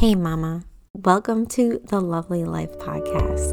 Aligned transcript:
Hey, 0.00 0.14
Mama. 0.14 0.64
Welcome 0.94 1.44
to 1.48 1.78
the 1.84 2.00
Lovely 2.00 2.46
Life 2.46 2.72
Podcast. 2.78 3.52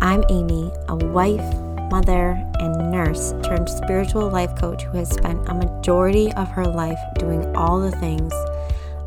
I'm 0.00 0.24
Amy, 0.30 0.72
a 0.88 0.96
wife, 0.96 1.54
mother, 1.90 2.30
and 2.58 2.90
nurse 2.90 3.34
turned 3.44 3.68
spiritual 3.68 4.30
life 4.30 4.58
coach 4.58 4.84
who 4.84 4.96
has 4.96 5.10
spent 5.10 5.46
a 5.50 5.52
majority 5.52 6.32
of 6.32 6.48
her 6.48 6.64
life 6.64 6.98
doing 7.18 7.54
all 7.54 7.78
the 7.78 7.94
things 7.98 8.32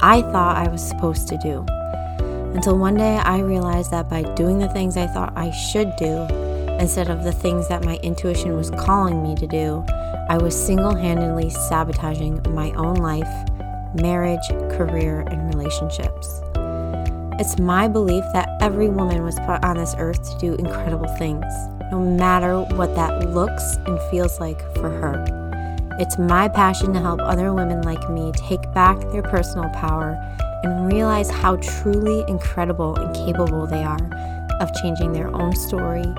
I 0.02 0.22
thought 0.22 0.58
I 0.58 0.70
was 0.70 0.88
supposed 0.88 1.28
to 1.30 1.40
do. 1.40 1.66
Until 2.54 2.78
one 2.78 2.98
day 2.98 3.18
I 3.18 3.40
realized 3.40 3.90
that 3.90 4.08
by 4.08 4.22
doing 4.36 4.60
the 4.60 4.70
things 4.70 4.96
I 4.96 5.08
thought 5.08 5.34
I 5.36 5.50
should 5.50 5.92
do, 5.96 6.28
instead 6.80 7.10
of 7.10 7.24
the 7.24 7.34
things 7.34 7.68
that 7.70 7.84
my 7.84 7.98
intuition 8.04 8.56
was 8.56 8.70
calling 8.70 9.24
me 9.24 9.34
to 9.38 9.48
do, 9.48 9.84
I 10.30 10.38
was 10.38 10.54
single 10.56 10.94
handedly 10.94 11.50
sabotaging 11.50 12.46
my 12.54 12.70
own 12.74 12.98
life, 12.98 13.50
marriage, 13.96 14.48
career, 14.78 15.22
and 15.22 15.52
relationships. 15.52 16.44
It's 17.40 17.58
my 17.58 17.88
belief 17.88 18.26
that 18.34 18.50
every 18.60 18.90
woman 18.90 19.24
was 19.24 19.36
put 19.36 19.64
on 19.64 19.78
this 19.78 19.96
earth 19.98 20.30
to 20.30 20.38
do 20.40 20.56
incredible 20.56 21.08
things, 21.16 21.46
no 21.90 21.98
matter 21.98 22.60
what 22.76 22.96
that 22.96 23.30
looks 23.30 23.78
and 23.86 23.98
feels 24.12 24.42
like 24.42 24.60
for 24.76 24.90
her. 24.90 25.24
It's 26.00 26.18
my 26.18 26.50
passion 26.50 26.92
to 26.92 27.00
help 27.00 27.22
other 27.22 27.54
women 27.54 27.82
like 27.84 28.10
me 28.10 28.34
take 28.36 28.70
back 28.74 29.00
their 29.14 29.22
personal 29.22 29.70
power 29.70 30.18
and 30.64 30.92
realize 30.92 31.30
how 31.30 31.56
truly 31.56 32.26
incredible 32.28 32.98
and 32.98 33.16
capable 33.16 33.66
they 33.66 33.86
are 33.86 34.10
of 34.60 34.70
changing 34.82 35.14
their 35.14 35.34
own 35.34 35.56
story 35.56 36.14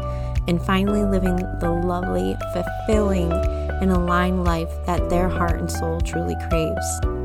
and 0.48 0.62
finally 0.62 1.04
living 1.04 1.36
the 1.58 1.70
lovely, 1.70 2.34
fulfilling, 2.54 3.30
and 3.30 3.92
aligned 3.92 4.42
life 4.44 4.70
that 4.86 5.10
their 5.10 5.28
heart 5.28 5.60
and 5.60 5.70
soul 5.70 6.00
truly 6.00 6.34
craves. 6.48 7.19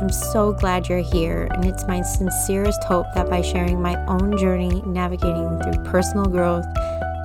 I'm 0.00 0.10
so 0.10 0.52
glad 0.52 0.88
you're 0.88 0.98
here, 0.98 1.48
and 1.52 1.64
it's 1.64 1.86
my 1.86 2.02
sincerest 2.02 2.82
hope 2.84 3.06
that 3.14 3.30
by 3.30 3.42
sharing 3.42 3.80
my 3.80 3.96
own 4.06 4.36
journey 4.36 4.82
navigating 4.84 5.58
through 5.60 5.84
personal 5.84 6.26
growth, 6.26 6.66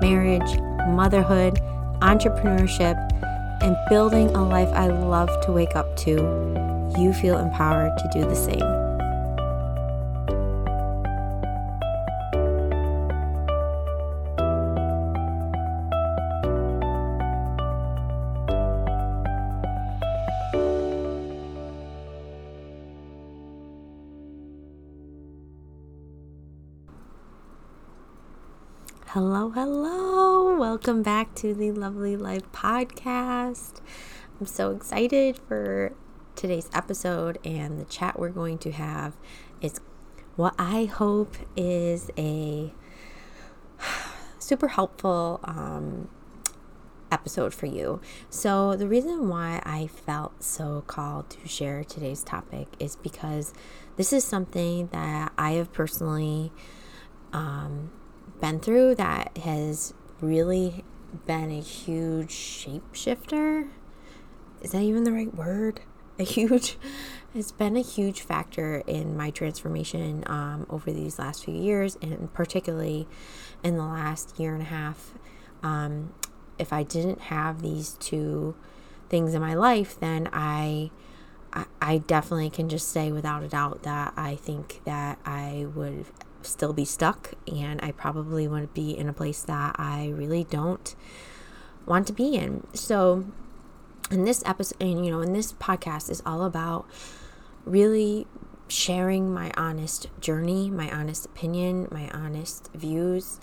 marriage, 0.01 0.59
motherhood, 0.87 1.55
entrepreneurship, 2.01 2.95
and 3.61 3.75
building 3.89 4.29
a 4.35 4.47
life 4.47 4.69
I 4.69 4.87
love 4.87 5.29
to 5.45 5.51
wake 5.51 5.75
up 5.75 5.97
to, 5.97 6.11
you 6.97 7.11
feel 7.13 7.37
empowered 7.37 7.97
to 7.97 8.09
do 8.13 8.21
the 8.21 8.35
same. 8.35 8.78
Hello. 29.61 30.55
Welcome 30.55 31.03
back 31.03 31.35
to 31.35 31.53
the 31.53 31.73
Lovely 31.73 32.15
Life 32.15 32.49
podcast. 32.53 33.81
I'm 34.39 34.45
so 34.45 34.71
excited 34.71 35.37
for 35.37 35.91
today's 36.33 36.69
episode 36.73 37.39
and 37.43 37.77
the 37.77 37.83
chat 37.83 38.17
we're 38.17 38.29
going 38.29 38.57
to 38.59 38.71
have 38.71 39.17
is 39.59 39.81
what 40.37 40.55
I 40.57 40.85
hope 40.85 41.35
is 41.57 42.09
a 42.17 42.71
super 44.39 44.69
helpful 44.69 45.41
um, 45.43 46.07
episode 47.11 47.53
for 47.53 47.65
you. 47.65 47.99
So, 48.29 48.77
the 48.77 48.87
reason 48.87 49.27
why 49.27 49.61
I 49.65 49.87
felt 49.87 50.41
so 50.41 50.85
called 50.87 51.31
to 51.31 51.49
share 51.49 51.83
today's 51.83 52.23
topic 52.23 52.69
is 52.79 52.95
because 52.95 53.53
this 53.97 54.13
is 54.13 54.23
something 54.23 54.87
that 54.93 55.33
I 55.37 55.51
have 55.51 55.73
personally 55.73 56.53
um, 57.33 57.91
been 58.39 58.59
through 58.59 58.95
that 58.95 59.37
has 59.39 59.93
really 60.21 60.83
been 61.25 61.51
a 61.51 61.61
huge 61.61 62.31
shapeshifter. 62.31 63.69
Is 64.61 64.71
that 64.71 64.81
even 64.81 65.03
the 65.03 65.11
right 65.11 65.33
word? 65.33 65.81
A 66.17 66.23
huge, 66.23 66.77
it's 67.35 67.51
been 67.51 67.77
a 67.77 67.81
huge 67.81 68.21
factor 68.21 68.83
in 68.85 69.15
my 69.15 69.29
transformation 69.31 70.23
um, 70.27 70.65
over 70.69 70.91
these 70.91 71.17
last 71.19 71.45
few 71.45 71.53
years, 71.53 71.97
and 72.01 72.33
particularly 72.33 73.07
in 73.63 73.77
the 73.77 73.85
last 73.85 74.39
year 74.39 74.53
and 74.53 74.61
a 74.61 74.65
half. 74.65 75.13
Um, 75.63 76.13
if 76.57 76.73
I 76.73 76.83
didn't 76.83 77.21
have 77.21 77.61
these 77.61 77.93
two 77.93 78.55
things 79.09 79.33
in 79.33 79.41
my 79.41 79.53
life, 79.53 79.99
then 79.99 80.29
I, 80.33 80.91
I, 81.53 81.65
I 81.81 81.97
definitely 81.99 82.49
can 82.49 82.69
just 82.69 82.89
say 82.89 83.11
without 83.11 83.43
a 83.43 83.47
doubt 83.47 83.83
that 83.83 84.13
I 84.17 84.35
think 84.35 84.81
that 84.85 85.19
I 85.25 85.67
would 85.73 86.05
still 86.41 86.73
be 86.73 86.85
stuck 86.85 87.33
and 87.51 87.79
I 87.81 87.91
probably 87.91 88.47
want 88.47 88.63
to 88.63 88.81
be 88.81 88.97
in 88.97 89.09
a 89.09 89.13
place 89.13 89.41
that 89.43 89.75
I 89.77 90.09
really 90.15 90.43
don't 90.43 90.95
want 91.85 92.07
to 92.07 92.13
be 92.13 92.35
in. 92.35 92.65
So, 92.73 93.25
in 94.11 94.25
this 94.25 94.41
episode, 94.45 94.81
and 94.81 95.05
you 95.05 95.11
know, 95.11 95.21
in 95.21 95.33
this 95.33 95.53
podcast 95.53 96.09
is 96.09 96.21
all 96.25 96.43
about 96.43 96.87
really 97.65 98.25
sharing 98.67 99.33
my 99.33 99.51
honest 99.57 100.07
journey, 100.19 100.69
my 100.69 100.89
honest 100.91 101.25
opinion, 101.25 101.87
my 101.91 102.09
honest 102.09 102.69
views 102.73 103.39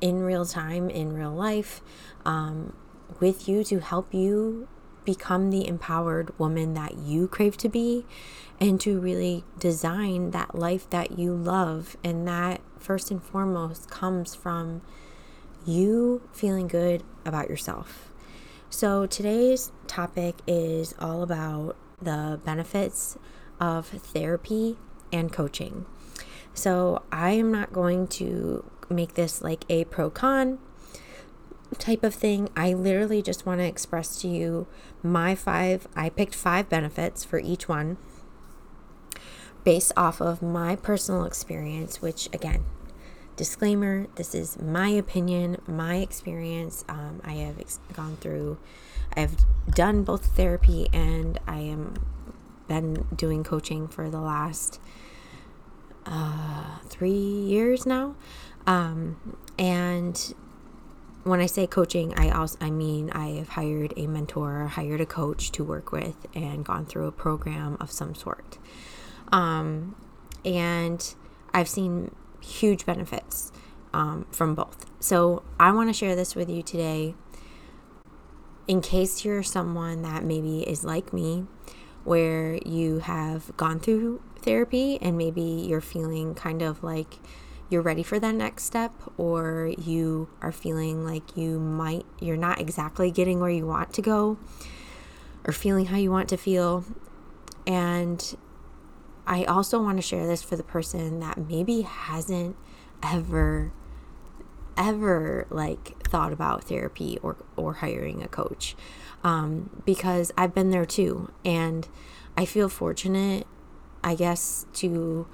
in 0.00 0.22
real 0.22 0.44
time, 0.44 0.90
in 0.90 1.12
real 1.12 1.32
life, 1.32 1.80
um, 2.24 2.74
with 3.20 3.48
you 3.48 3.64
to 3.64 3.80
help 3.80 4.12
you 4.12 4.68
become 5.04 5.50
the 5.50 5.66
empowered 5.66 6.36
woman 6.38 6.74
that 6.74 6.98
you 6.98 7.28
crave 7.28 7.56
to 7.58 7.68
be 7.68 8.04
and 8.60 8.80
to 8.80 9.00
really 9.00 9.44
design 9.58 10.30
that 10.30 10.54
life 10.54 10.88
that 10.90 11.18
you 11.18 11.34
love. 11.34 11.96
And 12.04 12.26
that, 12.28 12.60
first 12.78 13.10
and 13.10 13.22
foremost, 13.22 13.90
comes 13.90 14.34
from 14.34 14.82
you 15.66 16.22
feeling 16.32 16.68
good 16.68 17.02
about 17.24 17.48
yourself. 17.48 18.10
So, 18.70 19.06
today's 19.06 19.70
topic 19.86 20.36
is 20.46 20.94
all 20.98 21.22
about 21.22 21.76
the 22.00 22.40
benefits 22.44 23.18
of 23.60 23.86
therapy 23.86 24.78
and 25.12 25.32
coaching. 25.32 25.84
So, 26.54 27.02
I 27.12 27.32
am 27.32 27.52
not 27.52 27.72
going 27.72 28.08
to 28.08 28.64
make 28.88 29.14
this 29.14 29.42
like 29.42 29.64
a 29.68 29.84
pro 29.84 30.10
con 30.10 30.58
type 31.78 32.02
of 32.04 32.14
thing. 32.14 32.48
I 32.56 32.72
literally 32.74 33.22
just 33.22 33.46
want 33.46 33.60
to 33.60 33.66
express 33.66 34.20
to 34.22 34.28
you 34.28 34.66
my 35.02 35.34
five, 35.34 35.88
I 35.96 36.08
picked 36.08 36.34
five 36.34 36.68
benefits 36.68 37.24
for 37.24 37.38
each 37.38 37.68
one 37.68 37.96
based 39.64 39.92
off 39.96 40.20
of 40.20 40.42
my 40.42 40.76
personal 40.76 41.24
experience, 41.24 42.02
which 42.02 42.28
again, 42.32 42.64
disclaimer 43.36 44.06
this 44.16 44.34
is 44.34 44.60
my 44.60 44.88
opinion, 44.88 45.56
my 45.66 45.96
experience. 45.96 46.84
Um, 46.88 47.20
I 47.24 47.34
have 47.34 47.58
ex- 47.58 47.80
gone 47.92 48.16
through, 48.16 48.58
I've 49.16 49.36
done 49.74 50.02
both 50.04 50.36
therapy 50.36 50.88
and 50.92 51.38
I 51.46 51.58
am 51.58 51.94
been 52.68 53.06
doing 53.14 53.44
coaching 53.44 53.86
for 53.86 54.08
the 54.08 54.20
last 54.20 54.80
uh, 56.06 56.78
three 56.86 57.10
years 57.10 57.84
now. 57.84 58.14
Um, 58.66 59.36
and 59.58 60.34
when 61.24 61.40
I 61.40 61.46
say 61.46 61.66
coaching, 61.66 62.14
I 62.18 62.30
also 62.30 62.56
I 62.60 62.70
mean 62.70 63.10
I 63.10 63.28
have 63.36 63.50
hired 63.50 63.94
a 63.96 64.06
mentor, 64.06 64.66
hired 64.66 65.00
a 65.00 65.06
coach 65.06 65.52
to 65.52 65.64
work 65.64 65.92
with, 65.92 66.26
and 66.34 66.64
gone 66.64 66.86
through 66.86 67.06
a 67.06 67.12
program 67.12 67.76
of 67.80 67.90
some 67.90 68.14
sort. 68.14 68.58
Um, 69.30 69.96
and 70.44 71.14
I've 71.54 71.68
seen 71.68 72.14
huge 72.40 72.84
benefits 72.84 73.52
um, 73.94 74.26
from 74.30 74.54
both. 74.54 74.86
So 75.00 75.42
I 75.60 75.72
want 75.72 75.88
to 75.88 75.92
share 75.92 76.16
this 76.16 76.34
with 76.34 76.50
you 76.50 76.62
today, 76.62 77.14
in 78.66 78.80
case 78.80 79.24
you're 79.24 79.42
someone 79.42 80.02
that 80.02 80.24
maybe 80.24 80.68
is 80.68 80.84
like 80.84 81.12
me, 81.12 81.46
where 82.04 82.56
you 82.66 82.98
have 82.98 83.56
gone 83.56 83.78
through 83.78 84.20
therapy 84.40 84.98
and 85.00 85.16
maybe 85.16 85.42
you're 85.42 85.80
feeling 85.80 86.34
kind 86.34 86.62
of 86.62 86.82
like 86.82 87.18
you're 87.72 87.82
ready 87.82 88.02
for 88.02 88.18
that 88.20 88.34
next 88.34 88.64
step 88.64 88.92
or 89.16 89.72
you 89.78 90.28
are 90.40 90.52
feeling 90.52 91.04
like 91.04 91.36
you 91.36 91.58
might 91.58 92.04
you're 92.20 92.36
not 92.36 92.60
exactly 92.60 93.10
getting 93.10 93.40
where 93.40 93.50
you 93.50 93.66
want 93.66 93.92
to 93.94 94.02
go 94.02 94.38
or 95.44 95.52
feeling 95.52 95.86
how 95.86 95.96
you 95.96 96.10
want 96.10 96.28
to 96.28 96.36
feel. 96.36 96.84
And 97.66 98.36
I 99.26 99.44
also 99.44 99.80
want 99.80 99.98
to 99.98 100.02
share 100.02 100.26
this 100.26 100.42
for 100.42 100.56
the 100.56 100.62
person 100.62 101.20
that 101.20 101.38
maybe 101.38 101.82
hasn't 101.82 102.56
ever 103.02 103.72
ever 104.74 105.46
like 105.50 106.02
thought 106.08 106.32
about 106.32 106.64
therapy 106.64 107.18
or 107.22 107.36
or 107.56 107.74
hiring 107.74 108.22
a 108.22 108.28
coach 108.28 108.74
um, 109.22 109.82
because 109.84 110.32
I've 110.36 110.54
been 110.54 110.70
there 110.70 110.86
too. 110.86 111.30
And 111.44 111.88
I 112.36 112.44
feel 112.44 112.68
fortunate 112.68 113.46
I 114.04 114.14
guess 114.14 114.66
to 114.74 115.26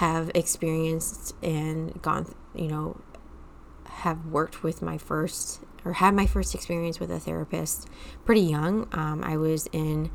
have 0.00 0.30
experienced 0.34 1.34
and 1.42 2.00
gone, 2.00 2.34
you 2.54 2.68
know, 2.68 2.98
have 3.84 4.24
worked 4.24 4.62
with 4.62 4.80
my 4.80 4.96
first 4.96 5.60
or 5.84 5.92
had 5.92 6.14
my 6.14 6.24
first 6.24 6.54
experience 6.54 6.98
with 6.98 7.10
a 7.10 7.20
therapist 7.20 7.86
pretty 8.24 8.40
young. 8.40 8.88
Um, 8.92 9.22
I 9.22 9.36
was 9.36 9.68
in 9.72 10.10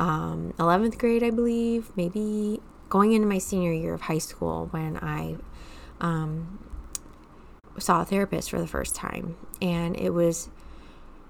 um, 0.00 0.52
11th 0.58 0.98
grade, 0.98 1.22
I 1.22 1.30
believe, 1.30 1.92
maybe 1.94 2.60
going 2.88 3.12
into 3.12 3.28
my 3.28 3.38
senior 3.38 3.72
year 3.72 3.94
of 3.94 4.00
high 4.00 4.18
school 4.18 4.66
when 4.72 4.96
I 4.96 5.36
um, 6.00 6.58
saw 7.78 8.02
a 8.02 8.04
therapist 8.04 8.50
for 8.50 8.58
the 8.58 8.66
first 8.66 8.96
time. 8.96 9.36
And 9.62 9.96
it 9.96 10.10
was 10.10 10.48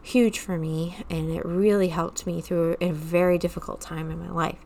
huge 0.01 0.39
for 0.39 0.57
me 0.57 0.97
and 1.11 1.31
it 1.31 1.45
really 1.45 1.89
helped 1.89 2.27
me 2.27 2.41
through 2.41 2.77
a 2.81 2.93
very 2.93 3.37
difficult 3.37 3.83
time 3.83 4.11
in 4.11 4.19
my 4.19 4.31
life. 4.31 4.65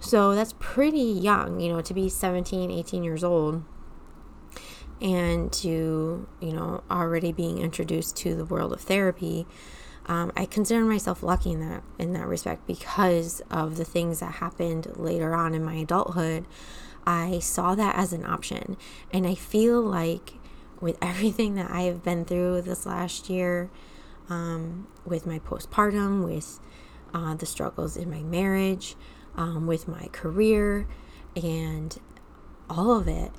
So 0.00 0.34
that's 0.34 0.54
pretty 0.58 0.98
young, 0.98 1.60
you 1.60 1.70
know, 1.70 1.82
to 1.82 1.94
be 1.94 2.08
17, 2.08 2.70
18 2.70 3.04
years 3.04 3.22
old 3.22 3.62
and 5.00 5.52
to, 5.52 6.26
you 6.40 6.52
know, 6.52 6.82
already 6.90 7.32
being 7.32 7.58
introduced 7.58 8.16
to 8.16 8.34
the 8.34 8.44
world 8.44 8.72
of 8.72 8.80
therapy. 8.80 9.46
Um, 10.06 10.32
I 10.36 10.46
consider 10.46 10.84
myself 10.84 11.22
lucky 11.22 11.52
in 11.52 11.60
that 11.60 11.82
in 11.98 12.14
that 12.14 12.26
respect 12.26 12.66
because 12.66 13.42
of 13.50 13.76
the 13.76 13.84
things 13.84 14.20
that 14.20 14.34
happened 14.34 14.90
later 14.96 15.34
on 15.34 15.54
in 15.54 15.64
my 15.64 15.74
adulthood. 15.74 16.46
I 17.06 17.38
saw 17.38 17.74
that 17.74 17.96
as 17.96 18.12
an 18.12 18.24
option, 18.24 18.76
and 19.12 19.26
I 19.26 19.34
feel 19.34 19.80
like 19.80 20.34
with 20.80 20.98
everything 21.02 21.54
that 21.54 21.70
I 21.70 21.82
have 21.82 22.02
been 22.02 22.24
through 22.24 22.62
this 22.62 22.86
last 22.86 23.30
year, 23.30 23.70
um, 24.28 24.88
with 25.04 25.26
my 25.26 25.38
postpartum, 25.38 26.24
with 26.24 26.58
uh, 27.12 27.34
the 27.34 27.46
struggles 27.46 27.96
in 27.96 28.10
my 28.10 28.22
marriage, 28.22 28.96
um, 29.36 29.66
with 29.66 29.88
my 29.88 30.08
career, 30.12 30.86
and 31.36 31.98
all 32.68 32.96
of 32.96 33.08
it. 33.08 33.32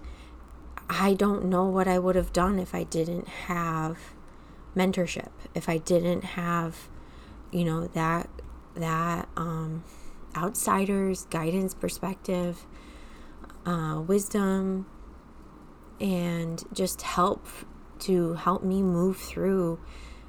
I 0.89 1.13
don't 1.13 1.45
know 1.45 1.65
what 1.65 1.87
I 1.87 1.99
would 1.99 2.15
have 2.15 2.33
done 2.33 2.59
if 2.59 2.75
I 2.75 2.83
didn't 2.83 3.27
have 3.27 3.97
mentorship, 4.75 5.31
if 5.55 5.69
I 5.69 5.77
didn't 5.77 6.23
have, 6.23 6.89
you 7.51 7.63
know, 7.63 7.87
that 7.87 8.29
that 8.75 9.27
um, 9.37 9.83
outsiders 10.35 11.25
guidance 11.29 11.73
perspective, 11.73 12.65
uh, 13.65 14.01
wisdom, 14.05 14.85
and 15.99 16.63
just 16.73 17.01
help 17.03 17.45
to 17.99 18.33
help 18.33 18.63
me 18.63 18.81
move 18.81 19.17
through 19.17 19.79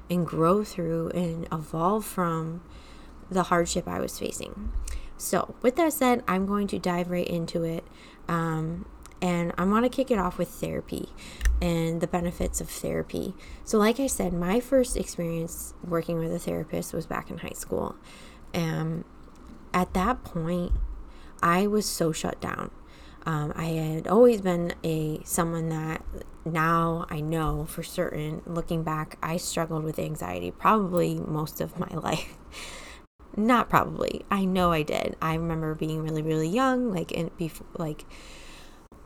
and 0.09 0.25
grow 0.25 0.63
through 0.63 1.09
and 1.09 1.47
evolve 1.51 2.05
from 2.05 2.61
the 3.29 3.43
hardship 3.43 3.87
I 3.87 3.99
was 3.99 4.19
facing. 4.19 4.71
So, 5.17 5.55
with 5.61 5.75
that 5.77 5.93
said, 5.93 6.23
I'm 6.27 6.45
going 6.45 6.67
to 6.67 6.79
dive 6.79 7.09
right 7.09 7.27
into 7.27 7.63
it. 7.63 7.83
Um, 8.27 8.85
and 9.21 9.53
I 9.57 9.63
want 9.63 9.85
to 9.85 9.89
kick 9.89 10.11
it 10.11 10.19
off 10.19 10.37
with 10.37 10.49
therapy 10.49 11.09
and 11.61 12.01
the 12.01 12.07
benefits 12.07 12.59
of 12.59 12.69
therapy. 12.69 13.33
So, 13.63 13.77
like 13.77 13.99
I 13.99 14.07
said, 14.07 14.33
my 14.33 14.59
first 14.59 14.97
experience 14.97 15.73
working 15.81 16.19
with 16.19 16.33
a 16.33 16.39
therapist 16.39 16.93
was 16.93 17.05
back 17.05 17.31
in 17.31 17.37
high 17.37 17.53
school. 17.53 17.95
And 18.53 19.05
at 19.73 19.93
that 19.93 20.23
point, 20.23 20.73
I 21.41 21.67
was 21.67 21.85
so 21.85 22.11
shut 22.11 22.41
down. 22.41 22.71
Um, 23.25 23.53
I 23.55 23.65
had 23.65 24.07
always 24.07 24.41
been 24.41 24.73
a 24.83 25.21
someone 25.23 25.69
that 25.69 26.03
now 26.43 27.05
I 27.09 27.21
know 27.21 27.65
for 27.65 27.81
certain. 27.81 28.41
Looking 28.45 28.83
back, 28.83 29.17
I 29.23 29.37
struggled 29.37 29.85
with 29.85 29.97
anxiety 29.97 30.51
probably 30.51 31.15
most 31.15 31.61
of 31.61 31.79
my 31.79 31.87
life. 31.95 32.35
Not 33.35 33.69
probably. 33.69 34.25
I 34.29 34.45
know 34.45 34.71
I 34.71 34.83
did. 34.83 35.15
I 35.21 35.35
remember 35.35 35.73
being 35.73 36.03
really, 36.03 36.21
really 36.21 36.47
young, 36.47 36.93
like 36.93 37.11
in 37.11 37.31
before, 37.37 37.65
like 37.77 38.05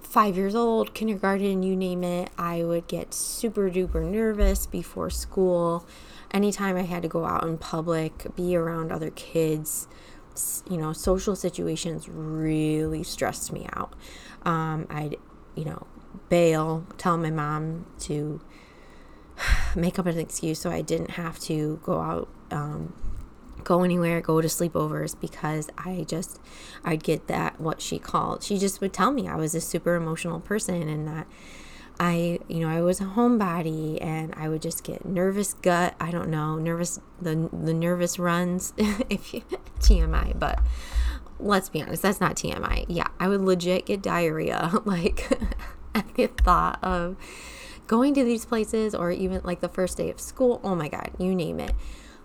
five 0.01 0.35
years 0.35 0.56
old, 0.56 0.94
kindergarten, 0.94 1.63
you 1.63 1.75
name 1.75 2.03
it. 2.03 2.29
I 2.38 2.63
would 2.63 2.88
get 2.88 3.13
super 3.13 3.69
duper 3.69 4.03
nervous 4.03 4.65
before 4.65 5.09
school. 5.09 5.85
Anytime 6.31 6.75
I 6.75 6.81
had 6.81 7.03
to 7.03 7.07
go 7.07 7.25
out 7.25 7.44
in 7.44 7.57
public, 7.57 8.35
be 8.35 8.56
around 8.56 8.91
other 8.91 9.12
kids, 9.12 9.88
you 10.69 10.77
know, 10.77 10.94
social 10.94 11.35
situations 11.35 12.09
really 12.09 13.03
stressed 13.03 13.51
me 13.53 13.68
out. 13.74 13.94
Um, 14.44 14.88
I'd, 14.89 15.18
you 15.56 15.65
know, 15.65 15.88
bail, 16.29 16.85
tell 16.97 17.18
my 17.18 17.31
mom 17.31 17.85
to 18.01 18.41
make 19.75 20.00
up 20.00 20.06
an 20.06 20.18
excuse 20.18 20.59
so 20.59 20.69
I 20.69 20.81
didn't 20.81 21.12
have 21.12 21.39
to 21.41 21.79
go 21.83 22.00
out, 22.00 22.29
um, 22.51 22.94
go 23.67 23.83
anywhere, 23.83 24.21
go 24.21 24.39
to 24.39 24.47
sleepovers 24.47 25.19
because 25.19 25.69
I 25.77 26.05
just, 26.07 26.39
I'd 26.85 27.03
get 27.03 27.27
that, 27.27 27.59
what 27.59 27.81
she 27.81 27.99
called, 27.99 28.41
she 28.41 28.57
just 28.57 28.79
would 28.79 28.93
tell 28.93 29.11
me 29.11 29.27
I 29.27 29.35
was 29.35 29.53
a 29.53 29.59
super 29.59 29.95
emotional 29.95 30.39
person 30.39 30.87
and 30.87 31.05
that 31.05 31.27
I, 31.99 32.39
you 32.47 32.61
know, 32.61 32.69
I 32.69 32.79
was 32.79 33.01
a 33.01 33.03
homebody 33.03 34.01
and 34.01 34.33
I 34.37 34.47
would 34.47 34.61
just 34.61 34.85
get 34.85 35.03
nervous 35.05 35.53
gut. 35.53 35.95
I 35.99 36.11
don't 36.11 36.29
know, 36.29 36.55
nervous, 36.55 37.01
the, 37.21 37.49
the 37.51 37.73
nervous 37.73 38.17
runs, 38.17 38.73
if 38.77 39.33
you, 39.33 39.41
TMI, 39.81 40.39
but 40.39 40.61
let's 41.37 41.67
be 41.67 41.81
honest, 41.81 42.01
that's 42.01 42.21
not 42.21 42.37
TMI. 42.37 42.85
Yeah, 42.87 43.07
I 43.19 43.27
would 43.27 43.41
legit 43.41 43.87
get 43.87 44.01
diarrhea, 44.01 44.71
like 44.85 45.29
at 45.93 46.15
the 46.15 46.27
thought 46.27 46.81
of 46.81 47.17
going 47.87 48.13
to 48.13 48.23
these 48.23 48.45
places 48.45 48.95
or 48.95 49.11
even 49.11 49.41
like 49.43 49.59
the 49.59 49.67
first 49.67 49.97
day 49.97 50.09
of 50.09 50.21
school. 50.21 50.61
Oh 50.63 50.73
my 50.73 50.87
God, 50.87 51.11
you 51.19 51.35
name 51.35 51.59
it. 51.59 51.73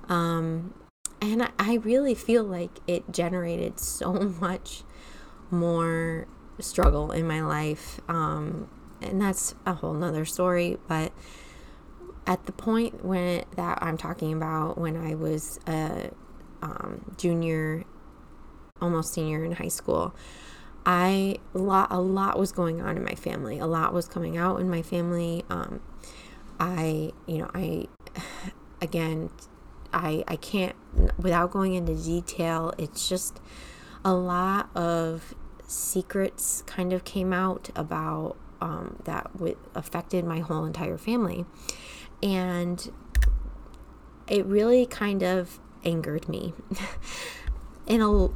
Um, 0.08 0.74
and 1.22 1.48
I, 1.56 1.76
really 1.76 2.16
feel 2.16 2.42
like 2.42 2.80
it 2.88 3.12
generated 3.12 3.78
so 3.78 4.12
much 4.40 4.82
more 5.50 6.26
struggle 6.58 7.12
in 7.12 7.26
my 7.26 7.40
life. 7.42 8.00
Um, 8.08 8.68
and 9.00 9.22
that's 9.22 9.54
a 9.64 9.74
whole 9.74 9.94
nother 9.94 10.24
story. 10.24 10.78
But 10.88 11.12
at 12.26 12.46
the 12.46 12.52
point 12.52 13.04
when 13.04 13.44
that 13.56 13.78
I'm 13.80 13.96
talking 13.96 14.32
about, 14.32 14.76
when 14.76 14.96
I 14.96 15.14
was 15.14 15.60
a 15.66 16.10
um, 16.60 17.14
junior, 17.16 17.84
almost 18.80 19.14
senior 19.14 19.44
in 19.44 19.52
high 19.52 19.68
school, 19.68 20.14
I 20.84 21.36
a 21.54 21.58
lot 21.58 21.92
a 21.92 22.00
lot 22.00 22.36
was 22.36 22.50
going 22.50 22.80
on 22.80 22.96
in 22.96 23.04
my 23.04 23.14
family. 23.14 23.60
A 23.60 23.66
lot 23.66 23.94
was 23.94 24.08
coming 24.08 24.36
out 24.36 24.60
in 24.60 24.68
my 24.68 24.82
family. 24.82 25.44
Um, 25.48 25.80
I 26.58 27.12
you 27.26 27.38
know 27.38 27.50
I 27.54 27.86
again 28.80 29.30
I 29.92 30.24
I 30.28 30.36
can't 30.36 30.76
without 31.18 31.50
going 31.50 31.74
into 31.74 31.94
detail. 31.94 32.72
It's 32.78 33.08
just 33.08 33.40
a 34.04 34.14
lot 34.14 34.68
of 34.76 35.34
secrets 35.66 36.62
kind 36.66 36.92
of 36.92 37.04
came 37.04 37.32
out 37.32 37.70
about 37.74 38.36
um, 38.60 39.00
that 39.04 39.32
w- 39.34 39.56
affected 39.74 40.24
my 40.24 40.40
whole 40.40 40.64
entire 40.64 40.98
family. 40.98 41.44
And 42.22 42.92
it 44.28 44.46
really 44.46 44.86
kind 44.86 45.22
of 45.22 45.58
angered 45.84 46.28
me. 46.28 46.54
In 47.86 48.00
a, 48.00 48.28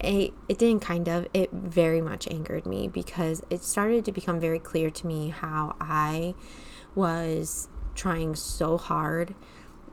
it 0.00 0.58
didn't 0.58 0.80
kind 0.80 1.08
of, 1.08 1.28
it 1.34 1.50
very 1.52 2.00
much 2.00 2.26
angered 2.28 2.64
me 2.64 2.88
because 2.88 3.42
it 3.50 3.62
started 3.62 4.04
to 4.06 4.12
become 4.12 4.40
very 4.40 4.58
clear 4.58 4.90
to 4.90 5.06
me 5.06 5.28
how 5.28 5.76
I 5.80 6.34
was 6.94 7.68
trying 7.94 8.34
so 8.34 8.78
hard 8.78 9.34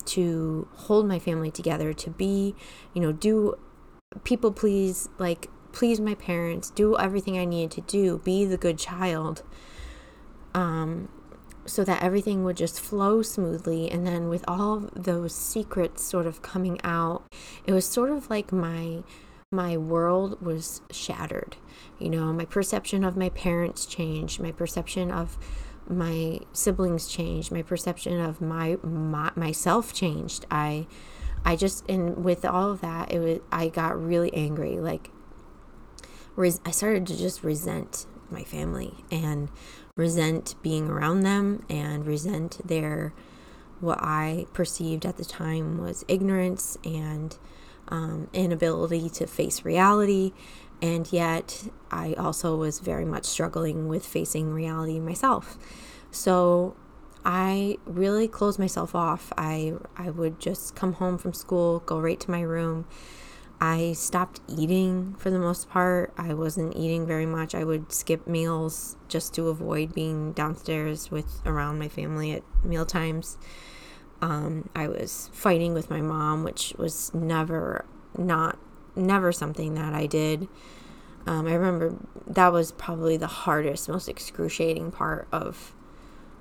to 0.07 0.67
hold 0.73 1.07
my 1.07 1.19
family 1.19 1.51
together, 1.51 1.93
to 1.93 2.09
be, 2.09 2.55
you 2.93 3.01
know, 3.01 3.11
do 3.11 3.55
people 4.23 4.51
please, 4.51 5.09
like 5.17 5.49
please 5.71 5.99
my 5.99 6.15
parents, 6.15 6.69
do 6.69 6.97
everything 6.97 7.37
I 7.37 7.45
needed 7.45 7.71
to 7.71 7.81
do, 7.81 8.19
be 8.19 8.45
the 8.45 8.57
good 8.57 8.77
child 8.77 9.43
um, 10.53 11.09
so 11.65 11.83
that 11.83 12.03
everything 12.03 12.43
would 12.43 12.57
just 12.57 12.79
flow 12.79 13.21
smoothly. 13.21 13.89
And 13.89 14.05
then 14.05 14.29
with 14.29 14.43
all 14.47 14.89
those 14.95 15.33
secrets 15.33 16.03
sort 16.03 16.25
of 16.25 16.41
coming 16.41 16.79
out, 16.83 17.23
it 17.65 17.73
was 17.73 17.85
sort 17.85 18.09
of 18.09 18.29
like 18.29 18.51
my 18.51 19.03
my 19.51 19.77
world 19.77 20.41
was 20.41 20.81
shattered. 20.89 21.57
You 21.99 22.09
know, 22.09 22.33
my 22.33 22.45
perception 22.45 23.03
of 23.03 23.15
my 23.15 23.29
parents 23.29 23.85
changed, 23.85 24.39
my 24.39 24.51
perception 24.51 25.11
of 25.11 25.37
my 25.89 26.39
siblings 26.53 27.07
changed, 27.07 27.51
my 27.51 27.61
perception 27.61 28.19
of 28.19 28.41
my, 28.41 28.77
my 28.83 29.31
myself 29.35 29.93
changed. 29.93 30.45
I 30.49 30.87
I 31.45 31.55
just 31.55 31.87
and 31.89 32.23
with 32.23 32.45
all 32.45 32.71
of 32.71 32.81
that, 32.81 33.11
it 33.11 33.19
was 33.19 33.39
I 33.51 33.67
got 33.67 34.01
really 34.01 34.33
angry. 34.33 34.79
Like 34.79 35.11
res, 36.35 36.61
I 36.65 36.71
started 36.71 37.07
to 37.07 37.17
just 37.17 37.43
resent 37.43 38.05
my 38.29 38.43
family 38.43 38.93
and 39.11 39.49
resent 39.95 40.55
being 40.61 40.89
around 40.89 41.21
them 41.21 41.65
and 41.69 42.05
resent 42.05 42.65
their 42.65 43.13
what 43.79 43.99
I 44.01 44.45
perceived 44.53 45.05
at 45.05 45.17
the 45.17 45.25
time 45.25 45.77
was 45.79 46.05
ignorance 46.07 46.77
and 46.85 47.37
um, 47.89 48.29
inability 48.33 49.09
to 49.09 49.27
face 49.27 49.65
reality. 49.65 50.31
And 50.83 51.11
yet, 51.11 51.69
I 51.89 52.13
also 52.13 52.55
was 52.55 52.79
very 52.79 53.05
much 53.05 53.25
struggling 53.25 53.87
with 53.87 54.05
facing 54.05 54.53
reality 54.53 54.99
myself. 54.99 55.57
So, 56.11 56.75
I 57.25 57.77
really 57.85 58.27
closed 58.27 58.59
myself 58.59 58.93
off. 58.93 59.33
I, 59.35 59.73
I 59.97 60.11
would 60.11 60.39
just 60.39 60.75
come 60.75 60.93
home 60.93 61.17
from 61.17 61.33
school, 61.33 61.79
go 61.79 61.99
right 61.99 62.19
to 62.19 62.29
my 62.29 62.41
room, 62.41 62.85
I 63.63 63.93
stopped 63.93 64.41
eating 64.49 65.15
for 65.17 65.29
the 65.29 65.39
most 65.39 65.69
part. 65.69 66.13
I 66.17 66.33
wasn't 66.33 66.75
eating 66.75 67.07
very 67.07 67.25
much. 67.25 67.55
I 67.55 67.63
would 67.63 67.93
skip 67.93 68.27
meals 68.27 68.97
just 69.07 69.33
to 69.35 69.47
avoid 69.47 69.93
being 69.93 70.33
downstairs 70.33 71.09
with 71.09 71.41
around 71.45 71.79
my 71.79 71.87
family 71.87 72.33
at 72.33 72.43
meal 72.65 72.85
times. 72.85 73.37
Um, 74.21 74.69
I 74.75 74.89
was 74.89 75.29
fighting 75.31 75.73
with 75.73 75.89
my 75.89 76.01
mom, 76.01 76.43
which 76.43 76.73
was 76.77 77.13
never 77.13 77.85
not 78.17 78.59
never 78.95 79.31
something 79.31 79.75
that 79.75 79.93
I 79.93 80.05
did. 80.05 80.47
Um, 81.25 81.47
I 81.47 81.53
remember 81.53 81.95
that 82.27 82.51
was 82.51 82.71
probably 82.71 83.17
the 83.17 83.27
hardest, 83.27 83.87
most 83.87 84.09
excruciating 84.09 84.91
part 84.91 85.27
of 85.31 85.73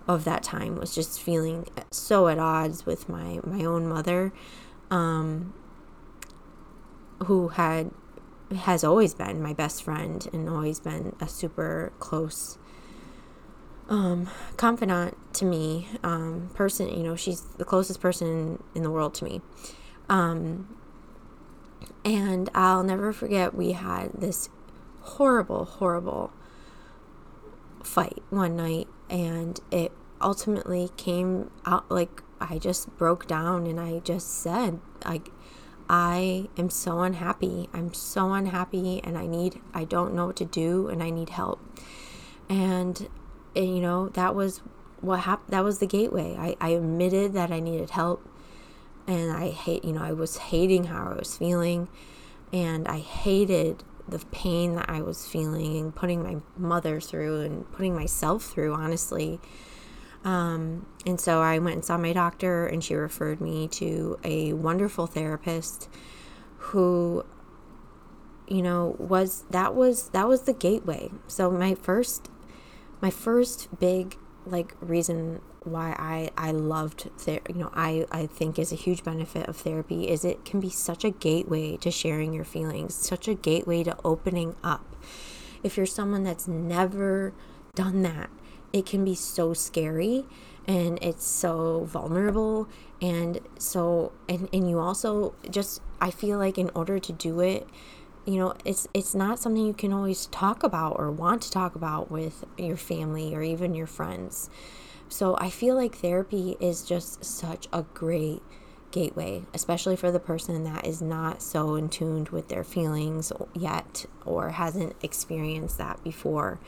of 0.09 0.25
that 0.25 0.43
time 0.43 0.75
was 0.77 0.93
just 0.93 1.23
feeling 1.23 1.65
so 1.93 2.27
at 2.27 2.39
odds 2.39 2.85
with 2.85 3.09
my 3.09 3.39
my 3.45 3.65
own 3.65 3.89
mother, 3.89 4.33
um, 4.91 5.55
who 7.27 7.49
had 7.49 7.93
has 8.57 8.85
always 8.85 9.15
been 9.15 9.43
my 9.43 9.53
best 9.53 9.83
friend 9.83 10.29
and 10.33 10.49
always 10.49 10.81
been 10.81 11.15
a 11.21 11.29
super 11.29 11.93
close 12.01 12.59
um, 13.89 14.29
confidant 14.57 15.17
to 15.35 15.45
me, 15.45 15.89
um, 16.03 16.51
person. 16.55 16.89
You 16.89 17.03
know, 17.03 17.17
she's 17.17 17.43
the 17.43 17.65
closest 17.65 18.01
person 18.01 18.63
in 18.75 18.83
the 18.83 18.91
world 18.91 19.15
to 19.17 19.25
me. 19.25 19.43
Um, 20.09 20.77
and 22.05 22.51
I'll 22.55 22.83
never 22.83 23.13
forget 23.13 23.55
we 23.55 23.73
had 23.73 24.13
this 24.15 24.49
horrible, 25.01 25.65
horrible 25.65 26.33
fight 27.83 28.23
one 28.31 28.57
night, 28.57 28.89
and 29.11 29.61
it 29.71 29.93
ultimately 30.21 30.91
came 30.97 31.51
out 31.67 31.91
like 31.91 32.23
I 32.41 32.59
just 32.59 32.97
broke 32.97 33.27
down 33.27 33.67
and 33.67 33.79
I 33.81 34.01
just 34.01 34.29
said, 34.29 34.81
like, 35.05 35.31
I 35.89 36.49
am 36.57 36.71
so 36.71 37.01
unhappy. 37.01 37.69
I'm 37.73 37.93
so 37.93 38.33
unhappy, 38.33 39.01
and 39.05 39.19
I 39.19 39.27
need, 39.27 39.61
I 39.75 39.85
don't 39.85 40.15
know 40.15 40.27
what 40.27 40.37
to 40.37 40.45
do, 40.45 40.89
and 40.89 41.03
I 41.03 41.11
need 41.11 41.31
help. 41.31 41.61
And, 42.49 43.09
and 43.55 43.77
you 43.77 43.83
know, 43.83 44.09
that 44.11 44.35
was 44.35 44.63
what 45.01 45.21
happened. 45.21 45.53
That 45.53 45.65
was 45.65 45.81
the 45.81 45.87
gateway. 45.87 46.37
I, 46.39 46.57
I 46.61 46.71
admitted 46.71 47.33
that 47.35 47.51
I 47.51 47.61
needed 47.61 47.91
help, 47.91 48.27
and 49.07 49.33
I 49.33 49.51
hate, 49.51 49.85
you 49.85 49.93
know, 49.93 50.03
I 50.03 50.13
was 50.13 50.37
hating 50.37 50.85
how 50.85 51.11
I 51.13 51.15
was 51.15 51.37
feeling, 51.37 51.89
and 52.53 52.87
I 52.89 52.99
hated 52.99 53.83
the 54.09 54.19
pain 54.31 54.75
that 54.75 54.91
I 54.91 55.01
was 55.03 55.27
feeling 55.27 55.77
and 55.77 55.95
putting 55.95 56.23
my 56.23 56.37
mother 56.57 57.01
through 57.01 57.41
and 57.41 57.71
putting 57.73 57.95
myself 57.95 58.45
through, 58.45 58.75
honestly. 58.75 59.41
Um, 60.25 60.87
and 61.05 61.21
so 61.21 61.41
I 61.41 61.59
went 61.59 61.75
and 61.77 61.85
saw 61.85 61.97
my 61.99 62.13
doctor, 62.13 62.67
and 62.67 62.83
she 62.83 62.95
referred 62.95 63.41
me 63.41 63.69
to 63.69 64.19
a 64.23 64.53
wonderful 64.53 65.07
therapist 65.07 65.89
who, 66.59 67.25
you 68.47 68.63
know, 68.63 68.95
was 68.99 69.45
that 69.51 69.75
was 69.75 70.11
that 70.11 70.29
was 70.29 70.43
the 70.43 70.53
gateway. 70.53 71.11
So 71.27 71.51
my 71.51 71.75
first, 71.75 72.31
my 73.01 73.11
first 73.11 73.81
big 73.81 74.17
like 74.47 74.77
reason 74.81 75.41
why 75.65 75.95
I 75.99 76.31
I 76.37 76.53
loved 76.53 77.11
ther- 77.19 77.41
you 77.49 77.55
know 77.55 77.71
I 77.75 78.07
I 78.11 78.27
think 78.27 78.59
is 78.59 78.73
a 78.73 78.77
huge 78.77 79.05
benefit 79.05 79.49
of 79.49 79.57
therapy 79.57 80.09
is 80.09 80.25
it 80.25 80.45
can 80.45 80.61
be 80.61 80.71
such 80.71 81.05
a 81.05 81.11
gateway 81.11 81.77
to 81.79 81.91
sharing 81.91 82.33
your 82.33 82.45
feelings, 82.45 82.95
such 82.95 83.29
a 83.29 83.35
gateway 83.35 83.85
to 83.85 83.97
opening 84.05 84.57
up. 84.63 84.97
If 85.63 85.77
you're 85.77 85.87
someone 85.87 86.25
that's 86.25 86.49
never 86.49 87.33
done 87.75 88.03
that, 88.03 88.31
it 88.73 88.87
can 88.87 89.05
be 89.05 89.15
so 89.15 89.55
scary 89.55 90.25
and 90.67 90.99
it's 91.03 91.25
so 91.25 91.85
vulnerable 91.85 92.69
and 93.01 93.41
so 93.59 94.13
and 94.29 94.49
and 94.53 94.69
you 94.69 94.79
also 94.79 95.35
just 95.51 95.81
I 96.01 96.11
feel 96.11 96.39
like 96.39 96.59
in 96.59 96.71
order 96.75 96.99
to 96.99 97.13
do 97.13 97.41
it 97.41 97.69
you 98.25 98.37
know 98.37 98.55
it's 98.65 98.87
it's 98.95 99.15
not 99.15 99.41
something 99.41 99.67
you 99.67 99.75
can 99.75 99.93
always 99.93 100.27
talk 100.27 100.63
about 100.63 100.97
or 100.99 101.11
want 101.11 101.43
to 101.43 101.51
talk 101.51 101.75
about 101.75 102.11
with 102.11 102.45
your 102.57 102.77
family 102.77 103.35
or 103.35 103.43
even 103.43 103.75
your 103.75 103.87
friends 103.87 104.49
so 105.13 105.37
I 105.37 105.51
feel 105.51 105.75
like 105.75 105.97
therapy 105.97 106.57
is 106.59 106.85
just 106.85 107.23
such 107.23 107.69
a 107.71 107.83
great 107.93 108.41
gateway, 108.93 109.45
especially 109.53 109.95
for 109.95 110.11
the 110.11 110.19
person 110.19 110.65
that 110.65 110.87
is 110.87 111.03
not 111.03 111.43
so 111.43 111.75
in 111.75 111.91
tuned 111.91 112.31
with 112.31 112.49
their 112.49 112.65
feelings 112.65 113.31
yet 113.53 114.07
or 114.25 114.51
hasn't 114.51 114.97
experienced 115.03 115.77
that 115.77 116.03
before. 116.03 116.61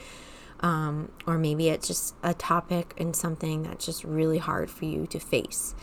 Um, 0.61 1.11
or 1.27 1.39
maybe 1.39 1.71
it's 1.71 1.89
just 1.89 2.17
a 2.23 2.35
topic 2.35 2.93
and 2.99 3.17
something 3.17 3.63
that's 3.63 3.87
just 3.87 4.05
really 4.05 4.39
hard 4.39 4.71
for 4.71 4.85
you 4.85 5.07
to 5.07 5.19
face. 5.19 5.75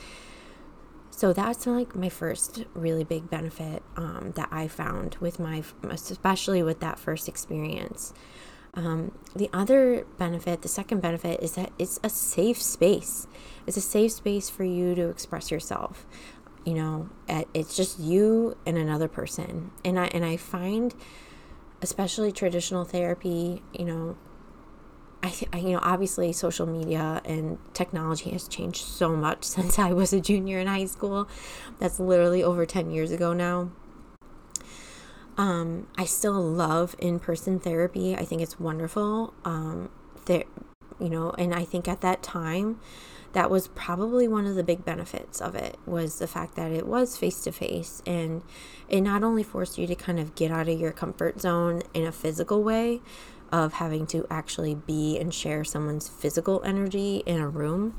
So 1.09 1.33
that's 1.33 1.65
like 1.65 1.95
my 1.95 2.09
first 2.09 2.65
really 2.75 3.03
big 3.03 3.27
benefit 3.27 3.81
um, 3.97 4.33
that 4.35 4.49
I 4.51 4.67
found 4.67 5.15
with 5.19 5.39
my, 5.39 5.63
especially 5.89 6.61
with 6.61 6.79
that 6.79 6.99
first 6.99 7.27
experience. 7.27 8.13
Um, 8.73 9.11
the 9.35 9.49
other 9.51 10.05
benefit, 10.17 10.61
the 10.61 10.67
second 10.67 11.01
benefit, 11.01 11.41
is 11.41 11.53
that 11.53 11.71
it's 11.77 11.99
a 12.03 12.09
safe 12.09 12.61
space. 12.61 13.27
It's 13.67 13.77
a 13.77 13.81
safe 13.81 14.13
space 14.13 14.49
for 14.49 14.63
you 14.63 14.95
to 14.95 15.09
express 15.09 15.51
yourself. 15.51 16.05
You 16.65 16.75
know, 16.75 17.09
it's 17.53 17.75
just 17.75 17.99
you 17.99 18.55
and 18.65 18.77
another 18.77 19.07
person. 19.07 19.71
And 19.83 19.99
I 19.99 20.05
and 20.07 20.23
I 20.23 20.37
find, 20.37 20.93
especially 21.81 22.31
traditional 22.31 22.85
therapy, 22.85 23.61
you 23.73 23.85
know, 23.85 24.17
I, 25.23 25.33
I 25.51 25.57
you 25.57 25.71
know 25.71 25.79
obviously 25.81 26.31
social 26.33 26.65
media 26.65 27.21
and 27.25 27.57
technology 27.73 28.29
has 28.31 28.47
changed 28.47 28.83
so 28.83 29.15
much 29.15 29.43
since 29.55 29.79
I 29.79 29.91
was 29.91 30.13
a 30.13 30.21
junior 30.21 30.59
in 30.59 30.67
high 30.67 30.85
school. 30.85 31.27
That's 31.79 31.99
literally 31.99 32.43
over 32.43 32.65
ten 32.65 32.91
years 32.91 33.11
ago 33.11 33.33
now. 33.33 33.71
Um, 35.41 35.87
I 35.97 36.05
still 36.05 36.39
love 36.39 36.95
in 36.99 37.17
person 37.17 37.59
therapy. 37.59 38.15
I 38.15 38.25
think 38.25 38.43
it's 38.43 38.59
wonderful. 38.59 39.33
Um, 39.43 39.89
you 40.29 41.09
know, 41.09 41.31
and 41.31 41.55
I 41.55 41.65
think 41.65 41.87
at 41.87 42.01
that 42.01 42.21
time, 42.21 42.79
that 43.33 43.49
was 43.49 43.67
probably 43.69 44.27
one 44.27 44.45
of 44.45 44.53
the 44.53 44.63
big 44.63 44.85
benefits 44.85 45.41
of 45.41 45.55
it 45.55 45.79
was 45.83 46.19
the 46.19 46.27
fact 46.27 46.53
that 46.57 46.71
it 46.71 46.85
was 46.85 47.17
face 47.17 47.41
to 47.41 47.51
face 47.51 48.03
and 48.05 48.43
it 48.87 49.01
not 49.01 49.23
only 49.23 49.41
forced 49.41 49.79
you 49.79 49.87
to 49.87 49.95
kind 49.95 50.19
of 50.19 50.35
get 50.35 50.51
out 50.51 50.69
of 50.69 50.79
your 50.79 50.91
comfort 50.91 51.41
zone 51.41 51.81
in 51.95 52.05
a 52.05 52.11
physical 52.11 52.61
way 52.61 53.01
of 53.51 53.73
having 53.73 54.05
to 54.07 54.27
actually 54.29 54.75
be 54.75 55.17
and 55.17 55.33
share 55.33 55.63
someone's 55.63 56.07
physical 56.07 56.61
energy 56.63 57.23
in 57.25 57.39
a 57.39 57.49
room 57.49 57.95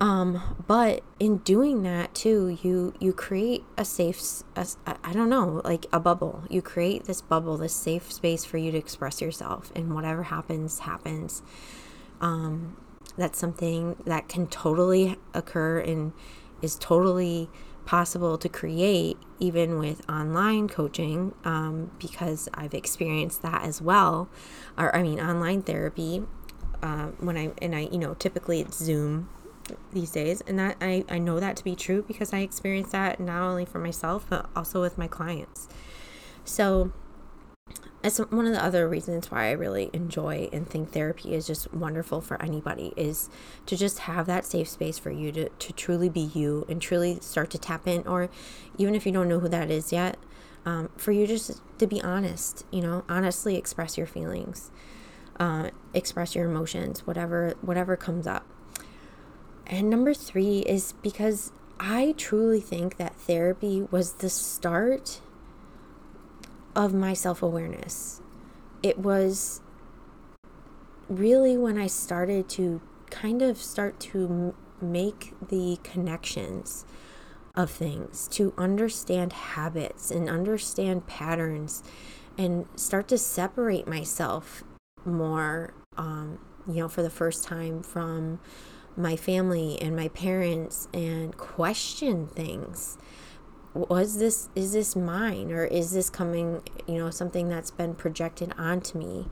um 0.00 0.56
but 0.66 1.02
in 1.18 1.38
doing 1.38 1.82
that 1.82 2.14
too 2.14 2.58
you 2.62 2.92
you 2.98 3.12
create 3.12 3.62
a 3.76 3.84
safe 3.84 4.20
i 4.56 5.12
don't 5.12 5.28
know 5.28 5.60
like 5.64 5.86
a 5.92 6.00
bubble. 6.00 6.44
You 6.48 6.62
create 6.62 7.04
this 7.04 7.20
bubble 7.20 7.56
this 7.56 7.74
safe 7.74 8.12
space 8.12 8.44
for 8.44 8.58
you 8.58 8.70
to 8.72 8.78
express 8.78 9.20
yourself 9.20 9.72
and 9.74 9.94
whatever 9.94 10.24
happens 10.24 10.80
happens. 10.80 11.42
Um 12.20 12.76
that's 13.16 13.38
something 13.38 13.96
that 14.06 14.28
can 14.28 14.46
totally 14.46 15.16
occur 15.34 15.80
and 15.80 16.12
is 16.62 16.76
totally 16.76 17.50
possible 17.84 18.38
to 18.38 18.48
create 18.48 19.16
even 19.38 19.78
with 19.78 20.08
online 20.08 20.68
coaching 20.68 21.34
um, 21.44 21.90
because 21.98 22.48
i've 22.54 22.74
experienced 22.74 23.42
that 23.42 23.62
as 23.62 23.80
well. 23.80 24.28
Or 24.76 24.94
i 24.94 25.02
mean 25.02 25.20
online 25.20 25.62
therapy 25.62 26.22
uh, 26.82 27.06
when 27.18 27.36
i 27.36 27.52
and 27.60 27.74
i 27.74 27.88
you 27.90 27.98
know 27.98 28.14
typically 28.14 28.60
it's 28.60 28.78
zoom 28.78 29.28
these 29.92 30.10
days 30.10 30.42
and 30.46 30.58
that 30.58 30.76
I, 30.80 31.04
I 31.08 31.18
know 31.18 31.40
that 31.40 31.56
to 31.56 31.64
be 31.64 31.74
true 31.74 32.02
because 32.02 32.32
i 32.32 32.40
experience 32.40 32.92
that 32.92 33.20
not 33.20 33.42
only 33.42 33.64
for 33.64 33.78
myself 33.78 34.26
but 34.28 34.48
also 34.54 34.80
with 34.80 34.98
my 34.98 35.08
clients. 35.08 35.68
So 36.44 36.92
that's 38.02 38.18
one 38.18 38.46
of 38.46 38.52
the 38.52 38.64
other 38.64 38.88
reasons 38.88 39.30
why 39.30 39.48
i 39.48 39.50
really 39.52 39.90
enjoy 39.92 40.48
and 40.52 40.68
think 40.68 40.92
therapy 40.92 41.34
is 41.34 41.46
just 41.46 41.72
wonderful 41.72 42.20
for 42.20 42.40
anybody 42.42 42.92
is 42.96 43.28
to 43.66 43.76
just 43.76 44.00
have 44.00 44.26
that 44.26 44.44
safe 44.44 44.68
space 44.68 44.98
for 44.98 45.10
you 45.10 45.30
to, 45.32 45.48
to 45.48 45.72
truly 45.72 46.08
be 46.08 46.20
you 46.20 46.64
and 46.68 46.80
truly 46.80 47.18
start 47.20 47.50
to 47.50 47.58
tap 47.58 47.86
in 47.86 48.06
or 48.06 48.30
even 48.78 48.94
if 48.94 49.04
you 49.04 49.12
don't 49.12 49.28
know 49.28 49.40
who 49.40 49.48
that 49.48 49.70
is 49.70 49.92
yet 49.92 50.16
um, 50.64 50.90
for 50.96 51.12
you 51.12 51.26
just 51.26 51.60
to 51.78 51.86
be 51.86 52.00
honest 52.02 52.64
you 52.70 52.80
know 52.80 53.04
honestly 53.08 53.56
express 53.56 53.96
your 53.98 54.06
feelings 54.06 54.70
uh, 55.38 55.70
express 55.94 56.34
your 56.34 56.46
emotions 56.46 57.06
whatever 57.06 57.54
whatever 57.60 57.96
comes 57.96 58.26
up 58.26 58.46
and 59.70 59.88
number 59.88 60.12
three 60.12 60.58
is 60.60 60.94
because 61.00 61.52
I 61.78 62.14
truly 62.18 62.60
think 62.60 62.96
that 62.96 63.14
therapy 63.14 63.86
was 63.90 64.14
the 64.14 64.28
start 64.28 65.20
of 66.74 66.92
my 66.92 67.14
self 67.14 67.40
awareness. 67.40 68.20
It 68.82 68.98
was 68.98 69.60
really 71.08 71.56
when 71.56 71.78
I 71.78 71.86
started 71.86 72.48
to 72.50 72.80
kind 73.10 73.42
of 73.42 73.58
start 73.58 74.00
to 74.00 74.54
m- 74.82 74.88
make 74.88 75.34
the 75.48 75.78
connections 75.84 76.84
of 77.54 77.70
things, 77.70 78.26
to 78.28 78.52
understand 78.58 79.32
habits 79.32 80.10
and 80.10 80.28
understand 80.28 81.06
patterns, 81.06 81.84
and 82.36 82.66
start 82.74 83.06
to 83.08 83.18
separate 83.18 83.86
myself 83.86 84.64
more, 85.04 85.74
um, 85.96 86.38
you 86.66 86.74
know, 86.74 86.88
for 86.88 87.02
the 87.02 87.10
first 87.10 87.44
time 87.44 87.82
from 87.82 88.40
my 89.02 89.16
family 89.16 89.80
and 89.80 89.96
my 89.96 90.08
parents 90.08 90.88
and 90.92 91.36
question 91.36 92.26
things. 92.26 92.98
Was 93.72 94.18
this 94.18 94.48
is 94.56 94.72
this 94.72 94.96
mine 94.96 95.52
or 95.52 95.64
is 95.64 95.92
this 95.92 96.10
coming 96.10 96.62
you 96.88 96.98
know 96.98 97.10
something 97.10 97.48
that's 97.48 97.70
been 97.70 97.94
projected 97.94 98.52
onto 98.58 98.98
me? 98.98 99.28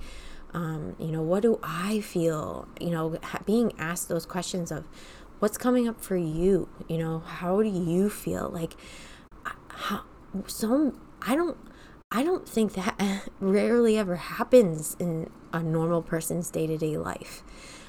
Um, 0.54 0.94
you 0.98 1.08
know 1.08 1.22
what 1.22 1.42
do 1.42 1.60
i 1.62 2.00
feel 2.00 2.66
you 2.80 2.88
know 2.88 3.18
being 3.44 3.72
asked 3.78 4.08
those 4.08 4.24
questions 4.24 4.72
of 4.72 4.84
what's 5.40 5.58
coming 5.58 5.88
up 5.88 6.00
for 6.00 6.16
you? 6.16 6.68
You 6.88 6.98
know 6.98 7.18
how 7.18 7.62
do 7.62 7.68
you 7.68 8.08
feel? 8.08 8.48
Like 8.48 8.74
how 9.68 10.02
so 10.46 10.94
i 11.22 11.34
don't 11.34 11.56
I 12.10 12.22
don't 12.22 12.48
think 12.48 12.72
that 12.72 13.28
rarely 13.40 13.98
ever 13.98 14.16
happens 14.16 14.96
in 14.98 15.30
a 15.52 15.62
normal 15.62 16.02
person's 16.02 16.50
day 16.50 16.66
to 16.66 16.78
day 16.78 16.96
life. 16.96 17.42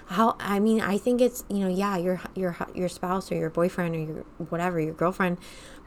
How 0.10 0.36
I 0.40 0.60
mean, 0.60 0.82
I 0.82 0.98
think 0.98 1.22
it's 1.22 1.44
you 1.50 1.60
know, 1.60 1.68
yeah, 1.68 1.96
your 1.96 2.20
your 2.36 2.58
your 2.74 2.90
spouse 2.90 3.32
or 3.32 3.36
your 3.36 3.52
boyfriend 3.52 3.96
or 3.96 4.00
your 4.00 4.26
whatever 4.50 4.80
your 4.80 4.94
girlfriend 4.94 5.38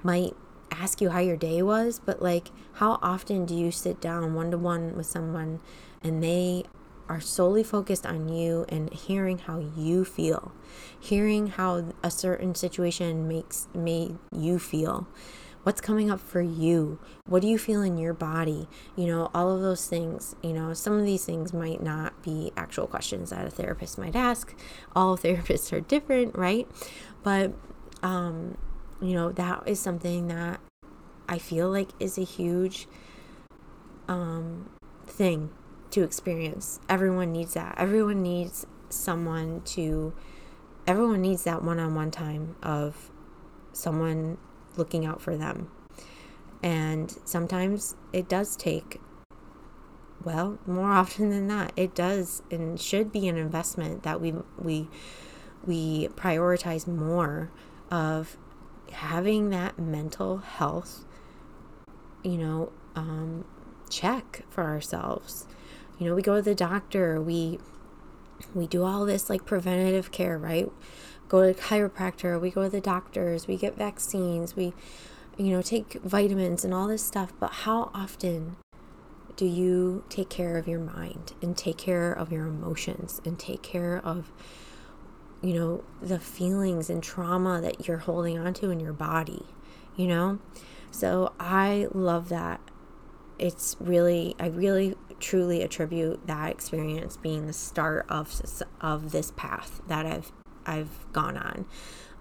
might 0.05 0.37
ask 0.71 1.01
you 1.01 1.11
how 1.11 1.19
your 1.19 1.37
day 1.37 1.61
was, 1.61 2.01
but 2.05 2.23
like, 2.23 2.49
how 2.75 2.99
often 3.03 3.45
do 3.45 3.55
you 3.55 3.73
sit 3.73 4.01
down 4.01 4.35
one 4.35 4.51
to 4.53 4.59
one 4.59 4.97
with 4.97 5.07
someone 5.07 5.61
and 6.03 6.23
they 6.23 6.65
are 7.09 7.21
solely 7.21 7.65
focused 7.65 8.07
on 8.07 8.29
you 8.29 8.65
and 8.69 8.93
hearing 8.93 9.39
how 9.39 9.59
you 9.77 10.05
feel, 10.05 10.53
hearing 10.99 11.49
how 11.49 11.93
a 12.03 12.11
certain 12.11 12.55
situation 12.55 13.27
makes 13.27 13.67
made 13.75 14.17
you 14.35 14.59
feel? 14.59 15.09
What's 15.63 15.81
coming 15.81 16.11
up 16.11 16.21
for 16.21 16.41
you? 16.41 16.99
What 17.27 17.43
do 17.43 17.49
you 17.49 17.59
feel 17.59 17.83
in 17.83 17.99
your 17.99 18.15
body? 18.15 18.69
You 18.97 19.07
know 19.07 19.31
all 19.35 19.51
of 19.51 19.61
those 19.63 19.87
things 19.87 20.35
you 20.43 20.53
know 20.53 20.75
some 20.75 20.99
of 20.99 21.05
these 21.05 21.25
things 21.25 21.53
might 21.53 21.83
not 21.83 22.23
be 22.23 22.53
actual 22.57 22.87
questions 22.87 23.31
that 23.31 23.47
a 23.47 23.51
therapist 23.51 23.99
might 23.99 24.17
ask. 24.17 24.55
All 24.95 25.17
therapists 25.19 25.73
are 25.73 25.81
different 25.81 26.37
right? 26.37 26.69
But 27.23 27.53
um 28.03 28.57
you 29.01 29.15
know 29.15 29.33
that 29.33 29.63
is 29.67 29.81
something 29.81 30.29
that 30.29 30.61
i 31.29 31.37
feel 31.39 31.69
like 31.69 31.89
is 31.99 32.19
a 32.19 32.23
huge 32.23 32.87
um 34.09 34.69
thing 35.07 35.51
to 35.93 36.03
experience. 36.03 36.81
Everyone 36.89 37.33
needs 37.33 37.55
that. 37.55 37.75
Everyone 37.79 38.23
needs 38.23 38.67
someone 38.89 39.61
to 39.63 40.13
everyone 40.87 41.21
needs 41.23 41.45
that 41.45 41.63
one-on-one 41.63 42.11
time 42.11 42.57
of 42.63 43.11
someone 43.73 44.37
looking 44.77 45.05
out 45.05 45.21
for 45.21 45.37
them. 45.37 45.71
And 46.63 47.15
sometimes 47.25 47.97
it 48.13 48.29
does 48.29 48.57
take, 48.57 49.01
well, 50.23 50.59
more 50.67 50.91
often 50.93 51.31
than 51.31 51.47
not, 51.47 51.73
it 51.77 51.95
does 51.95 52.43
and 52.51 52.81
should 52.81 53.13
be 53.13 53.29
an 53.29 53.37
investment 53.37 54.03
that 54.03 54.21
we 54.21 54.35
we 54.59 54.89
we 55.65 56.09
prioritize 56.09 56.87
more 56.87 57.51
of 57.91 58.37
having 58.91 59.51
that 59.51 59.79
mental 59.79 60.39
health, 60.39 61.05
you 62.23 62.37
know, 62.37 62.73
um, 62.95 63.45
check 63.89 64.45
for 64.51 64.65
ourselves. 64.65 65.47
You 65.99 66.09
know, 66.09 66.15
we 66.15 66.23
go 66.23 66.37
to 66.37 66.43
the 66.43 66.55
doctor, 66.55 67.21
we 67.21 67.59
we 68.55 68.67
do 68.67 68.83
all 68.83 69.05
this 69.05 69.31
like 69.31 69.45
preventative 69.45 70.11
care, 70.11 70.37
right? 70.37 70.71
Go 71.33 71.41
to 71.41 71.49
a 71.49 71.55
chiropractor, 71.55 72.39
we 72.39 72.51
go 72.51 72.65
to 72.65 72.69
the 72.69 72.81
doctors, 72.81 73.49
we 73.49 73.57
get 73.57 73.75
vaccines, 73.75 74.55
we, 74.55 74.75
you 75.39 75.47
know, 75.47 75.63
take 75.63 75.95
vitamins 76.03 76.63
and 76.63 76.75
all 76.75 76.87
this 76.87 77.03
stuff. 77.03 77.33
But 77.41 77.53
how 77.53 77.91
often 77.95 78.57
do 79.35 79.47
you 79.47 80.05
take 80.11 80.29
care 80.29 80.59
of 80.59 80.69
your 80.69 80.79
mind 80.79 81.33
and 81.41 81.57
take 81.57 81.79
care 81.79 82.13
of 82.13 82.31
your 82.31 82.47
emotions 82.47 83.23
and 83.25 83.39
take 83.39 83.63
care 83.63 83.99
of, 84.05 84.31
you 85.41 85.55
know, 85.55 85.85
the 86.03 86.21
feelings 86.21 86.91
and 86.91 87.03
trauma 87.03 87.63
that 87.63 87.89
you're 87.89 87.99
holding 87.99 88.39
onto 88.39 88.69
in 88.69 88.79
your 88.79 88.93
body, 88.93 89.47
you 89.97 90.07
know? 90.07 90.39
So 90.91 91.33
I 91.41 91.89
love 91.95 92.29
that. 92.29 92.61
It's 93.39 93.75
really, 93.81 94.37
I 94.39 94.49
really 94.49 94.97
truly 95.19 95.63
attribute 95.63 96.27
that 96.27 96.51
experience 96.51 97.17
being 97.17 97.47
the 97.47 97.53
start 97.55 98.05
of 98.09 98.43
of 98.83 99.13
this 99.13 99.33
path 99.35 99.81
that 99.87 100.05
I've 100.05 100.31
I've 100.67 100.91
gone 101.13 101.37
on 101.37 101.67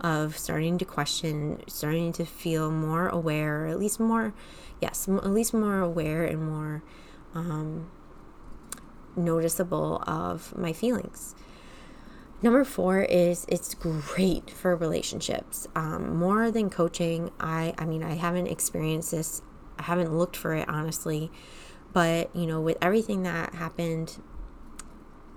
of 0.01 0.37
starting 0.37 0.77
to 0.79 0.85
question, 0.85 1.61
starting 1.67 2.11
to 2.13 2.25
feel 2.25 2.71
more 2.71 3.07
aware, 3.07 3.67
at 3.67 3.79
least 3.79 3.99
more, 3.99 4.33
yes, 4.81 5.07
at 5.07 5.29
least 5.29 5.53
more 5.53 5.79
aware 5.79 6.25
and 6.25 6.43
more 6.43 6.83
um, 7.35 7.91
noticeable 9.15 10.03
of 10.07 10.57
my 10.57 10.73
feelings. 10.73 11.35
Number 12.41 12.63
four 12.63 13.01
is 13.03 13.45
it's 13.47 13.75
great 13.75 14.49
for 14.49 14.75
relationships. 14.75 15.67
Um, 15.75 16.17
more 16.17 16.49
than 16.49 16.71
coaching, 16.71 17.29
I 17.39 17.75
I 17.77 17.85
mean 17.85 18.01
I 18.03 18.15
haven't 18.15 18.47
experienced 18.47 19.11
this. 19.11 19.43
I 19.77 19.83
haven't 19.83 20.17
looked 20.17 20.35
for 20.35 20.55
it 20.55 20.67
honestly, 20.67 21.31
but 21.93 22.35
you 22.35 22.47
know 22.47 22.59
with 22.59 22.79
everything 22.81 23.21
that 23.23 23.53
happened 23.53 24.19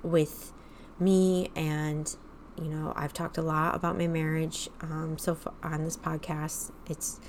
with 0.02 0.54
me 0.98 1.50
and 1.54 2.16
you 2.60 2.68
know, 2.68 2.92
I've 2.96 3.12
talked 3.12 3.38
a 3.38 3.42
lot 3.42 3.74
about 3.74 3.98
my 3.98 4.06
marriage 4.06 4.68
um, 4.80 5.16
so 5.18 5.34
far 5.34 5.54
on 5.62 5.84
this 5.84 5.96
podcast. 5.96 6.70
It's 6.88 7.20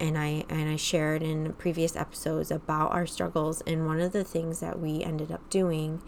and 0.00 0.18
I 0.18 0.44
and 0.48 0.68
I 0.68 0.76
shared 0.76 1.22
in 1.22 1.52
previous 1.54 1.96
episodes 1.96 2.50
about 2.50 2.92
our 2.92 3.06
struggles. 3.06 3.62
And 3.66 3.86
one 3.86 4.00
of 4.00 4.12
the 4.12 4.24
things 4.24 4.60
that 4.60 4.80
we 4.80 5.02
ended 5.02 5.30
up 5.32 5.48
doing 5.50 6.02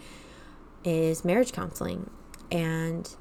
is 0.85 1.25
marriage 1.25 1.53
counseling, 1.53 2.11
and 2.51 3.14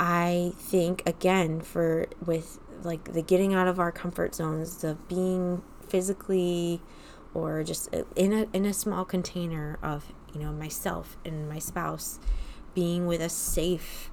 I 0.00 0.52
think 0.56 1.02
again 1.06 1.60
for 1.60 2.06
with 2.24 2.58
like 2.82 3.12
the 3.12 3.22
getting 3.22 3.54
out 3.54 3.68
of 3.68 3.78
our 3.80 3.92
comfort 3.92 4.34
zones, 4.34 4.78
the 4.78 4.96
being 5.08 5.62
physically 5.88 6.80
or 7.34 7.62
just 7.62 7.88
in 8.16 8.32
a 8.32 8.46
in 8.52 8.64
a 8.64 8.72
small 8.72 9.04
container 9.04 9.78
of 9.82 10.12
you 10.32 10.40
know 10.40 10.52
myself 10.52 11.16
and 11.24 11.48
my 11.48 11.58
spouse 11.58 12.18
being 12.78 13.08
with 13.08 13.20
a 13.20 13.28
safe, 13.28 14.08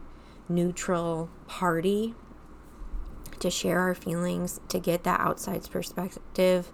neutral 0.50 1.30
party 1.46 2.16
to 3.38 3.52
share 3.52 3.80
our 3.80 3.94
feelings, 3.94 4.60
to 4.68 4.80
get 4.80 5.04
that 5.04 5.20
outside 5.20 5.70
perspective, 5.70 6.72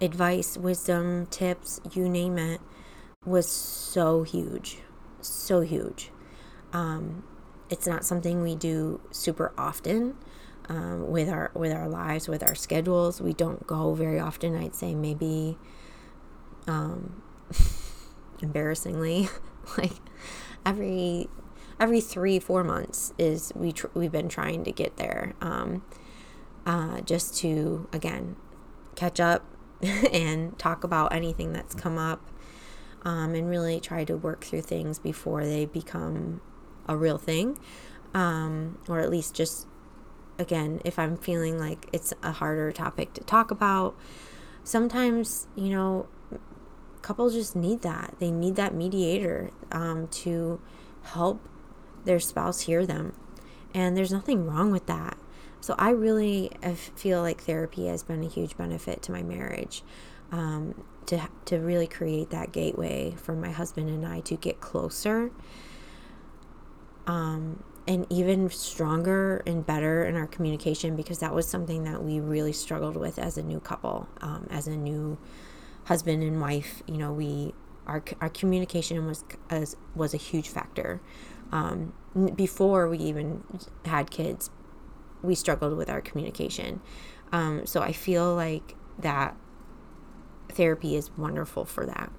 advice, 0.00 0.56
wisdom, 0.56 1.26
tips, 1.26 1.78
you 1.92 2.08
name 2.08 2.38
it, 2.38 2.58
was 3.22 3.46
so 3.46 4.22
huge. 4.22 4.78
So 5.20 5.60
huge. 5.60 6.10
Um, 6.72 7.22
it's 7.68 7.86
not 7.86 8.06
something 8.06 8.40
we 8.40 8.56
do 8.56 9.02
super 9.10 9.52
often. 9.58 10.16
Um, 10.70 11.10
with 11.10 11.28
our 11.28 11.50
with 11.52 11.72
our 11.72 11.86
lives 11.86 12.26
with 12.26 12.42
our 12.42 12.54
schedules 12.54 13.20
we 13.20 13.34
don't 13.34 13.66
go 13.66 13.92
very 13.92 14.18
often 14.18 14.56
i'd 14.56 14.74
say 14.74 14.94
maybe 14.94 15.58
um, 16.66 17.22
embarrassingly 18.40 19.28
like 19.76 19.92
every 20.64 21.28
every 21.80 22.00
three 22.00 22.38
four 22.38 22.62
months 22.62 23.12
is 23.18 23.52
we 23.54 23.72
tr- 23.72 23.88
we've 23.94 24.12
been 24.12 24.28
trying 24.28 24.64
to 24.64 24.72
get 24.72 24.96
there 24.96 25.34
um, 25.40 25.84
uh, 26.66 27.00
just 27.00 27.36
to 27.36 27.88
again 27.92 28.36
catch 28.94 29.20
up 29.20 29.44
and 30.12 30.58
talk 30.58 30.84
about 30.84 31.12
anything 31.12 31.52
that's 31.52 31.74
come 31.74 31.98
up 31.98 32.30
um, 33.02 33.34
and 33.34 33.48
really 33.48 33.80
try 33.80 34.04
to 34.04 34.16
work 34.16 34.44
through 34.44 34.62
things 34.62 34.98
before 34.98 35.44
they 35.44 35.66
become 35.66 36.40
a 36.88 36.96
real 36.96 37.18
thing 37.18 37.58
um, 38.14 38.78
or 38.88 39.00
at 39.00 39.10
least 39.10 39.34
just 39.34 39.66
again 40.38 40.80
if 40.84 40.98
i'm 40.98 41.16
feeling 41.16 41.58
like 41.58 41.86
it's 41.92 42.12
a 42.22 42.32
harder 42.32 42.72
topic 42.72 43.12
to 43.12 43.22
talk 43.22 43.50
about 43.52 43.94
sometimes 44.64 45.46
you 45.54 45.70
know 45.70 46.08
couples 47.04 47.34
just 47.34 47.54
need 47.54 47.82
that. 47.82 48.14
They 48.18 48.30
need 48.30 48.56
that 48.56 48.74
mediator 48.74 49.50
um, 49.70 50.08
to 50.08 50.58
help 51.02 51.38
their 52.06 52.18
spouse 52.18 52.62
hear 52.62 52.86
them. 52.86 53.12
And 53.74 53.94
there's 53.94 54.10
nothing 54.10 54.46
wrong 54.46 54.72
with 54.72 54.86
that. 54.86 55.18
So 55.60 55.74
I 55.78 55.90
really 55.90 56.50
feel 56.96 57.20
like 57.20 57.42
therapy 57.42 57.88
has 57.88 58.02
been 58.02 58.22
a 58.22 58.28
huge 58.28 58.56
benefit 58.56 59.02
to 59.02 59.12
my 59.12 59.22
marriage. 59.22 59.82
Um, 60.32 60.82
to 61.06 61.28
to 61.44 61.58
really 61.58 61.86
create 61.86 62.30
that 62.30 62.50
gateway 62.50 63.14
for 63.18 63.34
my 63.34 63.50
husband 63.50 63.90
and 63.90 64.06
I 64.06 64.20
to 64.20 64.36
get 64.36 64.60
closer. 64.60 65.30
Um, 67.06 67.62
and 67.86 68.06
even 68.08 68.48
stronger 68.48 69.42
and 69.46 69.66
better 69.66 70.06
in 70.06 70.16
our 70.16 70.26
communication 70.26 70.96
because 70.96 71.18
that 71.18 71.34
was 71.34 71.46
something 71.46 71.84
that 71.84 72.02
we 72.02 72.18
really 72.18 72.54
struggled 72.54 72.96
with 72.96 73.18
as 73.18 73.36
a 73.36 73.42
new 73.42 73.60
couple, 73.60 74.08
um, 74.22 74.46
as 74.50 74.66
a 74.66 74.74
new 74.74 75.18
husband 75.84 76.22
and 76.22 76.40
wife, 76.40 76.82
you 76.86 76.96
know, 76.96 77.12
we 77.12 77.54
our 77.86 78.02
our 78.20 78.30
communication 78.30 79.06
was 79.06 79.24
as 79.50 79.76
was 79.94 80.14
a 80.14 80.18
huge 80.18 80.48
factor. 80.48 81.00
Um, 81.52 81.92
before 82.34 82.88
we 82.88 82.98
even 82.98 83.44
had 83.84 84.10
kids, 84.10 84.50
we 85.22 85.34
struggled 85.34 85.76
with 85.76 85.90
our 85.90 86.00
communication. 86.00 86.80
Um, 87.32 87.66
so 87.66 87.80
I 87.82 87.92
feel 87.92 88.34
like 88.34 88.74
that 88.98 89.36
therapy 90.48 90.96
is 90.96 91.10
wonderful 91.16 91.64
for 91.64 91.86
that. 91.86 92.10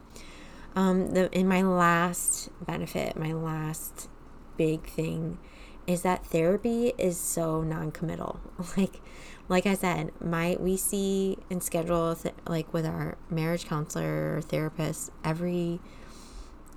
Um, 0.75 1.11
the 1.11 1.31
in 1.37 1.47
my 1.47 1.61
last 1.61 2.49
benefit, 2.65 3.15
my 3.15 3.31
last 3.31 4.09
big 4.57 4.87
thing 4.87 5.39
is 5.87 6.01
that 6.01 6.25
therapy 6.25 6.93
is 6.97 7.17
so 7.17 7.61
non-committal. 7.61 8.39
Like 8.77 9.01
like 9.47 9.65
I 9.65 9.75
said, 9.75 10.11
my 10.19 10.57
we 10.59 10.77
see 10.77 11.37
and 11.49 11.61
schedule 11.61 12.15
th- 12.15 12.35
like 12.47 12.73
with 12.73 12.85
our 12.85 13.17
marriage 13.29 13.65
counselor 13.65 14.37
or 14.37 14.41
therapist 14.41 15.11
every 15.23 15.79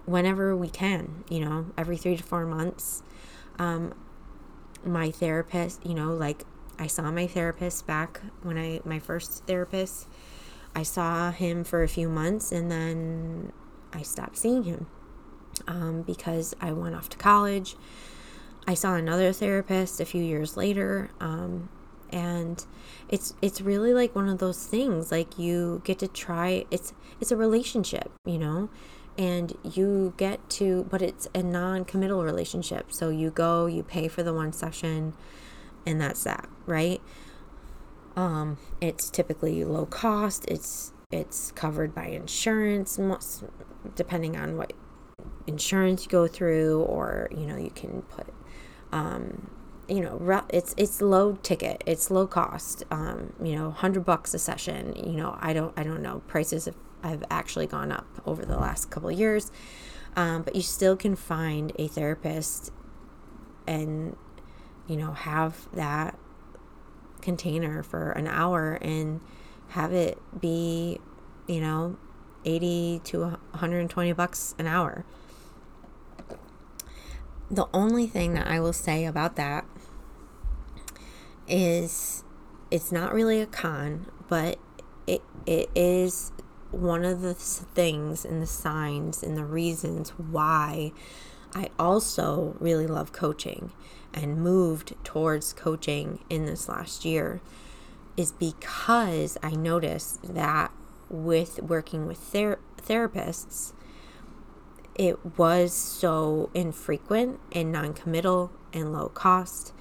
whenever 0.04 0.56
we 0.56 0.68
can, 0.68 1.24
you 1.28 1.40
know, 1.40 1.66
every 1.76 1.96
3 1.96 2.16
to 2.16 2.22
4 2.22 2.46
months. 2.46 3.02
Um 3.58 3.94
my 4.84 5.10
therapist, 5.10 5.84
you 5.84 5.94
know, 5.94 6.12
like 6.12 6.44
I 6.78 6.86
saw 6.86 7.10
my 7.10 7.26
therapist 7.26 7.86
back 7.86 8.20
when 8.42 8.56
I 8.56 8.80
my 8.84 8.98
first 8.98 9.44
therapist 9.46 10.06
I 10.74 10.82
saw 10.82 11.32
him 11.32 11.64
for 11.64 11.82
a 11.82 11.88
few 11.88 12.08
months 12.08 12.52
and 12.52 12.70
then 12.70 13.52
I 13.92 14.02
stopped 14.02 14.36
seeing 14.36 14.64
him 14.64 14.86
um, 15.66 16.02
because 16.02 16.54
I 16.60 16.72
went 16.72 16.94
off 16.94 17.08
to 17.10 17.16
college. 17.18 17.76
I 18.66 18.74
saw 18.74 18.94
another 18.94 19.32
therapist 19.32 20.00
a 20.00 20.04
few 20.04 20.22
years 20.22 20.56
later. 20.56 21.10
Um, 21.20 21.68
and 22.10 22.66
it's 23.08 23.34
it's 23.42 23.60
really 23.60 23.92
like 23.94 24.14
one 24.14 24.28
of 24.28 24.38
those 24.38 24.66
things 24.66 25.10
like 25.10 25.38
you 25.38 25.82
get 25.84 25.98
to 25.98 26.08
try 26.08 26.64
it's 26.70 26.92
it's 27.20 27.30
a 27.30 27.36
relationship 27.36 28.10
you 28.24 28.38
know? 28.38 28.70
And 29.16 29.56
you 29.64 30.14
get 30.16 30.48
to 30.50 30.84
but 30.90 31.02
it's 31.02 31.26
a 31.34 31.42
non-committal 31.42 32.22
relationship. 32.22 32.92
So 32.92 33.10
you 33.10 33.30
go 33.30 33.66
you 33.66 33.82
pay 33.82 34.06
for 34.08 34.22
the 34.22 34.32
one 34.32 34.52
session 34.52 35.14
and 35.84 36.00
that's 36.00 36.22
that 36.24 36.48
right? 36.66 37.00
Um 38.16 38.58
it's 38.80 39.10
typically 39.10 39.64
low 39.64 39.86
cost 39.86 40.44
it's 40.46 40.92
it's 41.10 41.52
covered 41.52 41.94
by 41.94 42.06
insurance 42.06 42.98
most, 42.98 43.44
depending 43.96 44.36
on 44.36 44.56
what 44.56 44.72
insurance 45.46 46.04
you 46.04 46.10
go 46.10 46.26
through 46.26 46.82
or 46.82 47.28
you 47.30 47.46
know 47.46 47.56
you 47.56 47.70
can 47.70 48.02
put 48.02 48.26
um 48.92 49.50
you 49.88 50.00
know 50.00 50.42
it's 50.50 50.74
it's 50.76 51.00
low 51.00 51.32
ticket 51.42 51.82
it's 51.86 52.10
low 52.10 52.26
cost 52.26 52.84
um 52.90 53.32
you 53.42 53.56
know 53.56 53.68
100 53.68 54.04
bucks 54.04 54.34
a 54.34 54.38
session 54.38 54.94
you 54.96 55.16
know 55.16 55.38
i 55.40 55.52
don't 55.52 55.72
i 55.78 55.82
don't 55.82 56.02
know 56.02 56.20
prices 56.26 56.66
have, 56.66 56.74
have 57.02 57.24
actually 57.30 57.66
gone 57.66 57.92
up 57.92 58.06
over 58.26 58.44
the 58.44 58.56
last 58.56 58.90
couple 58.90 59.08
of 59.08 59.18
years. 59.18 59.50
Um, 60.16 60.42
but 60.42 60.56
you 60.56 60.62
still 60.62 60.96
can 60.96 61.16
find 61.16 61.72
a 61.78 61.86
therapist 61.86 62.72
and 63.66 64.16
you 64.86 64.96
know 64.96 65.12
have 65.12 65.68
that 65.72 66.18
container 67.20 67.82
for 67.82 68.12
an 68.12 68.26
hour 68.26 68.74
and 68.80 69.20
have 69.68 69.92
it 69.92 70.18
be 70.40 70.98
you 71.46 71.60
know 71.60 71.96
80 72.44 73.00
to 73.04 73.20
120 73.20 74.12
bucks 74.12 74.54
an 74.58 74.66
hour. 74.66 75.04
The 77.50 77.66
only 77.72 78.06
thing 78.06 78.34
that 78.34 78.46
I 78.46 78.60
will 78.60 78.72
say 78.72 79.04
about 79.04 79.36
that 79.36 79.64
is 81.48 82.24
it's 82.70 82.92
not 82.92 83.12
really 83.12 83.40
a 83.40 83.46
con, 83.46 84.06
but 84.28 84.58
it 85.06 85.22
it 85.46 85.70
is 85.74 86.32
one 86.70 87.04
of 87.04 87.22
the 87.22 87.34
things 87.34 88.24
and 88.24 88.42
the 88.42 88.46
signs 88.46 89.22
and 89.22 89.36
the 89.36 89.44
reasons 89.44 90.10
why 90.10 90.92
I 91.54 91.70
also 91.78 92.56
really 92.60 92.86
love 92.86 93.12
coaching 93.12 93.72
and 94.12 94.36
moved 94.42 94.94
towards 95.02 95.52
coaching 95.52 96.24
in 96.28 96.44
this 96.44 96.68
last 96.68 97.04
year 97.04 97.40
is 98.16 98.32
because 98.32 99.38
I 99.42 99.52
noticed 99.52 100.34
that 100.34 100.72
with 101.08 101.62
working 101.62 102.06
with 102.06 102.18
ther- 102.18 102.60
therapists, 102.76 103.72
it 104.94 105.38
was 105.38 105.72
so 105.72 106.50
infrequent 106.52 107.40
and 107.52 107.72
non 107.72 107.94
committal 107.94 108.50
and 108.72 108.92
low 108.92 109.08
cost 109.08 109.72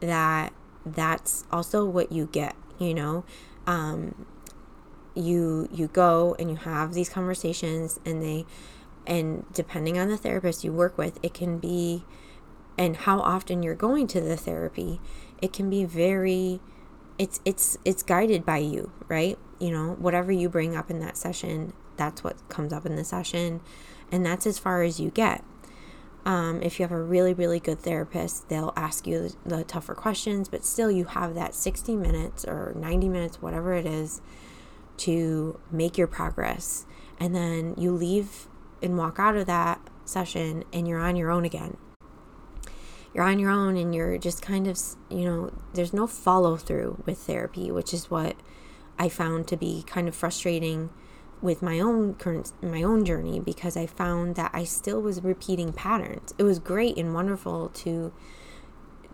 that 0.00 0.52
that's 0.94 1.44
also 1.50 1.84
what 1.84 2.12
you 2.12 2.28
get, 2.30 2.54
you 2.78 2.94
know. 2.94 3.24
Um, 3.66 4.26
you 5.14 5.68
you 5.72 5.88
go 5.88 6.36
and 6.38 6.50
you 6.50 6.56
have 6.56 6.92
these 6.92 7.08
conversations 7.08 7.98
and 8.04 8.22
they 8.22 8.44
and 9.06 9.44
depending 9.54 9.98
on 9.98 10.08
the 10.08 10.16
therapist 10.16 10.62
you 10.62 10.70
work 10.70 10.98
with 10.98 11.18
it 11.22 11.32
can 11.32 11.58
be 11.58 12.04
and 12.76 12.98
how 12.98 13.20
often 13.20 13.62
you're 13.62 13.74
going 13.74 14.06
to 14.06 14.20
the 14.20 14.36
therapy 14.36 15.00
it 15.40 15.54
can 15.54 15.70
be 15.70 15.86
very 15.86 16.60
it's 17.18 17.40
it's 17.46 17.78
it's 17.82 18.02
guided 18.02 18.44
by 18.44 18.58
you 18.58 18.92
right 19.08 19.38
you 19.58 19.70
know 19.70 19.96
whatever 19.98 20.30
you 20.30 20.50
bring 20.50 20.76
up 20.76 20.90
in 20.90 21.00
that 21.00 21.16
session 21.16 21.72
that's 21.96 22.22
what 22.22 22.36
comes 22.50 22.70
up 22.70 22.84
in 22.84 22.94
the 22.94 23.04
session 23.04 23.62
and 24.10 24.24
that's 24.24 24.46
as 24.46 24.58
far 24.58 24.82
as 24.82 25.00
you 25.00 25.10
get. 25.10 25.42
Um, 26.26 26.60
if 26.60 26.80
you 26.80 26.82
have 26.82 26.90
a 26.90 27.00
really, 27.00 27.32
really 27.32 27.60
good 27.60 27.78
therapist, 27.78 28.48
they'll 28.48 28.72
ask 28.74 29.06
you 29.06 29.28
the, 29.28 29.58
the 29.58 29.64
tougher 29.64 29.94
questions, 29.94 30.48
but 30.48 30.64
still 30.64 30.90
you 30.90 31.04
have 31.04 31.36
that 31.36 31.54
60 31.54 31.94
minutes 31.94 32.44
or 32.44 32.72
90 32.74 33.08
minutes, 33.08 33.40
whatever 33.40 33.72
it 33.74 33.86
is, 33.86 34.20
to 34.98 35.60
make 35.70 35.96
your 35.96 36.08
progress. 36.08 36.84
And 37.20 37.32
then 37.32 37.76
you 37.78 37.92
leave 37.92 38.48
and 38.82 38.98
walk 38.98 39.20
out 39.20 39.36
of 39.36 39.46
that 39.46 39.80
session 40.04 40.64
and 40.72 40.88
you're 40.88 40.98
on 40.98 41.14
your 41.14 41.30
own 41.30 41.44
again. 41.44 41.76
You're 43.14 43.24
on 43.24 43.38
your 43.38 43.52
own 43.52 43.76
and 43.76 43.94
you're 43.94 44.18
just 44.18 44.42
kind 44.42 44.66
of, 44.66 44.76
you 45.08 45.24
know, 45.24 45.52
there's 45.74 45.92
no 45.92 46.08
follow 46.08 46.56
through 46.56 47.04
with 47.06 47.18
therapy, 47.18 47.70
which 47.70 47.94
is 47.94 48.10
what 48.10 48.34
I 48.98 49.08
found 49.08 49.46
to 49.46 49.56
be 49.56 49.84
kind 49.86 50.08
of 50.08 50.16
frustrating 50.16 50.90
with 51.42 51.62
my 51.62 51.78
own 51.78 52.14
current 52.14 52.52
my 52.62 52.82
own 52.82 53.04
journey 53.04 53.40
because 53.40 53.76
I 53.76 53.86
found 53.86 54.36
that 54.36 54.50
I 54.54 54.64
still 54.64 55.00
was 55.00 55.22
repeating 55.22 55.72
patterns. 55.72 56.32
It 56.38 56.42
was 56.42 56.58
great 56.58 56.96
and 56.96 57.14
wonderful 57.14 57.68
to 57.68 58.12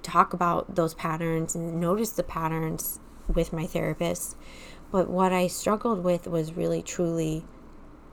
talk 0.02 0.32
about 0.32 0.74
those 0.74 0.94
patterns 0.94 1.54
and 1.54 1.80
notice 1.80 2.10
the 2.10 2.22
patterns 2.22 3.00
with 3.28 3.52
my 3.52 3.66
therapist. 3.66 4.36
But 4.90 5.08
what 5.08 5.32
I 5.32 5.46
struggled 5.46 6.04
with 6.04 6.26
was 6.26 6.56
really 6.56 6.82
truly 6.82 7.44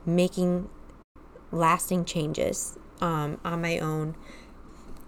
making 0.06 0.70
lasting 1.52 2.06
changes 2.06 2.78
um, 3.02 3.40
on 3.44 3.62
my 3.62 3.80
own 3.80 4.16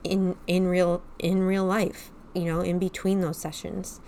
in 0.03 0.35
in 0.47 0.67
real 0.67 1.01
in 1.19 1.43
real 1.43 1.65
life, 1.65 2.11
you 2.33 2.45
know, 2.45 2.61
in 2.61 2.79
between 2.79 3.21
those 3.21 3.37
sessions. 3.37 4.01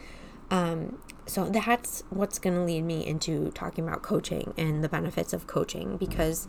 Um, 0.52 1.00
so 1.26 1.50
that's 1.50 2.04
what's 2.10 2.40
going 2.40 2.56
to 2.56 2.64
lead 2.64 2.84
me 2.84 3.06
into 3.06 3.52
talking 3.52 3.88
about 3.88 4.02
coaching 4.02 4.54
and 4.58 4.84
the 4.84 4.90
benefits 4.90 5.34
of 5.34 5.48
coaching 5.48 5.98
because 5.98 6.48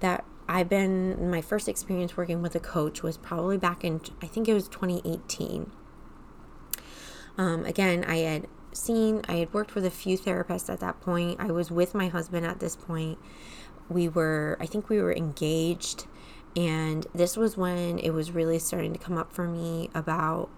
that 0.00 0.24
I've 0.48 0.68
been 0.68 1.30
my 1.30 1.40
first 1.40 1.68
experience 1.68 2.16
working 2.16 2.42
with 2.42 2.54
a 2.54 2.60
coach 2.60 3.02
was 3.02 3.16
probably 3.16 3.58
back 3.58 3.84
in 3.84 4.00
I 4.22 4.26
think 4.26 4.48
it 4.48 4.54
was 4.54 4.68
2018. 4.68 5.72
Um, 7.38 7.64
again, 7.64 8.04
I 8.04 8.16
had 8.18 8.46
seen 8.72 9.22
I 9.28 9.34
had 9.34 9.52
worked 9.52 9.74
with 9.74 9.84
a 9.84 9.90
few 9.90 10.18
therapists 10.18 10.72
at 10.72 10.80
that 10.80 11.00
point. 11.00 11.40
I 11.40 11.50
was 11.50 11.70
with 11.70 11.94
my 11.94 12.08
husband 12.08 12.46
at 12.46 12.60
this 12.60 12.76
point. 12.76 13.18
We 13.88 14.08
were 14.08 14.56
I 14.60 14.66
think 14.66 14.88
we 14.88 15.00
were 15.00 15.14
engaged 15.14 16.06
and 16.54 17.06
this 17.14 17.36
was 17.36 17.56
when 17.56 17.98
it 17.98 18.10
was 18.10 18.30
really 18.30 18.58
starting 18.58 18.92
to 18.92 18.98
come 18.98 19.16
up 19.16 19.32
for 19.32 19.48
me 19.48 19.90
about 19.94 20.50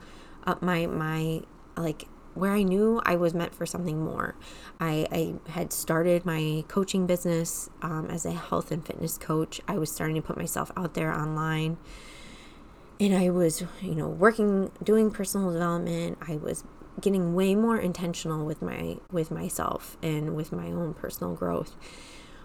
uh, 0.45 0.57
my 0.61 0.87
my 0.87 1.43
like 1.77 2.09
where 2.35 2.53
I 2.53 2.63
knew 2.63 3.01
I 3.05 3.17
was 3.17 3.35
meant 3.35 3.55
for 3.55 3.67
something 3.67 4.03
more. 4.03 4.35
I, 4.81 5.07
I 5.11 5.51
had 5.51 5.73
started 5.73 6.27
my 6.27 6.65
coaching 6.69 7.07
business 7.07 7.71
um, 7.83 8.09
as 8.11 8.27
a 8.27 8.33
health 8.33 8.71
and 8.71 8.85
fitness 8.85 9.19
coach. 9.19 9.61
I 9.69 9.79
was 9.79 9.91
starting 9.91 10.17
to 10.17 10.23
put 10.23 10.37
myself 10.37 10.71
out 10.77 10.95
there 10.95 11.13
online. 11.13 11.79
And 13.01 13.15
I 13.15 13.31
was, 13.31 13.63
you 13.81 13.95
know, 13.95 14.09
working, 14.09 14.71
doing 14.83 15.11
personal 15.11 15.53
development. 15.53 16.19
I 16.27 16.37
was 16.37 16.65
getting 17.01 17.35
way 17.35 17.55
more 17.55 17.79
intentional 17.79 18.47
with 18.47 18.63
my 18.63 18.97
with 19.11 19.31
myself 19.31 19.97
and 20.03 20.37
with 20.37 20.53
my 20.53 20.67
own 20.67 20.95
personal 20.95 21.35
growth. 21.35 21.75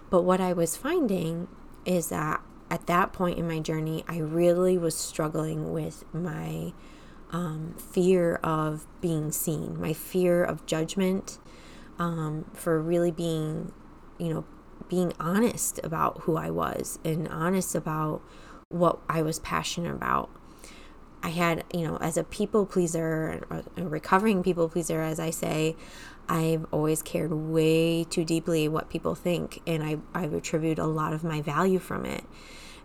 But 0.10 0.24
what 0.24 0.42
I 0.42 0.54
was 0.54 0.76
finding 0.76 1.48
is 1.86 2.10
that 2.10 2.42
at 2.72 2.88
that 2.88 3.14
point 3.14 3.38
in 3.38 3.48
my 3.48 3.60
journey, 3.60 4.04
I 4.08 4.18
really 4.18 4.78
was 4.78 4.96
struggling 4.96 5.72
with 5.72 6.04
my 6.14 6.74
um, 7.32 7.76
fear 7.78 8.36
of 8.36 8.86
being 9.02 9.32
seen, 9.32 9.80
my 9.80 9.94
fear 9.94 10.44
of 10.44 10.66
judgment, 10.66 11.38
um, 11.98 12.46
for 12.54 12.82
really 12.82 13.12
being, 13.12 13.72
you 14.18 14.34
know, 14.34 14.46
being 14.88 15.14
honest 15.20 15.80
about 15.84 16.22
who 16.22 16.36
I 16.38 16.50
was 16.50 17.00
and 17.04 17.28
honest 17.28 17.76
about 17.76 18.22
what 18.70 19.00
I 19.10 19.22
was 19.22 19.40
passionate 19.40 19.94
about. 19.94 20.30
I 21.22 21.30
had, 21.30 21.66
you 21.74 21.86
know, 21.86 21.98
as 21.98 22.18
a 22.18 22.24
people 22.24 22.66
pleaser, 22.66 23.42
a 23.76 23.84
recovering 23.84 24.42
people 24.42 24.70
pleaser, 24.70 25.02
as 25.02 25.20
I 25.20 25.32
say, 25.32 25.76
I've 26.30 26.66
always 26.72 27.02
cared 27.02 27.34
way 27.34 28.04
too 28.04 28.24
deeply 28.24 28.68
what 28.68 28.90
people 28.90 29.16
think, 29.16 29.62
and 29.68 29.84
I, 29.84 29.98
I've 30.14 30.34
attributed 30.34 30.80
a 30.80 30.86
lot 30.86 31.12
of 31.12 31.24
my 31.24 31.42
value 31.42 31.80
from 31.80 32.06
it. 32.06 32.24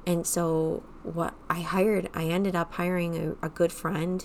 And 0.07 0.27
so, 0.27 0.83
what 1.03 1.35
I 1.49 1.61
hired, 1.61 2.11
I 2.15 2.25
ended 2.25 2.55
up 2.55 2.75
hiring 2.75 3.37
a, 3.43 3.47
a 3.47 3.49
good 3.49 3.73
friend, 3.73 4.25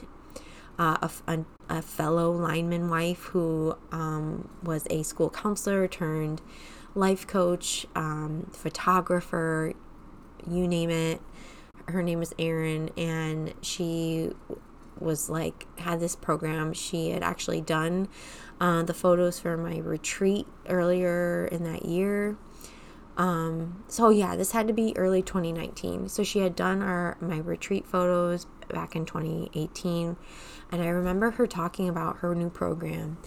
uh, 0.78 0.98
a, 1.02 1.12
a, 1.28 1.46
a, 1.70 1.82
fellow 1.82 2.32
lineman 2.32 2.90
wife 2.90 3.26
who 3.26 3.78
um, 3.92 4.50
was 4.64 4.86
a 4.90 5.04
school 5.04 5.30
counselor 5.30 5.88
turned 5.88 6.42
life 6.96 7.28
coach, 7.28 7.86
um, 7.96 8.50
photographer, 8.52 9.74
you 10.50 10.68
name 10.68 10.90
it. 10.90 11.22
Her 11.88 12.04
name 12.04 12.22
is 12.22 12.34
Erin, 12.38 12.90
and 12.98 13.54
she 13.62 14.32
was 15.00 15.30
like 15.30 15.66
had 15.80 16.00
this 16.00 16.16
program. 16.16 16.74
She 16.74 17.12
had 17.12 17.24
actually 17.24 17.62
done 17.62 18.08
uh, 18.60 18.84
the 18.84 18.94
photos 18.94 19.40
for 19.40 19.58
my 19.58 19.78
retreat 19.78 20.46
earlier 20.68 21.48
in 21.52 21.64
that 21.64 21.86
year 21.86 22.38
um, 23.20 23.84
so 23.90 24.10
yeah, 24.10 24.38
this 24.38 24.54
had 24.54 24.66
to 24.68 24.74
be 24.74 24.94
early 24.96 25.22
2019. 25.22 26.08
So 26.08 26.24
she 26.24 26.40
had 26.40 26.56
done 26.56 26.82
our 26.82 27.18
my 27.20 27.38
retreat 27.38 27.86
photos 27.86 28.46
back 28.70 28.96
in 28.96 29.06
2018, 29.06 30.16
and 30.72 30.82
I 30.82 30.88
remember 30.88 31.32
her 31.32 31.46
talking 31.46 31.90
about 31.90 32.20
her 32.20 32.34
new 32.34 32.50
program, 32.50 33.18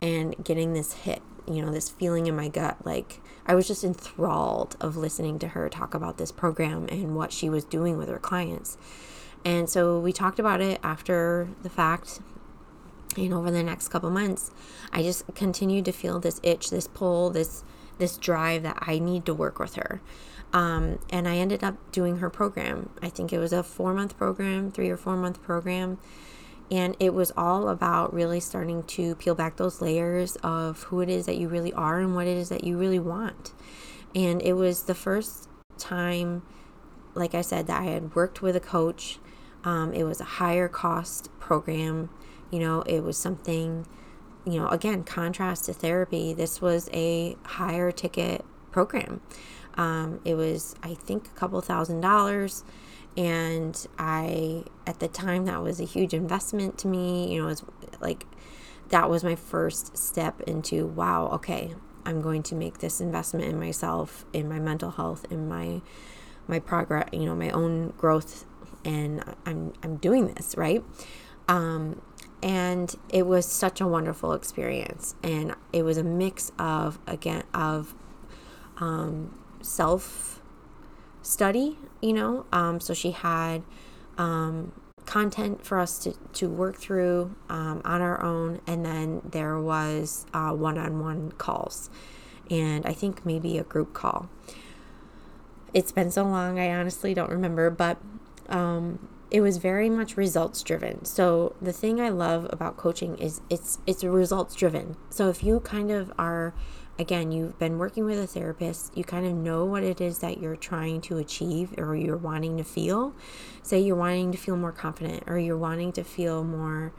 and 0.00 0.36
getting 0.44 0.72
this 0.72 0.92
hit, 0.92 1.20
you 1.50 1.62
know, 1.62 1.72
this 1.72 1.90
feeling 1.90 2.28
in 2.28 2.36
my 2.36 2.46
gut. 2.46 2.86
Like 2.86 3.20
I 3.44 3.56
was 3.56 3.66
just 3.66 3.82
enthralled 3.82 4.76
of 4.80 4.96
listening 4.96 5.40
to 5.40 5.48
her 5.48 5.68
talk 5.68 5.94
about 5.94 6.16
this 6.16 6.30
program 6.30 6.86
and 6.88 7.16
what 7.16 7.32
she 7.32 7.50
was 7.50 7.64
doing 7.64 7.98
with 7.98 8.08
her 8.08 8.20
clients. 8.20 8.78
And 9.44 9.68
so 9.68 9.98
we 9.98 10.12
talked 10.12 10.38
about 10.38 10.60
it 10.60 10.78
after 10.84 11.48
the 11.62 11.70
fact. 11.70 12.20
And 13.16 13.34
over 13.34 13.50
the 13.50 13.64
next 13.64 13.88
couple 13.88 14.08
months, 14.10 14.52
I 14.92 15.02
just 15.02 15.24
continued 15.34 15.86
to 15.86 15.92
feel 15.92 16.20
this 16.20 16.38
itch, 16.44 16.70
this 16.70 16.86
pull, 16.86 17.30
this 17.30 17.64
this 18.00 18.16
drive 18.16 18.64
that 18.64 18.78
I 18.80 18.98
need 18.98 19.24
to 19.26 19.34
work 19.34 19.58
with 19.58 19.76
her. 19.76 20.00
Um, 20.52 20.98
and 21.10 21.28
I 21.28 21.36
ended 21.36 21.62
up 21.62 21.76
doing 21.92 22.18
her 22.18 22.28
program. 22.28 22.90
I 23.00 23.08
think 23.08 23.32
it 23.32 23.38
was 23.38 23.52
a 23.52 23.62
four 23.62 23.94
month 23.94 24.16
program, 24.18 24.72
three 24.72 24.90
or 24.90 24.96
four 24.96 25.16
month 25.16 25.40
program. 25.42 25.98
And 26.70 26.96
it 27.00 27.14
was 27.14 27.32
all 27.36 27.68
about 27.68 28.14
really 28.14 28.38
starting 28.38 28.84
to 28.84 29.16
peel 29.16 29.34
back 29.34 29.56
those 29.56 29.80
layers 29.80 30.36
of 30.36 30.84
who 30.84 31.00
it 31.00 31.08
is 31.08 31.26
that 31.26 31.36
you 31.36 31.48
really 31.48 31.72
are 31.72 31.98
and 31.98 32.14
what 32.14 32.26
it 32.26 32.36
is 32.36 32.48
that 32.48 32.62
you 32.62 32.78
really 32.78 33.00
want. 33.00 33.52
And 34.14 34.40
it 34.42 34.52
was 34.52 34.84
the 34.84 34.94
first 34.94 35.48
time, 35.78 36.42
like 37.14 37.34
I 37.34 37.40
said, 37.40 37.66
that 37.66 37.82
I 37.82 37.86
had 37.86 38.14
worked 38.14 38.40
with 38.40 38.54
a 38.54 38.60
coach. 38.60 39.18
Um, 39.64 39.92
it 39.92 40.04
was 40.04 40.20
a 40.20 40.24
higher 40.24 40.68
cost 40.68 41.28
program. 41.40 42.08
You 42.52 42.60
know, 42.60 42.82
it 42.82 43.00
was 43.00 43.16
something, 43.16 43.86
you 44.44 44.60
know, 44.60 44.68
again, 44.68 45.04
contrast 45.04 45.66
to 45.66 45.72
therapy. 45.72 46.32
This 46.32 46.60
was 46.60 46.88
a 46.92 47.36
higher 47.44 47.92
ticket 47.92 48.44
program. 48.70 49.20
Um, 49.74 50.20
it 50.24 50.34
was, 50.34 50.74
I 50.82 50.94
think, 50.94 51.26
a 51.26 51.30
couple 51.30 51.60
thousand 51.60 52.00
dollars. 52.00 52.64
And 53.16 53.86
I, 53.98 54.64
at 54.86 55.00
the 55.00 55.08
time, 55.08 55.46
that 55.46 55.62
was 55.62 55.80
a 55.80 55.84
huge 55.84 56.14
investment 56.14 56.78
to 56.78 56.88
me. 56.88 57.32
You 57.32 57.42
know, 57.42 57.48
it's 57.48 57.64
like 58.00 58.26
that 58.90 59.10
was 59.10 59.24
my 59.24 59.34
first 59.34 59.96
step 59.96 60.40
into 60.42 60.86
wow, 60.86 61.28
okay, 61.28 61.74
I'm 62.04 62.20
going 62.20 62.42
to 62.44 62.54
make 62.54 62.78
this 62.78 63.00
investment 63.00 63.46
in 63.46 63.58
myself, 63.58 64.24
in 64.32 64.48
my 64.48 64.58
mental 64.58 64.90
health, 64.90 65.26
in 65.30 65.48
my 65.48 65.82
my 66.46 66.58
progress, 66.58 67.08
you 67.12 67.26
know, 67.26 67.34
my 67.34 67.50
own 67.50 67.90
growth, 67.96 68.44
and 68.84 69.22
I'm 69.46 69.72
I'm 69.82 69.96
doing 69.96 70.34
this 70.34 70.56
right. 70.56 70.84
Um, 71.48 72.00
and 72.42 72.94
it 73.08 73.26
was 73.26 73.46
such 73.46 73.80
a 73.80 73.86
wonderful 73.86 74.32
experience, 74.32 75.14
and 75.22 75.54
it 75.72 75.82
was 75.82 75.96
a 75.96 76.04
mix 76.04 76.52
of 76.58 76.98
again 77.06 77.44
of 77.52 77.94
um, 78.78 79.38
self 79.62 80.40
study, 81.22 81.78
you 82.00 82.12
know. 82.12 82.46
Um, 82.52 82.80
so 82.80 82.94
she 82.94 83.10
had 83.10 83.62
um, 84.18 84.72
content 85.06 85.64
for 85.64 85.78
us 85.78 85.98
to, 85.98 86.14
to 86.34 86.48
work 86.48 86.76
through 86.76 87.34
um, 87.48 87.82
on 87.84 88.00
our 88.00 88.22
own, 88.22 88.60
and 88.66 88.84
then 88.84 89.22
there 89.24 89.58
was 89.58 90.26
one 90.32 90.78
on 90.78 91.00
one 91.00 91.32
calls, 91.32 91.90
and 92.50 92.86
I 92.86 92.92
think 92.92 93.24
maybe 93.26 93.58
a 93.58 93.64
group 93.64 93.92
call. 93.92 94.28
It's 95.72 95.92
been 95.92 96.10
so 96.10 96.24
long, 96.24 96.58
I 96.58 96.74
honestly 96.74 97.14
don't 97.14 97.30
remember, 97.30 97.70
but 97.70 97.98
um, 98.48 99.08
it 99.30 99.40
was 99.40 99.58
very 99.58 99.88
much 99.88 100.16
results 100.16 100.62
driven. 100.62 101.04
So 101.04 101.54
the 101.62 101.72
thing 101.72 102.00
I 102.00 102.08
love 102.08 102.46
about 102.50 102.76
coaching 102.76 103.16
is 103.16 103.40
it's 103.48 103.78
it's 103.86 104.02
results 104.02 104.54
driven. 104.54 104.96
So 105.08 105.28
if 105.28 105.44
you 105.44 105.60
kind 105.60 105.90
of 105.90 106.12
are 106.18 106.52
again, 106.98 107.32
you've 107.32 107.58
been 107.58 107.78
working 107.78 108.04
with 108.04 108.18
a 108.18 108.26
therapist, 108.26 108.96
you 108.96 109.04
kind 109.04 109.26
of 109.26 109.32
know 109.32 109.64
what 109.64 109.82
it 109.82 110.00
is 110.00 110.18
that 110.18 110.38
you're 110.38 110.56
trying 110.56 111.00
to 111.00 111.16
achieve 111.16 111.72
or 111.78 111.96
you're 111.96 112.16
wanting 112.16 112.58
to 112.58 112.64
feel. 112.64 113.14
Say 113.62 113.80
you're 113.80 113.96
wanting 113.96 114.32
to 114.32 114.38
feel 114.38 114.56
more 114.56 114.72
confident 114.72 115.22
or 115.26 115.38
you're 115.38 115.56
wanting 115.56 115.92
to 115.92 116.04
feel 116.04 116.44
more, 116.44 116.92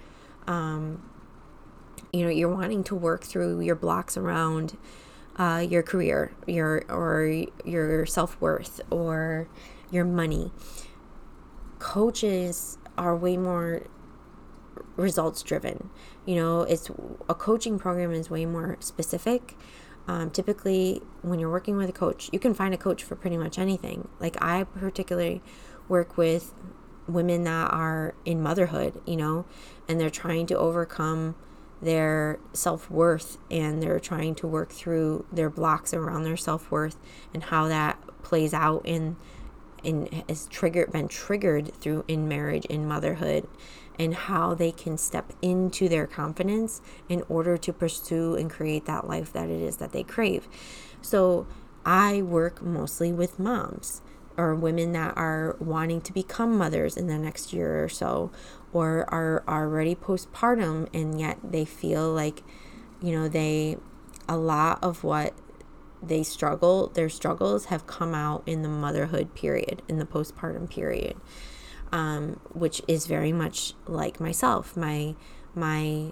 um, 0.48 1.08
you 2.12 2.24
know, 2.24 2.32
you're 2.32 2.54
wanting 2.54 2.84
to 2.86 2.96
work 2.96 3.24
through 3.24 3.60
your 3.62 3.76
blocks 3.76 4.18
around 4.18 4.76
uh, 5.38 5.66
your 5.68 5.84
career, 5.84 6.32
your 6.48 6.84
or 6.90 7.46
your 7.64 8.06
self 8.06 8.40
worth 8.42 8.82
or 8.90 9.48
your 9.92 10.06
money. 10.06 10.52
Coaches 11.82 12.78
are 12.96 13.16
way 13.16 13.38
more 13.38 13.88
results 14.96 15.42
driven. 15.42 15.90
You 16.26 16.36
know, 16.36 16.62
it's 16.62 16.92
a 17.28 17.34
coaching 17.34 17.80
program 17.80 18.12
is 18.14 18.30
way 18.30 18.46
more 18.46 18.78
specific. 18.80 19.58
Um, 20.08 20.30
typically, 20.30 21.02
when 21.24 21.40
you're 21.40 21.50
working 21.50 21.78
with 21.78 21.90
a 21.90 21.94
coach, 21.94 22.30
you 22.32 22.38
can 22.38 22.54
find 22.54 22.74
a 22.74 22.78
coach 22.78 23.04
for 23.04 23.16
pretty 23.16 23.36
much 23.36 23.58
anything. 23.58 24.08
Like, 24.20 24.38
I 24.42 24.64
particularly 24.64 25.42
work 25.90 26.18
with 26.18 26.54
women 27.08 27.46
that 27.46 27.74
are 27.74 28.14
in 28.26 28.44
motherhood, 28.44 29.02
you 29.08 29.18
know, 29.18 29.46
and 29.88 30.00
they're 30.00 30.12
trying 30.12 30.46
to 30.48 30.58
overcome 30.58 31.36
their 31.82 32.40
self 32.54 32.92
worth 32.92 33.40
and 33.50 33.82
they're 33.82 34.00
trying 34.00 34.36
to 34.36 34.46
work 34.46 34.72
through 34.72 35.26
their 35.32 35.50
blocks 35.50 35.96
around 35.96 36.24
their 36.24 36.38
self 36.38 36.70
worth 36.70 36.98
and 37.34 37.46
how 37.46 37.68
that 37.68 38.00
plays 38.22 38.54
out 38.54 38.84
in 38.86 39.18
in 39.84 40.24
has 40.28 40.48
triggered 40.48 40.92
been 40.92 41.08
triggered 41.08 41.74
through 41.76 42.06
in 42.08 42.28
marriage 42.28 42.66
in 42.66 42.88
motherhood 42.88 43.48
and 44.00 44.16
how 44.16 44.54
they 44.54 44.72
can 44.72 44.98
step 44.98 45.34
into 45.42 45.88
their 45.90 46.08
confidence 46.08 46.82
in 47.10 47.24
order 47.30 47.58
to 47.58 47.74
pursue 47.74 48.36
and 48.36 48.50
create 48.50 48.86
that 48.86 49.08
life 49.08 49.32
that 49.34 49.50
it 49.50 49.62
is 49.62 49.78
that 49.78 49.92
they 49.92 50.04
crave. 50.04 50.48
So 51.02 51.46
I 51.86 52.22
work 52.22 52.62
mostly 52.62 53.12
with 53.12 53.40
moms 53.40 54.02
or 54.38 54.56
women 54.56 54.94
that 54.94 55.16
are 55.18 55.56
wanting 55.60 56.02
to 56.02 56.14
become 56.14 56.58
mothers 56.58 56.96
in 56.96 57.08
the 57.08 57.18
next 57.18 57.54
year 57.54 57.84
or 57.84 57.90
so 57.90 58.32
or 58.74 59.06
are 59.14 59.44
already 59.48 59.94
postpartum 59.94 60.88
and 60.94 61.20
yet 61.20 61.38
they 61.44 61.66
feel 61.66 62.12
like 62.12 62.44
you 63.02 63.12
know 63.12 63.28
they 63.28 63.78
a 64.30 64.38
lot 64.38 64.80
of 64.82 65.04
what 65.04 65.34
they 66.02 66.24
struggle 66.24 66.88
their 66.88 67.10
struggles 67.10 67.66
have 67.66 67.86
come 67.86 68.14
out 68.14 68.44
in 68.46 68.62
the 68.64 68.70
motherhood 68.70 69.34
period 69.36 69.82
in 69.88 70.00
the 70.00 70.06
postpartum 70.06 70.70
period 70.70 71.16
um, 71.92 72.40
which 72.54 72.82
is 72.88 73.08
very 73.08 73.32
much 73.32 73.74
like 73.86 74.20
myself. 74.20 74.76
My 74.78 75.16
my 75.54 76.12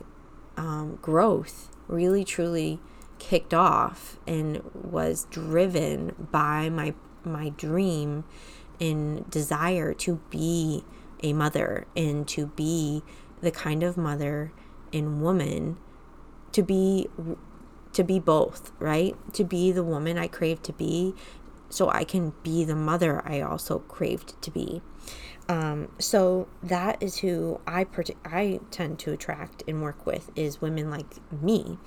um, 0.57 0.99
growth 1.01 1.69
really 1.87 2.23
truly 2.23 2.79
kicked 3.17 3.53
off 3.53 4.17
and 4.27 4.61
was 4.73 5.25
driven 5.29 6.27
by 6.31 6.69
my 6.69 6.93
my 7.23 7.49
dream 7.49 8.23
and 8.79 9.29
desire 9.29 9.93
to 9.93 10.21
be 10.29 10.83
a 11.21 11.33
mother 11.33 11.85
and 11.95 12.27
to 12.29 12.47
be 12.47 13.03
the 13.41 13.51
kind 13.51 13.83
of 13.83 13.97
mother 13.97 14.53
and 14.93 15.21
woman 15.21 15.77
to 16.51 16.63
be 16.63 17.07
to 17.93 18.03
be 18.03 18.19
both 18.19 18.71
right 18.79 19.15
to 19.33 19.43
be 19.43 19.71
the 19.71 19.83
woman 19.83 20.17
i 20.17 20.27
crave 20.27 20.61
to 20.61 20.73
be 20.73 21.13
so 21.69 21.89
i 21.89 22.03
can 22.03 22.33
be 22.43 22.63
the 22.63 22.75
mother 22.75 23.21
i 23.27 23.41
also 23.41 23.79
craved 23.79 24.39
to 24.41 24.51
be 24.51 24.81
um, 25.49 25.87
so 25.97 26.47
that 26.61 27.01
is 27.01 27.17
who 27.17 27.59
I 27.65 27.87
I 28.23 28.59
tend 28.69 28.99
to 28.99 29.11
attract 29.11 29.63
and 29.67 29.81
work 29.81 30.05
with 30.05 30.29
is 30.35 30.61
women 30.61 30.91
like 30.91 31.07
me. 31.31 31.79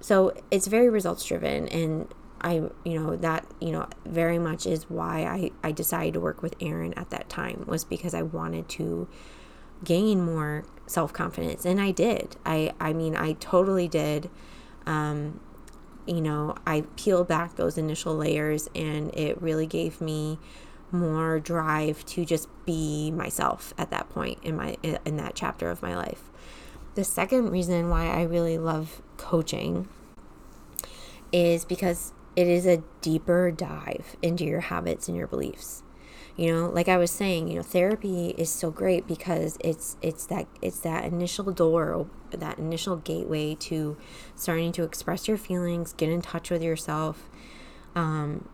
So 0.00 0.34
it's 0.50 0.66
very 0.66 0.90
results 0.90 1.24
driven, 1.24 1.68
and 1.68 2.12
I 2.40 2.54
you 2.84 2.98
know 2.98 3.14
that 3.14 3.46
you 3.60 3.70
know 3.70 3.86
very 4.04 4.40
much 4.40 4.66
is 4.66 4.90
why 4.90 5.22
I 5.22 5.68
I 5.68 5.70
decided 5.70 6.14
to 6.14 6.20
work 6.20 6.42
with 6.42 6.56
Erin 6.60 6.92
at 6.94 7.10
that 7.10 7.28
time 7.28 7.64
was 7.68 7.84
because 7.84 8.14
I 8.14 8.22
wanted 8.22 8.68
to 8.70 9.06
gain 9.84 10.20
more 10.20 10.64
self 10.88 11.12
confidence, 11.12 11.64
and 11.64 11.80
I 11.80 11.92
did. 11.92 12.34
I 12.44 12.72
I 12.80 12.92
mean 12.92 13.14
I 13.14 13.34
totally 13.34 13.86
did. 13.86 14.28
Um, 14.86 15.40
you 16.06 16.20
know, 16.20 16.56
I 16.66 16.82
peeled 16.96 17.28
back 17.28 17.56
those 17.56 17.78
initial 17.78 18.16
layers, 18.16 18.68
and 18.74 19.14
it 19.14 19.40
really 19.40 19.66
gave 19.66 20.00
me 20.00 20.38
more 20.90 21.40
drive 21.40 22.04
to 22.04 22.24
just 22.24 22.48
be 22.66 23.10
myself 23.10 23.72
at 23.78 23.90
that 23.90 24.10
point 24.10 24.38
in 24.42 24.56
my 24.56 24.76
in 24.82 25.16
that 25.16 25.34
chapter 25.34 25.70
of 25.70 25.82
my 25.82 25.96
life. 25.96 26.24
The 26.94 27.04
second 27.04 27.50
reason 27.50 27.88
why 27.88 28.08
I 28.08 28.22
really 28.22 28.58
love 28.58 29.00
coaching 29.16 29.88
is 31.32 31.64
because 31.64 32.12
it 32.36 32.46
is 32.46 32.66
a 32.66 32.82
deeper 33.00 33.50
dive 33.50 34.16
into 34.20 34.44
your 34.44 34.60
habits 34.60 35.08
and 35.08 35.16
your 35.16 35.26
beliefs. 35.26 35.82
You 36.36 36.52
know, 36.52 36.70
like 36.70 36.88
I 36.88 36.96
was 36.96 37.10
saying, 37.10 37.48
you 37.48 37.56
know, 37.56 37.62
therapy 37.62 38.30
is 38.38 38.50
so 38.50 38.70
great 38.70 39.06
because 39.06 39.58
it's 39.60 39.96
it's 40.00 40.24
that 40.26 40.46
it's 40.62 40.78
that 40.80 41.04
initial 41.04 41.52
door, 41.52 42.06
that 42.30 42.58
initial 42.58 42.96
gateway 42.96 43.54
to 43.56 43.98
starting 44.34 44.72
to 44.72 44.82
express 44.82 45.28
your 45.28 45.36
feelings, 45.36 45.92
get 45.92 46.08
in 46.08 46.22
touch 46.22 46.50
with 46.50 46.62
yourself, 46.62 47.28
um, 47.94 48.48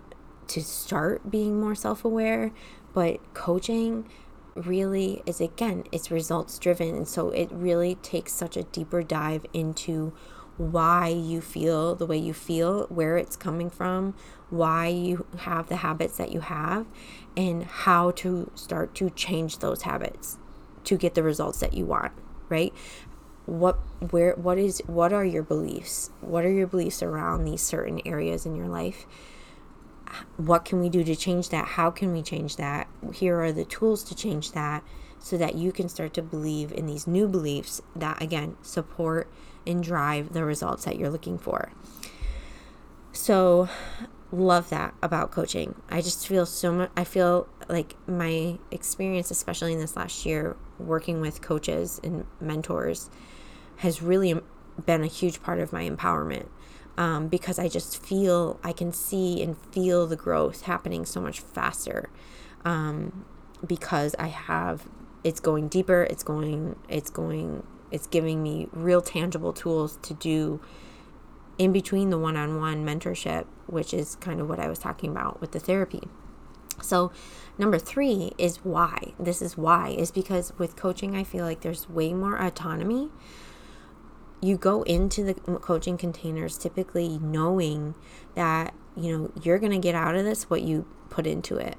to 0.49 0.63
start 0.63 1.31
being 1.31 1.61
more 1.61 1.77
self 1.77 2.05
aware, 2.05 2.53
but 2.95 3.21
coaching 3.35 4.09
really 4.57 5.23
is 5.25 5.41
again, 5.41 5.85
it's 5.93 6.11
results 6.11 6.59
driven. 6.59 6.97
And 6.97 7.09
so 7.09 7.31
it 7.31 7.49
really 7.53 7.95
takes 7.97 8.33
such 8.33 8.57
a 8.57 8.65
deeper 8.65 9.03
dive 9.03 9.47
into 9.53 10.13
why 10.57 11.07
you 11.09 11.41
feel 11.41 11.95
the 11.95 12.05
way 12.05 12.19
you 12.19 12.35
feel, 12.35 12.87
where 12.89 13.17
it's 13.17 13.37
coming 13.37 13.71
from, 13.71 14.15
why 14.51 14.89
you 14.89 15.25
have 15.39 15.69
the 15.69 15.77
habits 15.77 16.17
that 16.17 16.33
you 16.33 16.41
have, 16.41 16.87
and 17.39 17.65
how 17.65 18.11
to 18.11 18.51
start 18.55 18.95
to 18.97 19.09
change 19.09 19.61
those 19.61 19.83
habits 19.83 20.37
to 20.85 20.99
get 20.99 21.15
the 21.15 21.23
results 21.23 21.61
that 21.61 21.73
you 21.73 21.87
want, 21.87 22.13
right? 22.51 22.75
what 23.49 23.79
where 24.11 24.35
what 24.35 24.59
is 24.59 24.83
what 24.87 25.11
are 25.11 25.25
your 25.25 25.43
beliefs? 25.43 26.11
What 26.21 26.45
are 26.45 26.53
your 26.53 26.67
beliefs 26.67 27.03
around 27.03 27.45
these 27.45 27.63
certain 27.63 28.03
areas 28.05 28.45
in 28.45 28.55
your 28.55 28.69
life? 28.69 29.07
What 30.37 30.67
can 30.67 30.81
we 30.81 30.91
do 30.91 31.03
to 31.03 31.17
change 31.17 31.49
that? 31.49 31.65
How 31.65 31.91
can 31.91 32.13
we 32.13 32.23
change 32.23 32.57
that? 32.57 32.89
Here 33.15 33.41
are 33.41 33.51
the 33.51 33.65
tools 33.65 34.05
to 34.05 34.15
change 34.15 34.53
that 34.53 34.85
so 35.19 35.39
that 35.39 35.55
you 35.55 35.73
can 35.73 35.89
start 35.89 36.13
to 36.15 36.23
believe 36.23 36.73
in 36.73 36.87
these 36.87 37.07
new 37.07 37.27
beliefs 37.27 37.81
that 37.97 38.21
again 38.21 38.57
support 38.61 39.33
and 39.67 39.83
drive 39.83 40.35
the 40.35 40.45
results 40.45 40.85
that 40.85 40.99
you're 40.99 41.11
looking 41.11 41.39
for. 41.39 41.73
So 43.13 43.71
love 44.31 44.69
that 44.71 44.95
about 45.03 45.31
coaching. 45.31 45.75
I 45.89 46.01
just 46.01 46.27
feel 46.27 46.45
so 46.47 46.73
much 46.73 46.91
i 46.97 47.05
feel 47.05 47.49
like 47.69 47.95
my 48.07 48.59
experience 48.71 49.31
especially 49.31 49.73
in 49.73 49.79
this 49.79 49.97
last 49.97 50.27
year 50.27 50.57
working 50.79 51.21
with 51.21 51.41
coaches 51.41 52.01
and 52.03 52.27
mentors 52.41 53.11
has 53.79 54.03
really 54.03 54.39
been 54.85 55.03
a 55.03 55.07
huge 55.07 55.43
part 55.43 55.59
of 55.59 55.73
my 55.73 55.89
empowerment 55.89 56.47
um, 56.99 57.29
because 57.29 57.61
I 57.61 57.69
just 57.69 58.05
feel, 58.05 58.59
I 58.65 58.73
can 58.73 58.93
see 58.93 59.41
and 59.41 59.57
feel 59.73 60.07
the 60.07 60.17
growth 60.17 60.63
happening 60.63 61.05
so 61.05 61.21
much 61.21 61.41
faster 61.41 62.11
um, 62.65 63.25
because 63.65 64.17
I 64.19 64.27
have, 64.27 64.89
it's 65.23 65.39
going 65.39 65.69
deeper, 65.69 66.03
it's 66.03 66.25
going, 66.25 66.77
it's 66.89 67.09
going, 67.09 67.63
it's 67.93 68.09
giving 68.09 68.43
me 68.43 68.69
real 68.73 69.01
tangible 69.01 69.53
tools 69.53 69.99
to 70.03 70.15
do 70.15 70.61
in 71.59 71.73
between 71.73 72.11
the 72.11 72.19
one 72.19 72.37
on 72.37 72.59
one 72.59 72.85
mentorship, 72.87 73.45
which 73.67 73.93
is 73.93 74.17
kind 74.17 74.41
of 74.41 74.49
what 74.49 74.61
I 74.61 74.69
was 74.69 74.79
talking 74.79 75.11
about 75.11 75.41
with 75.41 75.53
the 75.53 75.61
therapy. 75.61 76.03
So, 76.81 77.11
number 77.59 77.79
three 77.79 78.33
is 78.39 78.59
why. 78.65 79.15
This 79.19 79.43
is 79.43 79.57
why, 79.59 79.89
is 79.91 80.13
because 80.13 80.53
with 80.59 80.77
coaching, 80.77 81.17
I 81.17 81.25
feel 81.25 81.45
like 81.45 81.63
there's 81.63 81.89
way 81.89 82.15
more 82.15 82.41
autonomy. 82.41 83.11
You 84.41 84.57
go 84.57 84.83
into 84.83 85.25
the 85.25 85.35
coaching 85.35 85.99
containers 85.99 86.57
typically 86.57 87.19
knowing 87.19 87.97
that, 88.37 88.73
you 88.97 89.17
know, 89.17 89.33
you're 89.43 89.59
going 89.59 89.73
to 89.73 89.79
get 89.79 89.97
out 89.97 90.15
of 90.15 90.25
this 90.25 90.49
what 90.49 90.63
you 90.63 90.87
put 91.11 91.27
into 91.27 91.57
it. 91.57 91.77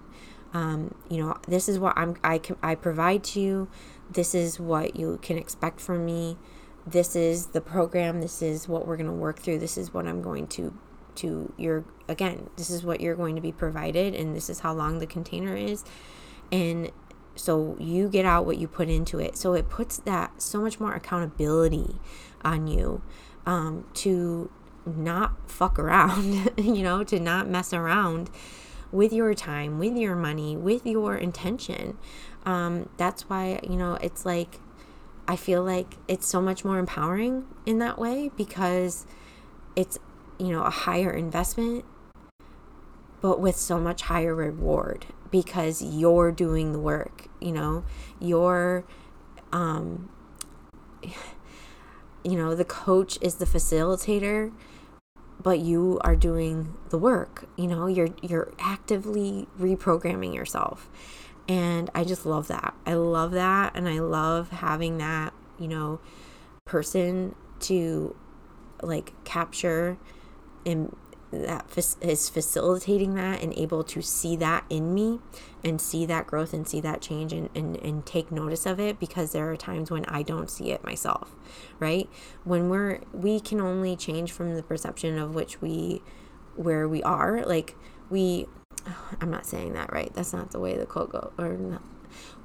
Um, 0.54 0.96
you 1.10 1.24
know, 1.24 1.38
this 1.48 1.70
is 1.70 1.80
what 1.80 1.98
I'm, 1.98 2.18
I 2.22 2.40
can, 2.40 2.58
I 2.62 2.76
provide 2.76 3.24
to 3.26 3.40
you. 3.40 3.70
This 4.12 4.36
is 4.36 4.60
what 4.60 4.98
you 4.98 5.20
can 5.22 5.38
expect 5.38 5.80
from 5.80 6.06
me. 6.06 6.38
This 6.86 7.16
is 7.16 7.48
the 7.48 7.62
program. 7.62 8.22
This 8.22 8.42
is 8.42 8.68
what 8.68 8.88
we're 8.88 8.98
going 8.98 9.08
to 9.08 9.14
work 9.14 9.40
through. 9.40 9.60
This 9.60 9.78
is 9.78 9.94
what 9.94 10.08
I'm 10.08 10.22
going 10.22 10.48
to 10.48 10.74
to 11.20 11.52
your 11.58 11.84
again 12.08 12.50
this 12.56 12.70
is 12.70 12.84
what 12.84 13.02
you're 13.02 13.16
going 13.16 13.36
to 13.36 13.42
be 13.42 13.52
provided 13.52 14.16
and 14.16 14.36
this 14.36 14.50
is 14.50 14.62
how 14.62 14.74
long 14.74 15.00
the 15.00 15.06
container 15.06 15.56
is 15.56 15.84
and 16.52 16.92
so 17.36 17.76
you 17.80 18.08
get 18.10 18.26
out 18.26 18.46
what 18.46 18.58
you 18.58 18.68
put 18.68 18.90
into 18.90 19.20
it 19.20 19.36
so 19.36 19.54
it 19.54 19.70
puts 19.70 19.98
that 19.98 20.42
so 20.42 20.62
much 20.62 20.80
more 20.80 20.94
accountability 20.94 21.96
on 22.44 22.68
you 22.68 23.02
um, 23.46 23.86
to 23.94 24.50
not 24.86 25.50
fuck 25.50 25.78
around 25.78 26.52
you 26.58 26.82
know 26.82 27.04
to 27.04 27.20
not 27.20 27.50
mess 27.50 27.74
around 27.74 28.30
with 28.92 29.12
your 29.12 29.34
time 29.34 29.78
with 29.78 29.98
your 29.98 30.16
money 30.16 30.56
with 30.56 30.86
your 30.86 31.16
intention 31.16 31.98
um, 32.46 32.88
that's 32.98 33.30
why 33.30 33.60
you 33.64 33.76
know 33.76 33.96
it's 33.96 34.26
like 34.26 34.60
i 35.30 35.36
feel 35.38 35.64
like 35.64 35.96
it's 36.10 36.28
so 36.28 36.42
much 36.42 36.66
more 36.66 36.78
empowering 36.78 37.46
in 37.66 37.80
that 37.80 37.98
way 37.98 38.30
because 38.36 39.06
it's 39.76 39.98
you 40.40 40.48
know, 40.48 40.64
a 40.64 40.70
higher 40.70 41.12
investment, 41.12 41.84
but 43.22 43.40
with 43.40 43.58
so 43.58 43.78
much 43.78 44.04
higher 44.04 44.34
reward 44.34 45.06
because 45.30 45.82
you're 45.82 46.32
doing 46.32 46.72
the 46.72 46.80
work, 46.80 47.28
you 47.42 47.52
know, 47.52 47.84
you're, 48.20 48.86
um, 49.52 50.10
you 52.24 52.36
know, 52.36 52.56
the 52.56 52.66
coach 52.66 53.18
is 53.22 53.36
the 53.36 53.46
facilitator, 53.46 54.52
but 55.42 55.60
you 55.60 56.00
are 56.02 56.16
doing 56.16 56.74
the 56.90 56.98
work, 56.98 57.48
you 57.58 57.68
know, 57.68 57.86
you're, 57.88 58.10
you're 58.22 58.54
actively 58.60 59.48
reprogramming 59.60 60.34
yourself. 60.34 60.90
And 61.50 61.90
I 61.96 62.04
just 62.04 62.28
love 62.28 62.48
that. 62.48 62.76
I 62.86 62.94
love 62.94 63.32
that. 63.32 63.76
And 63.76 63.90
I 63.90 64.00
love 64.00 64.52
having 64.52 65.00
that, 65.00 65.34
you 65.58 65.68
know, 65.68 66.00
person 66.64 67.36
to 67.62 68.16
like 68.82 69.12
capture 69.26 69.98
and 70.66 70.96
that 71.32 71.66
is 72.02 72.30
facilitating 72.30 73.14
that 73.16 73.44
and 73.44 73.54
able 73.58 73.84
to 73.84 74.02
see 74.02 74.36
that 74.36 74.64
in 74.70 74.94
me 74.94 75.20
and 75.64 75.80
see 75.80 76.06
that 76.06 76.26
growth 76.26 76.54
and 76.54 76.68
see 76.68 76.82
that 76.82 77.02
change 77.02 77.34
and, 77.34 77.50
and, 77.54 77.78
and 77.78 78.06
take 78.06 78.32
notice 78.32 78.66
of 78.66 78.80
it 78.80 79.00
because 79.00 79.32
there 79.32 79.52
are 79.52 79.58
times 79.58 79.92
when 79.92 80.06
I 80.06 80.24
don't 80.24 80.50
see 80.50 80.72
it 80.72 80.84
myself, 80.84 81.36
right? 81.80 82.10
When 82.44 82.70
we're, 82.70 83.02
we 83.14 83.40
can 83.40 83.62
only 83.62 83.96
change 83.96 84.32
from 84.32 84.56
the 84.56 84.64
perception 84.64 85.20
of 85.20 85.36
which 85.36 85.62
we, 85.62 86.02
where 86.56 86.88
we 86.88 87.04
are. 87.04 87.44
Like 87.46 87.76
we, 88.10 88.48
I'm 89.22 89.30
not 89.32 89.46
saying 89.46 89.74
that 89.74 89.92
right. 89.92 90.14
That's 90.14 90.34
not 90.34 90.52
the 90.52 90.60
way 90.60 90.78
the 90.78 90.86
quote 90.86 91.12
goes. 91.12 91.32
Or 91.38 91.54
no. 91.54 91.80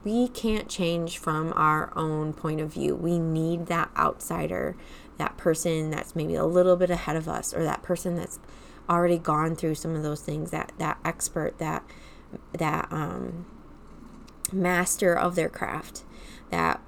We 0.05 0.29
can't 0.29 0.69
change 0.69 1.17
from 1.17 1.53
our 1.57 1.91
own 1.97 2.35
point 2.35 2.61
of 2.61 2.73
view. 2.73 2.95
We 2.95 3.19
need 3.19 3.67
that 3.67 3.91
outsider 3.97 4.77
that 5.19 5.37
person 5.37 5.91
that's 5.91 6.17
maybe 6.17 6.35
a 6.35 6.45
little 6.45 6.77
bit 6.77 6.91
ahead 6.91 7.17
of 7.17 7.29
us 7.29 7.55
or 7.55 7.63
that 7.63 7.83
person 7.83 8.17
that's 8.17 8.39
already 8.89 9.19
gone 9.19 9.55
through 9.55 9.75
some 9.75 9.95
of 9.95 10.03
those 10.03 10.21
things 10.21 10.51
that 10.51 10.73
that 10.79 10.99
expert 11.05 11.59
that 11.59 11.83
that 12.53 12.87
um 12.91 13.47
master 14.53 15.15
of 15.15 15.37
their 15.37 15.49
craft 15.49 16.05
that 16.51 16.81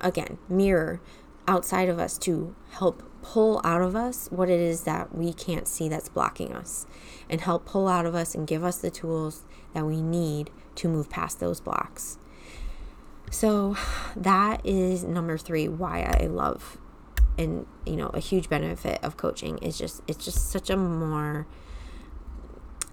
again 0.00 0.38
mirror 0.48 1.00
outside 1.48 1.88
of 1.88 1.98
us 1.98 2.18
to 2.18 2.54
help 2.72 3.02
pull 3.22 3.60
out 3.64 3.82
of 3.82 3.94
us 3.94 4.28
what 4.30 4.48
it 4.48 4.60
is 4.60 4.82
that 4.82 5.14
we 5.14 5.32
can't 5.32 5.68
see 5.68 5.88
that's 5.88 6.08
blocking 6.08 6.52
us. 6.52 6.86
And 7.28 7.40
help 7.40 7.64
pull 7.64 7.88
out 7.88 8.06
of 8.06 8.14
us 8.14 8.34
and 8.34 8.46
give 8.46 8.64
us 8.64 8.78
the 8.78 8.90
tools 8.90 9.44
that 9.72 9.86
we 9.86 10.02
need 10.02 10.50
to 10.76 10.88
move 10.88 11.08
past 11.08 11.40
those 11.40 11.60
blocks. 11.60 12.18
So 13.30 13.76
that 14.16 14.64
is 14.64 15.04
number 15.04 15.38
3 15.38 15.68
why 15.68 16.02
I 16.02 16.26
love 16.26 16.78
and 17.38 17.66
you 17.86 17.96
know 17.96 18.08
a 18.08 18.20
huge 18.20 18.48
benefit 18.48 18.98
of 19.02 19.16
coaching 19.16 19.56
is 19.58 19.78
just 19.78 20.02
it's 20.06 20.24
just 20.24 20.50
such 20.50 20.68
a 20.68 20.76
more 20.76 21.46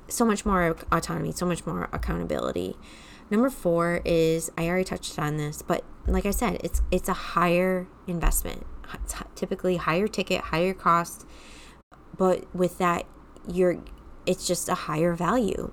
so 0.07 0.23
much 0.23 0.45
more 0.45 0.75
autonomy 0.91 1.31
so 1.31 1.45
much 1.45 1.65
more 1.65 1.89
accountability. 1.91 2.75
Number 3.29 3.49
four 3.49 4.01
is 4.05 4.49
i 4.57 4.67
already 4.67 4.85
touched 4.85 5.19
on 5.19 5.35
this 5.35 5.61
but 5.61 5.83
like 6.05 6.25
i 6.25 6.31
said 6.31 6.61
it's 6.63 6.81
it's 6.91 7.09
a 7.09 7.13
higher 7.13 7.87
investment 8.07 8.65
typically 9.35 9.77
higher 9.77 10.07
ticket 10.07 10.41
higher 10.41 10.73
cost 10.73 11.25
but 12.17 12.43
with 12.55 12.77
that 12.77 13.05
you're 13.47 13.79
it's 14.25 14.47
just 14.47 14.69
a 14.69 14.75
higher 14.75 15.13
value 15.13 15.71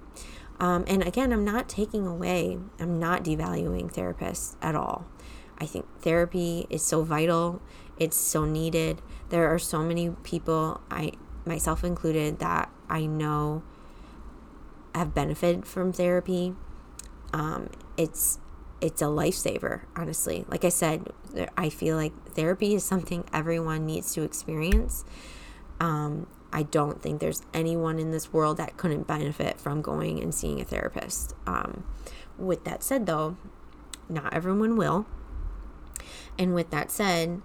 um, 0.61 0.85
and 0.87 1.03
again 1.03 1.33
i'm 1.33 1.45
not 1.45 1.69
taking 1.69 2.07
away 2.07 2.59
i'm 2.79 2.99
not 2.99 3.25
devaluing 3.25 3.93
therapists 3.93 4.57
at 4.63 4.75
all 4.75 5.07
i 5.59 5.67
think 5.67 5.87
therapy 6.01 6.67
is 6.71 6.85
so 6.85 7.03
vital 7.03 7.61
it's 7.99 8.17
so 8.17 8.45
needed. 8.45 9.01
There 9.29 9.53
are 9.53 9.59
so 9.59 9.83
many 9.83 10.11
people, 10.23 10.81
I 10.91 11.13
myself 11.45 11.85
included, 11.85 12.39
that 12.41 12.71
I 12.89 13.07
know 13.07 13.63
have 14.95 15.15
benefited 15.15 15.67
from 15.67 15.93
therapy. 15.93 16.55
Um, 17.33 17.71
it's 17.97 18.39
it's 18.81 19.01
a 19.01 19.07
lifesaver, 19.07 19.83
honestly. 19.97 20.45
Like 20.49 20.65
I 20.65 20.69
said, 20.69 21.09
I 21.57 21.69
feel 21.69 21.97
like 21.97 22.13
therapy 22.35 22.75
is 22.75 22.85
something 22.85 23.25
everyone 23.33 23.87
needs 23.87 24.13
to 24.15 24.23
experience. 24.23 25.05
Um, 25.81 26.27
I 26.53 26.63
don't 26.63 27.03
think 27.03 27.21
there's 27.21 27.43
anyone 27.53 27.99
in 27.99 28.13
this 28.13 28.33
world 28.33 28.59
that 28.59 28.77
couldn't 28.77 29.07
benefit 29.07 29.61
from 29.61 29.83
going 29.83 30.23
and 30.23 30.35
seeing 30.35 30.61
a 30.61 30.65
therapist. 30.65 31.35
Um, 31.47 31.85
with 32.39 32.65
that 32.65 32.83
said, 32.83 33.07
though, 33.07 33.37
not 34.09 34.33
everyone 34.33 34.77
will. 34.77 35.07
And 36.39 36.55
with 36.55 36.71
that 36.71 36.91
said, 36.91 37.43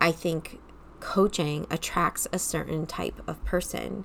I 0.00 0.12
think 0.12 0.60
coaching 1.00 1.66
attracts 1.70 2.26
a 2.32 2.38
certain 2.38 2.86
type 2.86 3.20
of 3.26 3.44
person 3.44 4.04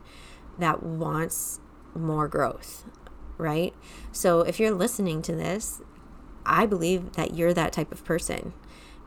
that 0.57 0.83
wants 0.83 1.59
more 1.95 2.27
growth, 2.27 2.85
right? 3.37 3.73
So 4.11 4.41
if 4.41 4.59
you're 4.59 4.71
listening 4.71 5.21
to 5.23 5.35
this, 5.35 5.81
I 6.45 6.65
believe 6.65 7.13
that 7.13 7.35
you're 7.35 7.53
that 7.53 7.73
type 7.73 7.91
of 7.91 8.03
person. 8.03 8.53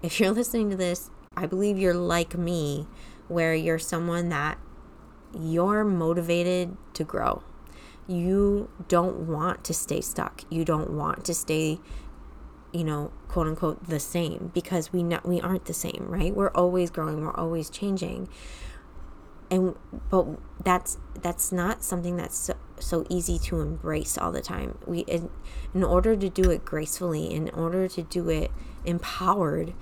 If 0.02 0.20
you're 0.20 0.30
listening 0.30 0.70
to 0.70 0.76
this, 0.76 1.10
I 1.36 1.46
believe 1.46 1.78
you're 1.78 1.94
like 1.94 2.36
me, 2.36 2.86
where 3.28 3.54
you're 3.54 3.78
someone 3.78 4.28
that 4.30 4.58
you're 5.38 5.84
motivated 5.84 6.76
to 6.94 7.04
grow. 7.04 7.42
You 8.06 8.70
don't 8.88 9.26
want 9.26 9.64
to 9.64 9.74
stay 9.74 10.00
stuck. 10.00 10.42
You 10.48 10.64
don't 10.64 10.90
want 10.90 11.24
to 11.24 11.34
stay 11.34 11.80
you 12.76 12.84
know, 12.84 13.10
quote 13.28 13.46
unquote, 13.46 13.88
the 13.88 13.98
same 13.98 14.50
because 14.52 14.92
we 14.92 15.02
not 15.02 15.26
we 15.26 15.40
aren't 15.40 15.64
the 15.64 15.72
same, 15.72 16.06
right? 16.08 16.34
We're 16.34 16.50
always 16.50 16.90
growing, 16.90 17.24
we're 17.24 17.34
always 17.34 17.70
changing, 17.70 18.28
and 19.50 19.74
but 20.10 20.26
that's 20.62 20.98
that's 21.22 21.52
not 21.52 21.82
something 21.82 22.16
that's 22.16 22.36
so, 22.36 22.54
so 22.78 23.06
easy 23.08 23.38
to 23.38 23.60
embrace 23.60 24.18
all 24.18 24.30
the 24.30 24.42
time. 24.42 24.76
We 24.86 25.00
in, 25.00 25.30
in 25.74 25.84
order 25.84 26.16
to 26.16 26.28
do 26.28 26.50
it 26.50 26.66
gracefully, 26.66 27.32
in 27.32 27.48
order 27.50 27.88
to 27.88 28.02
do 28.02 28.28
it 28.28 28.50
empowered, 28.86 29.74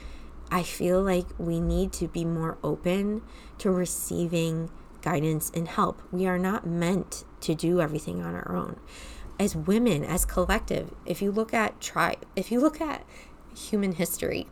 I 0.50 0.62
feel 0.62 1.02
like 1.02 1.26
we 1.38 1.60
need 1.60 1.92
to 1.94 2.08
be 2.08 2.24
more 2.24 2.58
open 2.62 3.22
to 3.58 3.70
receiving 3.70 4.70
guidance 5.02 5.50
and 5.54 5.68
help. 5.68 6.02
We 6.10 6.26
are 6.26 6.38
not 6.38 6.66
meant 6.66 7.24
to 7.40 7.54
do 7.54 7.80
everything 7.80 8.22
on 8.22 8.34
our 8.34 8.54
own. 8.54 8.80
As 9.38 9.54
women, 9.54 10.04
as 10.04 10.24
collective, 10.24 10.94
if 11.04 11.20
you 11.20 11.30
look 11.30 11.52
at 11.52 11.80
tribe, 11.80 12.24
if 12.36 12.50
you 12.50 12.60
look 12.60 12.80
at 12.80 13.04
human 13.54 13.92
history, 13.92 14.46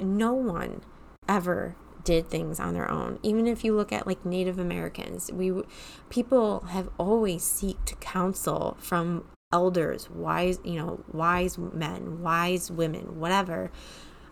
no 0.00 0.32
one 0.32 0.82
ever 1.28 1.76
did 2.04 2.28
things 2.28 2.58
on 2.58 2.74
their 2.74 2.90
own. 2.90 3.18
Even 3.22 3.46
if 3.46 3.64
you 3.64 3.74
look 3.74 3.92
at 3.92 4.06
like 4.06 4.24
Native 4.24 4.58
Americans, 4.58 5.30
we 5.32 5.62
people 6.08 6.60
have 6.70 6.88
always 6.96 7.42
sought 7.44 8.00
counsel 8.00 8.76
from 8.80 9.24
elders, 9.52 10.10
wise, 10.10 10.58
you 10.64 10.74
know, 10.78 11.04
wise 11.12 11.58
men, 11.58 12.22
wise 12.22 12.70
women, 12.70 13.18
whatever, 13.18 13.70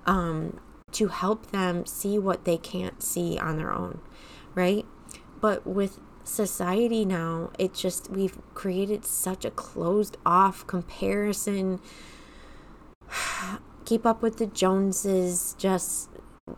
um, 0.04 0.60
to 0.92 1.08
help 1.08 1.50
them 1.50 1.86
see 1.86 2.18
what 2.18 2.44
they 2.44 2.56
can't 2.56 3.02
see 3.02 3.38
on 3.38 3.56
their 3.56 3.72
own, 3.72 4.00
right? 4.54 4.84
But 5.40 5.66
with 5.66 5.98
society 6.24 7.04
now, 7.04 7.50
it 7.58 7.74
just 7.74 8.10
we've 8.10 8.38
created 8.54 9.04
such 9.04 9.44
a 9.44 9.50
closed 9.50 10.16
off 10.26 10.66
comparison. 10.66 11.80
Keep 13.84 14.04
up 14.04 14.20
with 14.20 14.38
the 14.38 14.46
Joneses, 14.46 15.54
just 15.58 16.10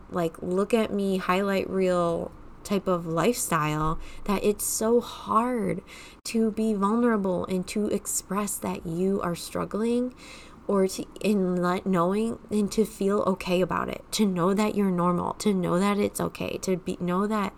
like 0.09 0.41
look 0.41 0.73
at 0.73 0.91
me 0.91 1.17
highlight 1.17 1.69
reel 1.69 2.31
type 2.69 2.87
of 2.87 3.07
lifestyle 3.07 3.99
that 4.25 4.43
it's 4.43 4.65
so 4.65 5.01
hard 5.01 5.81
to 6.23 6.51
be 6.51 6.73
vulnerable 6.73 7.45
and 7.45 7.67
to 7.67 7.87
express 7.87 8.55
that 8.57 8.85
you 8.85 9.19
are 9.21 9.35
struggling 9.35 10.13
or 10.67 10.87
to 10.87 11.03
in 11.19 11.55
let 11.55 11.83
knowing 11.85 12.37
and 12.51 12.71
to 12.71 12.85
feel 12.85 13.21
okay 13.21 13.59
about 13.59 13.89
it 13.89 14.03
to 14.11 14.23
know 14.23 14.53
that 14.53 14.75
you're 14.75 14.91
normal 14.91 15.33
to 15.33 15.51
know 15.51 15.79
that 15.79 15.97
it's 15.97 16.21
okay 16.21 16.59
to 16.59 16.77
be 16.77 16.95
know 16.99 17.25
that 17.25 17.51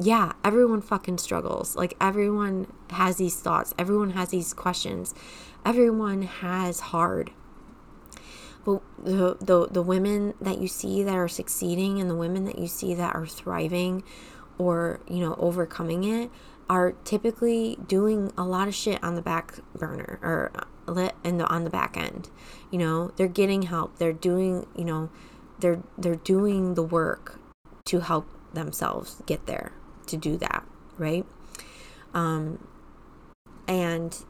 yeah 0.00 0.32
everyone 0.42 0.80
fucking 0.80 1.18
struggles. 1.18 1.76
Like 1.76 1.94
everyone 2.00 2.72
has 2.90 3.16
these 3.16 3.36
thoughts. 3.36 3.74
Everyone 3.78 4.10
has 4.10 4.30
these 4.30 4.52
questions. 4.52 5.14
Everyone 5.64 6.22
has 6.22 6.80
hard. 6.80 7.30
But 8.64 8.82
the, 8.98 9.36
the 9.40 9.68
the 9.70 9.82
women 9.82 10.34
that 10.40 10.58
you 10.58 10.68
see 10.68 11.02
that 11.02 11.14
are 11.14 11.28
succeeding 11.28 12.00
and 12.00 12.10
the 12.10 12.14
women 12.16 12.44
that 12.46 12.58
you 12.58 12.66
see 12.66 12.94
that 12.94 13.14
are 13.14 13.26
thriving 13.26 14.02
or 14.60 15.00
you 15.08 15.20
know 15.20 15.34
overcoming 15.38 16.04
it 16.04 16.30
are 16.68 16.92
typically 17.04 17.78
doing 17.88 18.30
a 18.36 18.44
lot 18.44 18.68
of 18.68 18.74
shit 18.74 19.02
on 19.02 19.14
the 19.16 19.22
back 19.22 19.58
burner 19.74 20.20
or 20.22 20.52
in 21.24 21.38
the 21.38 21.46
on 21.46 21.64
the 21.64 21.70
back 21.70 21.96
end. 21.96 22.28
You 22.70 22.78
know 22.78 23.12
they're 23.16 23.26
getting 23.26 23.62
help. 23.62 23.96
They're 23.98 24.12
doing 24.12 24.66
you 24.76 24.84
know 24.84 25.08
they're 25.58 25.82
they're 25.96 26.16
doing 26.16 26.74
the 26.74 26.82
work 26.82 27.40
to 27.86 28.00
help 28.00 28.26
themselves 28.52 29.22
get 29.26 29.46
there 29.46 29.72
to 30.06 30.16
do 30.16 30.36
that 30.36 30.64
right? 30.98 31.24
Um 32.12 32.66
and 33.66 34.24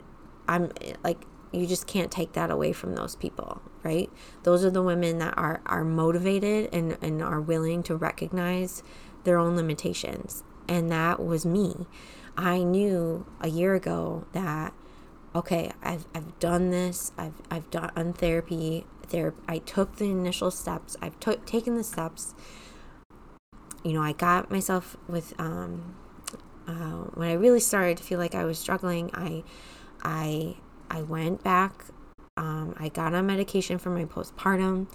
i'm 0.46 0.70
like 1.02 1.22
you 1.52 1.66
just 1.66 1.86
can't 1.86 2.10
take 2.10 2.32
that 2.34 2.50
away 2.50 2.72
from 2.72 2.94
those 2.94 3.16
people 3.16 3.62
right? 3.82 4.10
Those 4.42 4.64
are 4.64 4.70
the 4.70 4.82
women 4.82 5.18
that 5.18 5.36
are 5.36 5.60
are 5.66 5.84
motivated 5.84 6.68
and 6.72 6.96
and 7.02 7.22
are 7.22 7.40
willing 7.40 7.82
to 7.84 7.96
recognize 7.96 8.82
their 9.24 9.38
own 9.38 9.56
limitations 9.56 10.42
and 10.68 10.90
that 10.90 11.24
was 11.24 11.44
me 11.44 11.86
i 12.36 12.62
knew 12.62 13.26
a 13.40 13.48
year 13.48 13.74
ago 13.74 14.24
that 14.32 14.72
okay 15.34 15.70
i've, 15.82 16.06
I've 16.14 16.38
done 16.38 16.70
this 16.70 17.12
i've, 17.18 17.40
I've 17.50 17.70
done 17.70 18.12
therapy 18.12 18.86
there 19.10 19.34
i 19.48 19.58
took 19.58 19.96
the 19.96 20.04
initial 20.04 20.50
steps 20.50 20.96
i've 21.02 21.18
t- 21.20 21.36
taken 21.46 21.76
the 21.76 21.84
steps 21.84 22.34
you 23.82 23.92
know 23.92 24.02
i 24.02 24.12
got 24.12 24.50
myself 24.50 24.96
with 25.08 25.38
um 25.38 25.94
uh, 26.68 27.04
when 27.14 27.28
i 27.28 27.32
really 27.32 27.60
started 27.60 27.96
to 27.96 28.04
feel 28.04 28.18
like 28.18 28.34
i 28.34 28.44
was 28.44 28.58
struggling 28.58 29.10
i 29.14 29.42
i 30.02 30.56
I 30.90 31.02
went 31.02 31.42
back. 31.42 31.84
Um, 32.36 32.74
I 32.78 32.88
got 32.88 33.14
on 33.14 33.26
medication 33.26 33.78
for 33.78 33.90
my 33.90 34.04
postpartum. 34.04 34.88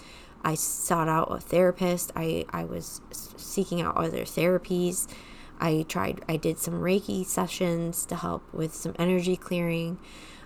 I 0.46 0.54
sought 0.54 1.10
out 1.10 1.36
a 1.36 1.40
therapist. 1.40 2.12
I, 2.16 2.46
I 2.52 2.64
was 2.64 3.02
seeking 3.12 3.82
out 3.82 3.98
other 3.98 4.22
therapies. 4.22 5.08
I 5.60 5.86
tried, 5.90 6.24
I 6.30 6.38
did 6.38 6.60
some 6.60 6.76
Reiki 6.76 7.26
sessions 7.26 8.06
to 8.06 8.16
help 8.16 8.54
with 8.54 8.74
some 8.74 8.94
energy 9.00 9.36
clearing. 9.36 9.98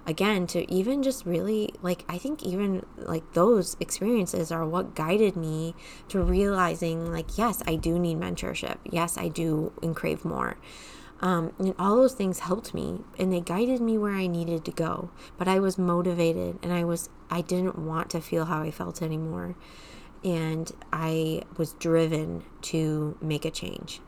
Again, 0.08 0.48
to 0.48 0.72
even 0.72 1.04
just 1.04 1.26
really, 1.26 1.74
like, 1.82 2.06
I 2.08 2.18
think 2.18 2.42
even 2.44 2.86
like 2.96 3.34
those 3.34 3.76
experiences 3.80 4.52
are 4.52 4.66
what 4.66 4.96
guided 4.96 5.36
me 5.36 5.76
to 6.08 6.22
realizing, 6.22 7.12
like, 7.12 7.38
yes, 7.38 7.62
I 7.68 7.76
do 7.76 8.00
need 8.00 8.18
mentorship. 8.18 8.78
Yes, 8.86 9.18
I 9.18 9.28
do 9.28 9.74
and 9.84 9.96
crave 9.96 10.24
more. 10.24 10.58
Um, 11.22 11.52
and 11.60 11.76
all 11.78 11.98
those 11.98 12.14
things 12.14 12.40
helped 12.40 12.74
me 12.74 13.02
and 13.18 13.34
they 13.34 13.42
guided 13.42 13.82
me 13.82 13.98
where 13.98 14.16
I 14.16 14.28
needed 14.28 14.64
to 14.66 14.72
go. 14.72 15.12
But 15.38 15.50
I 15.50 15.60
was 15.60 15.78
motivated 15.78 16.58
and 16.64 16.72
I 16.72 16.86
was 16.86 17.10
I 17.30 17.42
didn't 17.42 17.78
want 17.78 18.10
to 18.12 18.22
feel 18.22 18.46
how 18.46 18.62
I 18.62 18.72
felt 18.72 19.02
anymore. 19.02 19.56
And 20.24 20.72
I 20.92 21.44
was 21.58 21.74
driven 21.74 22.44
to 22.64 23.18
make 23.22 23.46
a 23.46 23.52
change. 23.52 24.02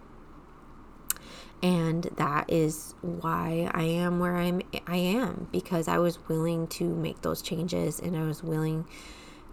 And 1.64 2.10
that 2.16 2.52
is 2.52 2.96
why 3.02 3.70
I 3.74 3.84
am 3.84 4.20
where 4.20 4.36
I'm 4.36 4.62
I 4.88 4.98
am 4.98 5.48
because 5.52 5.88
I 5.88 6.00
was 6.00 6.28
willing 6.28 6.68
to 6.68 6.84
make 6.84 7.22
those 7.22 7.42
changes 7.42 8.00
and 8.00 8.18
I 8.18 8.24
was 8.24 8.44
willing 8.44 8.86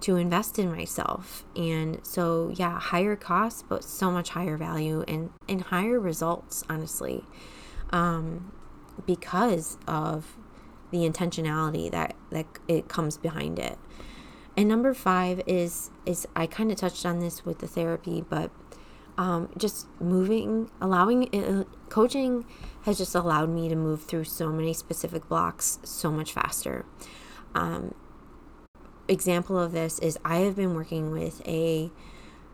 to 0.01 0.17
invest 0.17 0.59
in 0.59 0.71
myself. 0.71 1.45
And 1.57 2.05
so, 2.05 2.53
yeah, 2.55 2.79
higher 2.79 3.17
costs, 3.17 3.65
but 3.69 3.85
so 3.85 4.11
much 4.11 4.31
higher 4.31 4.57
value 4.57 5.05
and, 5.09 5.31
and 5.49 5.63
higher 5.63 5.99
results, 5.99 6.65
honestly, 6.69 7.25
um, 7.91 8.53
because 9.07 9.77
of 9.87 10.37
the 10.91 10.99
intentionality 10.99 11.91
that, 11.91 12.15
that 12.31 12.47
it 12.67 12.89
comes 12.89 13.17
behind 13.17 13.59
it. 13.59 13.79
And 14.57 14.69
number 14.69 14.93
five 14.95 15.41
is, 15.47 15.91
is 16.05 16.27
I 16.35 16.47
kind 16.47 16.71
of 16.71 16.79
touched 16.79 17.07
on 17.07 17.21
this 17.21 17.45
with 17.45 17.59
the 17.61 17.69
therapy, 17.69 18.25
but 18.29 18.51
um, 19.17 19.51
just 19.57 19.87
moving, 20.01 20.71
allowing 20.81 21.35
uh, 21.35 21.65
coaching 21.89 22.45
has 22.83 22.99
just 22.99 23.15
allowed 23.15 23.51
me 23.51 23.69
to 23.69 23.77
move 23.77 24.03
through 24.03 24.25
so 24.25 24.51
many 24.51 24.73
specific 24.73 25.29
blocks 25.29 25.79
so 25.85 26.11
much 26.11 26.33
faster. 26.33 26.85
Um, 27.55 27.95
example 29.09 29.59
of 29.59 29.73
this 29.73 29.99
is 29.99 30.19
I 30.25 30.39
have 30.39 30.57
been 30.57 30.75
working 30.75 31.11
with 31.11 31.41
a 31.47 31.91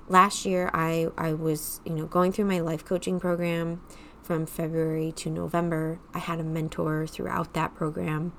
last 0.09 0.45
year 0.47 0.71
I 0.73 1.09
I 1.19 1.33
was, 1.33 1.81
you 1.85 1.93
know, 1.93 2.07
going 2.07 2.33
through 2.33 2.47
my 2.47 2.61
life 2.61 2.85
coaching 2.85 3.19
program 3.21 3.83
from 4.25 4.47
February 4.47 5.13
to 5.13 5.31
November. 5.31 6.01
I 6.15 6.19
had 6.19 6.41
a 6.41 6.45
mentor 6.45 7.07
throughout 7.07 7.53
that 7.55 7.75
program 7.75 8.33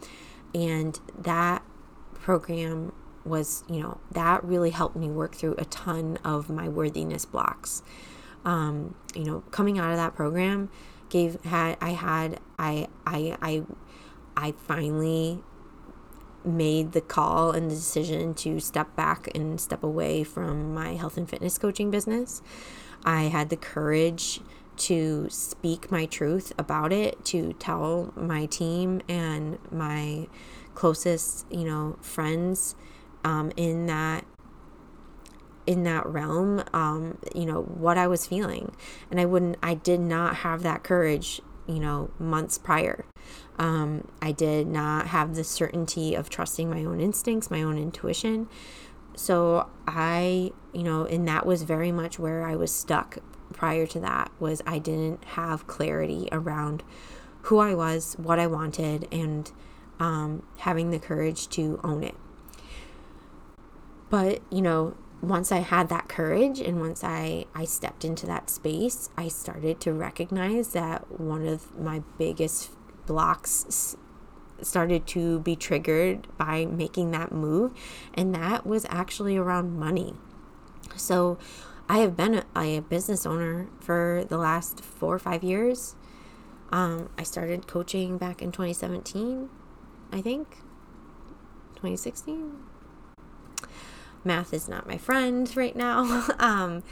and 0.54 1.00
that 1.18 1.64
program 2.14 2.92
was, 3.24 3.64
you 3.70 3.82
know, 3.82 4.00
that 4.12 4.44
really 4.44 4.72
helped 4.72 4.96
me 4.96 5.10
work 5.10 5.36
through 5.36 5.56
a 5.58 5.66
ton 5.66 6.18
of 6.24 6.50
my 6.50 6.68
worthiness 6.68 7.26
blocks. 7.26 7.84
Um, 8.46 8.96
you 9.16 9.26
know, 9.26 9.42
coming 9.52 9.78
out 9.78 9.92
of 9.92 9.98
that 9.98 10.16
program 10.16 10.70
gave 11.10 11.42
had 11.44 11.78
I 11.82 11.92
had 11.92 12.40
I 12.58 12.88
I 13.06 13.38
I 13.42 13.64
I 14.38 14.52
finally 14.54 15.44
made 16.44 16.92
the 16.92 17.02
call 17.02 17.52
and 17.52 17.70
the 17.70 17.76
decision 17.76 18.34
to 18.36 18.60
step 18.60 18.96
back 18.96 19.30
and 19.36 19.60
step 19.60 19.84
away 19.84 20.24
from 20.24 20.74
my 20.74 20.94
health 20.94 21.18
and 21.18 21.30
fitness 21.30 21.58
coaching 21.58 21.90
business. 21.92 22.42
I 23.04 23.24
had 23.24 23.50
the 23.50 23.58
courage 23.58 24.42
to 24.78 25.28
speak 25.30 25.92
my 25.92 26.06
truth 26.06 26.54
about 26.58 26.92
it, 26.92 27.24
to 27.26 27.54
tell 27.54 28.14
my 28.16 28.46
team 28.46 29.02
and 29.08 29.58
my 29.72 30.28
closest, 30.74 31.46
you 31.52 31.64
know, 31.64 31.98
friends 32.02 32.76
um, 33.24 33.52
in 33.56 33.88
that 33.88 34.26
in 35.68 35.82
that 35.82 36.06
realm 36.06 36.64
um, 36.74 37.18
you 37.34 37.44
know 37.44 37.64
what 37.64 37.98
i 37.98 38.06
was 38.06 38.28
feeling 38.28 38.76
and 39.10 39.20
i 39.20 39.26
wouldn't 39.26 39.58
i 39.64 39.74
did 39.74 40.00
not 40.00 40.36
have 40.36 40.62
that 40.62 40.84
courage 40.84 41.42
you 41.66 41.80
know 41.80 42.12
months 42.20 42.56
prior 42.60 43.04
um, 43.58 44.08
I 44.22 44.32
did 44.32 44.68
not 44.68 45.08
have 45.08 45.36
the 45.36 45.44
certainty 45.44 46.14
of 46.16 46.30
trusting 46.30 46.70
my 46.70 46.84
own 46.84 47.00
instincts, 47.00 47.50
my 47.50 47.64
own 47.64 47.78
intuition. 47.78 48.50
So 49.16 49.70
I, 49.88 50.52
you 50.74 50.84
know, 50.84 51.06
and 51.06 51.28
that 51.28 51.46
was 51.46 51.64
very 51.64 51.92
much 51.92 52.20
where 52.20 52.46
I 52.46 52.56
was 52.56 52.74
stuck 52.74 53.20
prior 53.56 53.88
to 53.88 54.00
that 54.02 54.32
was 54.40 54.62
I 54.68 54.80
didn't 54.80 55.24
have 55.26 55.66
clarity 55.66 56.28
around 56.32 56.84
who 57.44 57.60
I 57.60 57.74
was, 57.74 58.16
what 58.18 58.40
I 58.40 58.48
wanted, 58.48 59.08
and 59.12 59.52
um, 60.00 60.44
having 60.58 60.92
the 60.92 61.00
courage 61.00 61.48
to 61.50 61.80
own 61.84 62.04
it. 62.04 62.16
But, 64.10 64.42
you 64.52 64.62
know, 64.62 64.96
once 65.22 65.52
I 65.52 65.60
had 65.60 65.90
that 65.90 66.08
courage 66.08 66.60
and 66.60 66.80
once 66.80 67.04
I, 67.04 67.46
I 67.56 67.66
stepped 67.66 68.04
into 68.04 68.26
that 68.28 68.50
space, 68.50 69.10
I 69.18 69.28
started 69.30 69.80
to 69.82 69.94
recognize 69.94 70.70
that 70.70 71.20
one 71.20 71.48
of 71.48 71.78
my 71.80 72.04
biggest 72.18 72.72
blocks 73.06 73.96
started 74.62 75.06
to 75.08 75.40
be 75.40 75.56
triggered 75.56 76.28
by 76.38 76.66
making 76.66 77.12
that 77.12 77.32
move, 77.32 77.72
and 78.14 78.34
that 78.36 78.66
was 78.66 78.86
actually 78.90 79.38
around 79.38 79.78
money. 79.78 80.14
So 80.96 81.38
I 81.88 82.00
have 82.00 82.18
been 82.18 82.36
a, 82.36 82.46
a 82.56 82.80
business 82.80 83.26
owner 83.26 83.68
for 83.80 84.26
the 84.28 84.38
last 84.38 84.84
four 84.84 85.14
or 85.14 85.20
five 85.20 85.44
years. 85.44 85.96
Um, 86.72 87.10
I 87.18 87.24
started 87.24 87.68
coaching 87.68 88.18
back 88.18 88.42
in 88.42 88.52
2017, 88.52 89.50
I 90.12 90.22
think. 90.22 90.50
2016. 91.76 92.58
Math 94.24 94.54
is 94.54 94.68
not 94.68 94.88
my 94.88 94.98
friend 94.98 95.52
right 95.56 95.76
now. 95.76 96.28
um, 96.40 96.84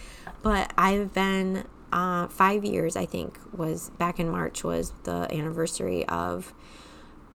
but 0.44 0.72
I've 0.78 1.14
been 1.14 1.66
uh, 1.91 2.28
five 2.28 2.64
years, 2.64 2.96
I 2.96 3.08
think, 3.08 3.39
was 3.52 3.89
back 3.98 4.20
in 4.20 4.30
March, 4.30 4.64
was 4.64 4.94
the 5.04 5.28
anniversary 5.34 6.06
of 6.08 6.54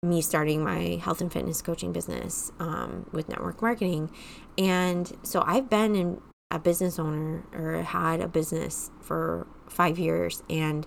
me 0.03 0.23
starting 0.23 0.63
my 0.63 1.01
health 1.03 1.21
and 1.21 1.33
fitness 1.33 1.61
coaching 1.61 1.93
business 1.93 2.53
um, 2.61 3.07
with 3.11 3.29
network 3.29 3.61
marketing. 3.61 4.13
And 4.57 5.13
so 5.25 5.43
I've 5.45 5.69
been 5.69 5.97
in 5.97 6.21
a 6.51 6.59
business 6.59 6.99
owner 6.99 7.45
or 7.53 7.83
had 7.83 8.21
a 8.21 8.29
business 8.29 8.91
for 9.01 9.47
five 9.69 9.99
years 9.99 10.43
and 10.49 10.87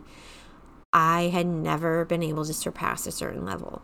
I 0.93 1.23
had 1.23 1.47
never 1.47 2.03
been 2.05 2.23
able 2.23 2.45
to 2.45 2.53
surpass 2.53 3.07
a 3.07 3.11
certain 3.11 3.45
level. 3.45 3.81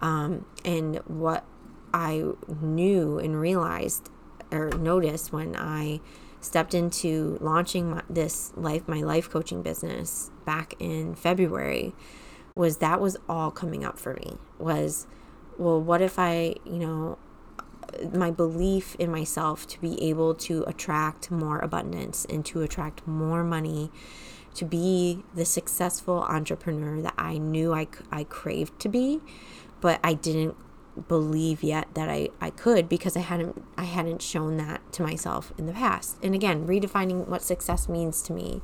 Um, 0.00 0.46
and 0.64 0.96
what 1.06 1.44
I 1.92 2.24
knew 2.60 3.18
and 3.18 3.40
realized 3.40 4.10
or 4.50 4.70
noticed 4.70 5.32
when 5.32 5.54
I 5.56 6.00
stepped 6.40 6.74
into 6.74 7.36
launching 7.40 7.90
my, 7.90 8.02
this 8.08 8.52
life, 8.56 8.88
my 8.88 9.00
life 9.00 9.28
coaching 9.28 9.62
business 9.62 10.30
back 10.44 10.74
in 10.78 11.14
February 11.14 11.94
was 12.54 12.78
that 12.78 13.00
was 13.00 13.16
all 13.28 13.50
coming 13.50 13.84
up 13.84 13.98
for 13.98 14.14
me 14.14 14.36
was, 14.58 15.06
well, 15.58 15.80
what 15.80 16.00
if 16.00 16.18
I, 16.18 16.54
you 16.64 16.78
know, 16.78 17.18
my 18.12 18.30
belief 18.30 18.96
in 18.98 19.10
myself 19.10 19.66
to 19.68 19.80
be 19.80 20.02
able 20.02 20.34
to 20.34 20.64
attract 20.66 21.30
more 21.30 21.58
abundance 21.58 22.24
and 22.26 22.44
to 22.46 22.62
attract 22.62 23.06
more 23.06 23.42
money 23.42 23.90
to 24.54 24.64
be 24.64 25.22
the 25.34 25.44
successful 25.44 26.24
entrepreneur 26.24 27.00
that 27.00 27.14
I 27.16 27.38
knew 27.38 27.72
I, 27.72 27.86
I 28.10 28.24
craved 28.24 28.80
to 28.80 28.88
be, 28.88 29.20
but 29.80 30.00
I 30.02 30.14
didn't 30.14 30.56
believe 31.06 31.62
yet 31.62 31.86
that 31.94 32.08
I, 32.08 32.30
I 32.40 32.50
could 32.50 32.88
because 32.88 33.16
I 33.16 33.20
hadn't 33.20 33.62
I 33.76 33.84
hadn't 33.84 34.20
shown 34.20 34.56
that 34.56 34.80
to 34.94 35.02
myself 35.04 35.52
in 35.56 35.66
the 35.66 35.72
past. 35.72 36.16
And 36.24 36.34
again, 36.34 36.66
redefining 36.66 37.28
what 37.28 37.42
success 37.42 37.88
means 37.88 38.20
to 38.22 38.32
me, 38.32 38.60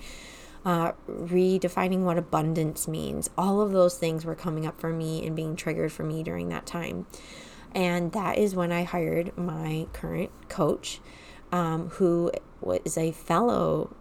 uh, 0.64 0.92
redefining 1.08 2.00
what 2.00 2.18
abundance 2.18 2.88
means. 2.88 3.30
All 3.38 3.60
of 3.60 3.70
those 3.70 3.96
things 3.96 4.24
were 4.24 4.34
coming 4.34 4.66
up 4.66 4.80
for 4.80 4.90
me 4.90 5.24
and 5.24 5.36
being 5.36 5.54
triggered 5.54 5.92
for 5.92 6.02
me 6.02 6.24
during 6.24 6.48
that 6.48 6.66
time. 6.66 7.06
And 7.74 8.12
that 8.12 8.38
is 8.38 8.54
when 8.54 8.70
I 8.70 8.84
hired 8.84 9.36
my 9.36 9.86
current 9.92 10.30
coach, 10.48 11.00
um, 11.50 11.88
who 11.90 12.30
was 12.60 12.96
a 12.96 13.12
fellow 13.12 13.94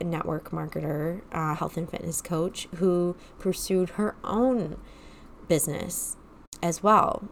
network 0.00 0.50
marketer, 0.50 1.22
uh, 1.32 1.54
health 1.54 1.76
and 1.76 1.90
fitness 1.90 2.20
coach, 2.20 2.68
who 2.76 3.16
pursued 3.38 3.90
her 3.90 4.14
own 4.22 4.76
business 5.48 6.16
as 6.62 6.82
well, 6.82 7.28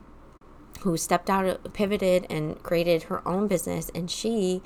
who 0.81 0.97
stepped 0.97 1.31
out, 1.31 1.73
pivoted, 1.73 2.27
and 2.29 2.61
created 2.63 3.05
her 3.05 3.27
own 3.27 3.47
business. 3.47 3.91
And 3.95 4.11
she 4.11 4.63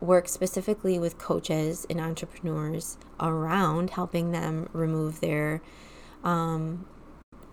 works 0.00 0.32
specifically 0.32 0.98
with 0.98 1.18
coaches 1.18 1.86
and 1.90 2.00
entrepreneurs 2.00 2.96
around 3.20 3.90
helping 3.90 4.32
them 4.32 4.68
remove 4.72 5.20
their 5.20 5.60
um, 6.24 6.86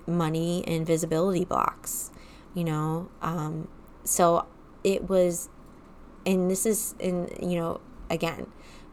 money 0.08 0.64
and 0.66 0.86
visibility 0.86 1.44
blocks 1.46 2.12
you 2.58 2.64
know 2.64 3.08
um, 3.22 3.68
so 4.04 4.48
it 4.84 5.08
was 5.08 5.50
and 6.26 6.50
this 6.50 6.66
is 6.66 6.96
in 7.00 7.30
you 7.40 7.60
know 7.60 7.80
again 8.10 8.48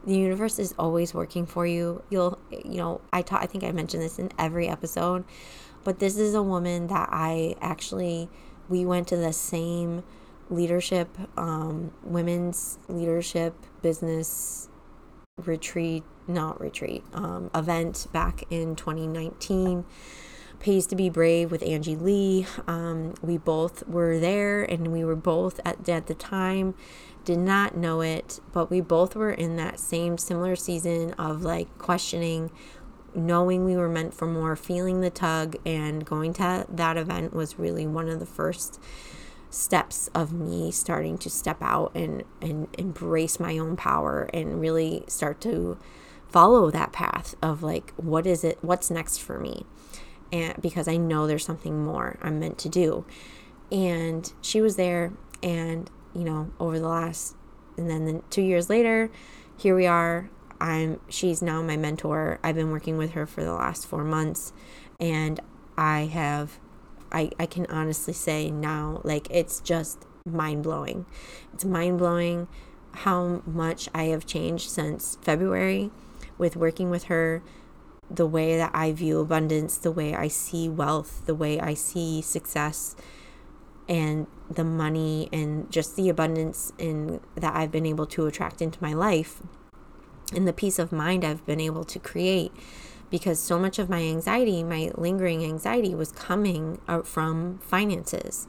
the 0.05 0.15
universe 0.15 0.59
is 0.59 0.75
always 0.77 1.15
working 1.15 1.47
for 1.47 1.65
you. 1.65 2.03
You'll 2.11 2.37
you 2.51 2.77
know 2.77 3.01
i 3.11 3.23
taught 3.23 3.41
i 3.41 3.47
think 3.47 3.63
i 3.63 3.71
mentioned 3.71 4.03
this 4.03 4.19
in 4.19 4.29
every 4.37 4.67
episode 4.67 5.25
but 5.83 5.99
this 5.99 6.17
is 6.17 6.35
a 6.35 6.43
woman 6.43 6.87
that 6.87 7.09
i 7.11 7.55
actually 7.59 8.29
we 8.69 8.85
went 8.85 9.07
to 9.07 9.17
the 9.17 9.33
same 9.33 10.03
leadership 10.49 11.09
um, 11.37 11.91
women's 12.03 12.77
leadership 12.87 13.55
business 13.81 14.69
retreat 15.43 16.03
not 16.27 16.61
retreat 16.61 17.03
um, 17.13 17.49
event 17.55 18.07
back 18.13 18.43
in 18.51 18.75
2019 18.75 19.85
Pays 20.65 20.87
to 20.87 20.95
Be 20.95 21.11
Brave 21.11 21.51
with 21.51 21.61
Angie 21.61 21.95
Lee. 21.95 22.47
Um, 22.65 23.13
we 23.21 23.37
both 23.37 23.87
were 23.87 24.17
there 24.17 24.63
and 24.63 24.87
we 24.87 25.05
were 25.05 25.15
both 25.15 25.59
at, 25.63 25.87
at 25.87 26.07
the 26.07 26.15
time, 26.15 26.73
did 27.23 27.37
not 27.37 27.77
know 27.77 28.01
it, 28.01 28.39
but 28.51 28.71
we 28.71 28.81
both 28.81 29.15
were 29.15 29.29
in 29.29 29.57
that 29.57 29.79
same 29.79 30.17
similar 30.17 30.55
season 30.55 31.13
of 31.19 31.43
like 31.43 31.77
questioning, 31.77 32.49
knowing 33.13 33.63
we 33.63 33.77
were 33.77 33.87
meant 33.87 34.15
for 34.15 34.25
more, 34.25 34.55
feeling 34.55 35.01
the 35.01 35.11
tug, 35.11 35.55
and 35.67 36.03
going 36.03 36.33
to 36.33 36.65
that 36.67 36.97
event 36.97 37.31
was 37.31 37.59
really 37.59 37.85
one 37.85 38.09
of 38.09 38.19
the 38.19 38.25
first 38.25 38.81
steps 39.51 40.09
of 40.15 40.33
me 40.33 40.71
starting 40.71 41.15
to 41.19 41.29
step 41.29 41.61
out 41.61 41.91
and, 41.93 42.23
and 42.41 42.69
embrace 42.79 43.39
my 43.39 43.55
own 43.59 43.75
power 43.75 44.31
and 44.33 44.59
really 44.59 45.03
start 45.07 45.39
to 45.41 45.77
follow 46.27 46.71
that 46.71 46.91
path 46.91 47.35
of 47.43 47.61
like 47.61 47.93
what 47.97 48.25
is 48.25 48.43
it 48.43 48.57
what's 48.63 48.89
next 48.89 49.19
for 49.19 49.39
me 49.39 49.63
and 50.35 50.53
because 50.61 50.87
I 50.87 50.97
know 50.97 51.21
there's 51.27 51.45
something 51.51 51.75
more 51.91 52.07
I'm 52.25 52.37
meant 52.39 52.57
to 52.65 52.69
do. 52.69 53.05
And 53.71 54.21
she 54.41 54.59
was 54.65 54.75
there 54.75 55.13
and 55.41 55.89
you 56.13 56.23
know, 56.29 56.41
over 56.59 56.77
the 56.79 56.87
last 56.87 57.35
and 57.77 57.89
then 57.89 58.05
the 58.05 58.21
2 58.29 58.41
years 58.41 58.69
later, 58.69 58.97
here 59.63 59.75
we 59.75 59.85
are. 59.85 60.29
I'm 60.61 60.99
she's 61.09 61.41
now 61.41 61.61
my 61.61 61.77
mentor. 61.77 62.39
I've 62.43 62.55
been 62.55 62.71
working 62.71 62.97
with 62.97 63.11
her 63.11 63.25
for 63.25 63.43
the 63.43 63.53
last 63.53 63.87
4 63.87 64.03
months 64.03 64.53
and 64.99 65.39
I 65.77 65.99
have 66.21 66.47
I 67.11 67.21
I 67.43 67.45
can 67.45 67.65
honestly 67.79 68.13
say 68.13 68.49
now 68.49 69.01
like 69.03 69.27
it's 69.29 69.59
just 69.59 70.05
mind-blowing. 70.25 71.05
It's 71.53 71.65
mind-blowing 71.65 72.47
how 73.05 73.43
much 73.45 73.89
I 73.93 74.05
have 74.13 74.25
changed 74.25 74.69
since 74.69 75.17
February 75.21 75.91
with 76.37 76.55
working 76.55 76.89
with 76.89 77.05
her 77.05 77.43
the 78.09 78.25
way 78.25 78.57
that 78.57 78.71
I 78.73 78.91
view 78.91 79.19
abundance, 79.19 79.77
the 79.77 79.91
way 79.91 80.13
I 80.13 80.27
see 80.27 80.69
wealth, 80.69 81.25
the 81.25 81.35
way 81.35 81.59
I 81.59 81.73
see 81.73 82.21
success 82.21 82.95
and 83.87 84.27
the 84.49 84.63
money 84.63 85.29
and 85.31 85.71
just 85.71 85.95
the 85.95 86.09
abundance 86.09 86.71
in 86.77 87.19
that 87.35 87.55
I've 87.55 87.71
been 87.71 87.85
able 87.85 88.05
to 88.07 88.25
attract 88.27 88.61
into 88.61 88.81
my 88.81 88.93
life 88.93 89.41
and 90.33 90.47
the 90.47 90.53
peace 90.53 90.79
of 90.79 90.91
mind 90.91 91.23
I've 91.23 91.45
been 91.45 91.59
able 91.59 91.83
to 91.83 91.99
create 91.99 92.51
because 93.09 93.39
so 93.39 93.59
much 93.59 93.77
of 93.77 93.89
my 93.89 94.01
anxiety, 94.01 94.63
my 94.63 94.91
lingering 94.95 95.43
anxiety 95.43 95.93
was 95.93 96.11
coming 96.11 96.79
from 97.03 97.59
finances. 97.59 98.47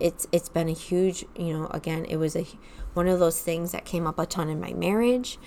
It's 0.00 0.26
it's 0.32 0.48
been 0.48 0.68
a 0.68 0.72
huge, 0.72 1.24
you 1.36 1.52
know, 1.52 1.66
again, 1.68 2.04
it 2.06 2.16
was 2.16 2.34
a 2.34 2.44
one 2.94 3.08
of 3.08 3.20
those 3.20 3.40
things 3.40 3.72
that 3.72 3.84
came 3.84 4.06
up 4.06 4.18
a 4.18 4.26
ton 4.26 4.48
in 4.48 4.60
my 4.60 4.72
marriage. 4.72 5.38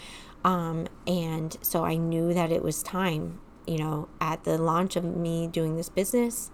Um, 0.43 0.87
and 1.07 1.57
so 1.61 1.83
I 1.83 1.95
knew 1.95 2.33
that 2.33 2.51
it 2.51 2.63
was 2.63 2.83
time 2.83 3.39
you 3.67 3.77
know, 3.77 4.07
at 4.21 4.43
the 4.43 4.57
launch 4.57 4.95
of 4.95 5.03
me 5.03 5.47
doing 5.47 5.75
this 5.75 5.89
business, 5.89 6.51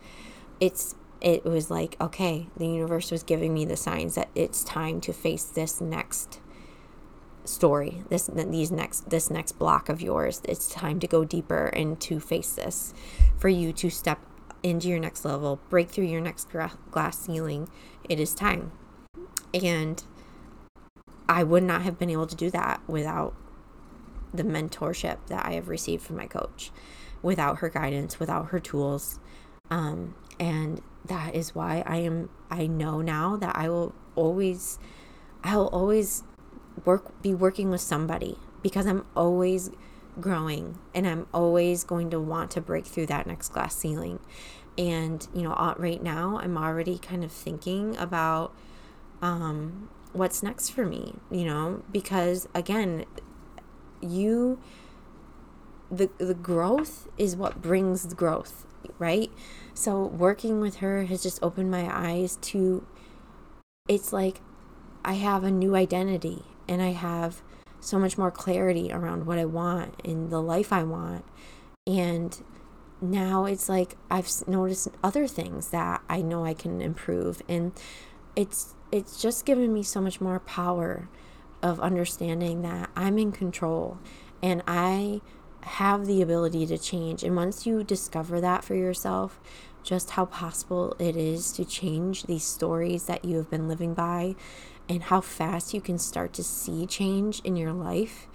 it's 0.59 0.95
it 1.22 1.45
was 1.45 1.70
like, 1.70 1.95
okay, 2.01 2.47
the 2.57 2.66
universe 2.66 3.12
was 3.12 3.22
giving 3.22 3.53
me 3.53 3.64
the 3.64 3.78
signs 3.78 4.16
that 4.16 4.30
it's 4.34 4.64
time 4.64 4.99
to 5.01 5.14
face 5.14 5.43
this 5.43 5.80
next 5.80 6.39
story, 7.45 8.03
this 8.09 8.30
these 8.34 8.72
next 8.72 9.09
this 9.09 9.30
next 9.30 9.53
block 9.53 9.89
of 9.89 10.01
yours. 10.01 10.41
It's 10.47 10.70
time 10.70 10.99
to 10.99 11.07
go 11.07 11.24
deeper 11.24 11.68
and 11.68 11.99
to 12.01 12.20
face 12.20 12.53
this 12.53 12.93
for 13.38 13.49
you 13.49 13.72
to 13.74 13.89
step 13.89 14.20
into 14.64 14.88
your 14.88 14.99
next 14.99 15.26
level, 15.26 15.59
break 15.70 15.89
through 15.89 16.05
your 16.05 16.22
next 16.22 16.47
glass 16.91 17.20
ceiling. 17.20 17.70
It 18.07 18.20
is 18.20 18.34
time. 18.34 18.72
And 19.53 20.03
I 21.28 21.43
would 21.43 21.64
not 21.64 21.82
have 21.84 21.97
been 21.97 22.09
able 22.09 22.28
to 22.28 22.36
do 22.36 22.49
that 22.51 22.82
without 22.88 23.36
the 24.34 24.43
mentorship 24.43 25.18
that 25.28 25.45
I 25.45 25.53
have 25.53 25.68
received 25.68 26.03
from 26.03 26.18
my 26.18 26.28
coach 26.28 26.72
without 27.22 27.59
her 27.59 27.69
guidance, 27.69 28.19
without 28.19 28.47
her 28.47 28.59
tools. 28.59 29.19
Um, 29.69 30.15
and 30.39 30.82
that 31.05 31.36
is 31.36 31.55
why 31.55 31.84
I 31.86 31.97
am, 31.97 32.30
I 32.49 32.67
know 32.67 33.01
now 33.01 33.36
that 33.38 33.55
I 33.55 33.69
will 33.69 33.93
always, 34.15 34.80
I 35.43 35.55
will 35.55 35.67
always 35.67 36.24
work, 36.86 37.22
be 37.22 37.34
working 37.34 37.69
with 37.69 37.82
somebody 37.82 38.38
because 38.61 38.86
I'm 38.86 39.05
always 39.15 39.72
growing 40.19 40.78
and 40.93 41.07
I'm 41.07 41.28
always 41.34 41.84
going 41.84 42.09
to 42.11 42.19
want 42.19 42.51
to 42.51 42.61
break 42.61 42.86
through 42.86 43.07
that 43.07 43.28
next 43.28 43.49
glass 43.49 43.76
ceiling. 43.76 44.19
And, 44.78 45.28
you 45.34 45.43
know, 45.43 45.53
uh, 45.53 45.76
right 45.78 46.01
now 46.01 46.39
I'm 46.41 46.57
already 46.57 46.97
kind 46.97 47.24
of 47.24 47.32
thinking 47.32 47.95
about, 47.97 48.53
um, 49.22 49.89
what's 50.13 50.43
next 50.43 50.69
for 50.69 50.86
me, 50.86 51.15
you 51.30 51.45
know, 51.45 51.84
because 51.91 52.47
again, 52.53 53.05
you 54.01 54.59
the 55.92 56.10
the 56.18 56.34
growth 56.34 57.08
is 57.18 57.36
what 57.36 57.62
brings 57.62 58.14
growth, 58.14 58.66
right? 58.98 59.32
So 59.74 60.04
working 60.06 60.62
with 60.62 60.78
her 60.78 61.04
has 61.06 61.22
just 61.22 61.42
opened 61.44 61.70
my 61.70 61.89
eyes 61.92 62.38
to 62.38 62.86
it's 63.88 64.14
like 64.14 64.42
I 65.04 65.14
have 65.14 65.44
a 65.44 65.52
new 65.52 65.76
identity 65.76 66.44
and 66.68 66.82
I 66.82 66.92
have 66.92 67.42
so 67.80 67.98
much 68.00 68.18
more 68.18 68.32
clarity 68.32 68.92
around 68.92 69.26
what 69.26 69.39
I 69.39 69.46
want 69.46 70.00
and 70.06 70.30
the 70.30 70.42
life 70.42 70.72
I 70.72 70.84
want. 70.84 71.26
And 71.88 72.42
now 73.02 73.46
it's 73.46 73.68
like 73.68 73.98
I've 74.10 74.30
noticed 74.48 74.88
other 75.04 75.28
things 75.28 75.70
that 75.70 76.02
I 76.08 76.22
know 76.22 76.46
I 76.46 76.54
can 76.54 76.82
improve 76.82 77.42
and 77.50 77.74
it's 78.36 78.76
it's 78.92 79.22
just 79.22 79.46
given 79.46 79.74
me 79.74 79.84
so 79.84 80.00
much 80.00 80.22
more 80.22 80.39
power 80.39 81.10
of 81.64 81.80
understanding 81.80 82.62
that 82.62 82.89
I'm 82.96 83.18
in 83.18 83.32
control 83.32 83.98
and 84.42 84.62
I 84.68 85.22
have 85.64 86.05
the 86.05 86.22
ability 86.22 86.66
to 86.68 86.78
change. 86.78 87.24
And 87.24 87.36
once 87.36 87.66
you 87.66 87.84
discover 87.84 88.41
that 88.41 88.64
for 88.64 88.76
yourself, 88.76 89.39
just 89.84 90.12
how 90.12 90.26
possible 90.26 90.95
it 90.99 91.16
is 91.16 91.51
to 91.53 91.66
change 91.66 92.24
these 92.24 92.43
stories 92.43 93.05
that 93.05 93.26
you 93.26 93.38
have 93.38 93.49
been 93.49 93.68
living 93.68 93.93
by 93.93 94.36
and 94.88 95.03
how 95.03 95.22
fast 95.22 95.74
you 95.74 95.82
can 95.82 95.97
start 95.97 96.34
to 96.34 96.43
see 96.43 96.86
change 96.86 97.39
in 97.41 97.55
your 97.55 97.74
life 97.74 98.28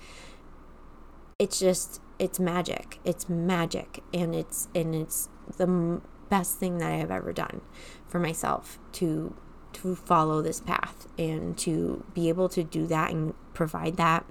it's 1.39 1.59
just 1.59 2.01
it's 2.19 2.41
magic 2.41 2.99
it's 3.05 3.29
magic 3.29 4.03
and 4.13 4.35
it's 4.35 4.69
and 4.75 4.95
it's 4.95 5.29
the 5.59 6.01
best 6.31 6.59
thing 6.59 6.79
that 6.79 6.91
i 6.91 6.97
have 6.97 7.11
ever 7.11 7.33
done 7.33 7.61
for 8.07 8.19
myself 8.19 8.79
to 8.93 9.35
to 9.73 9.95
follow 9.95 10.41
this 10.41 10.61
path 10.61 11.07
and 11.19 11.59
to 11.59 12.05
be 12.15 12.29
able 12.29 12.49
to 12.49 12.65
do 12.65 12.87
that 12.87 13.11
and 13.11 13.35
provide 13.53 13.97
that 13.97 14.25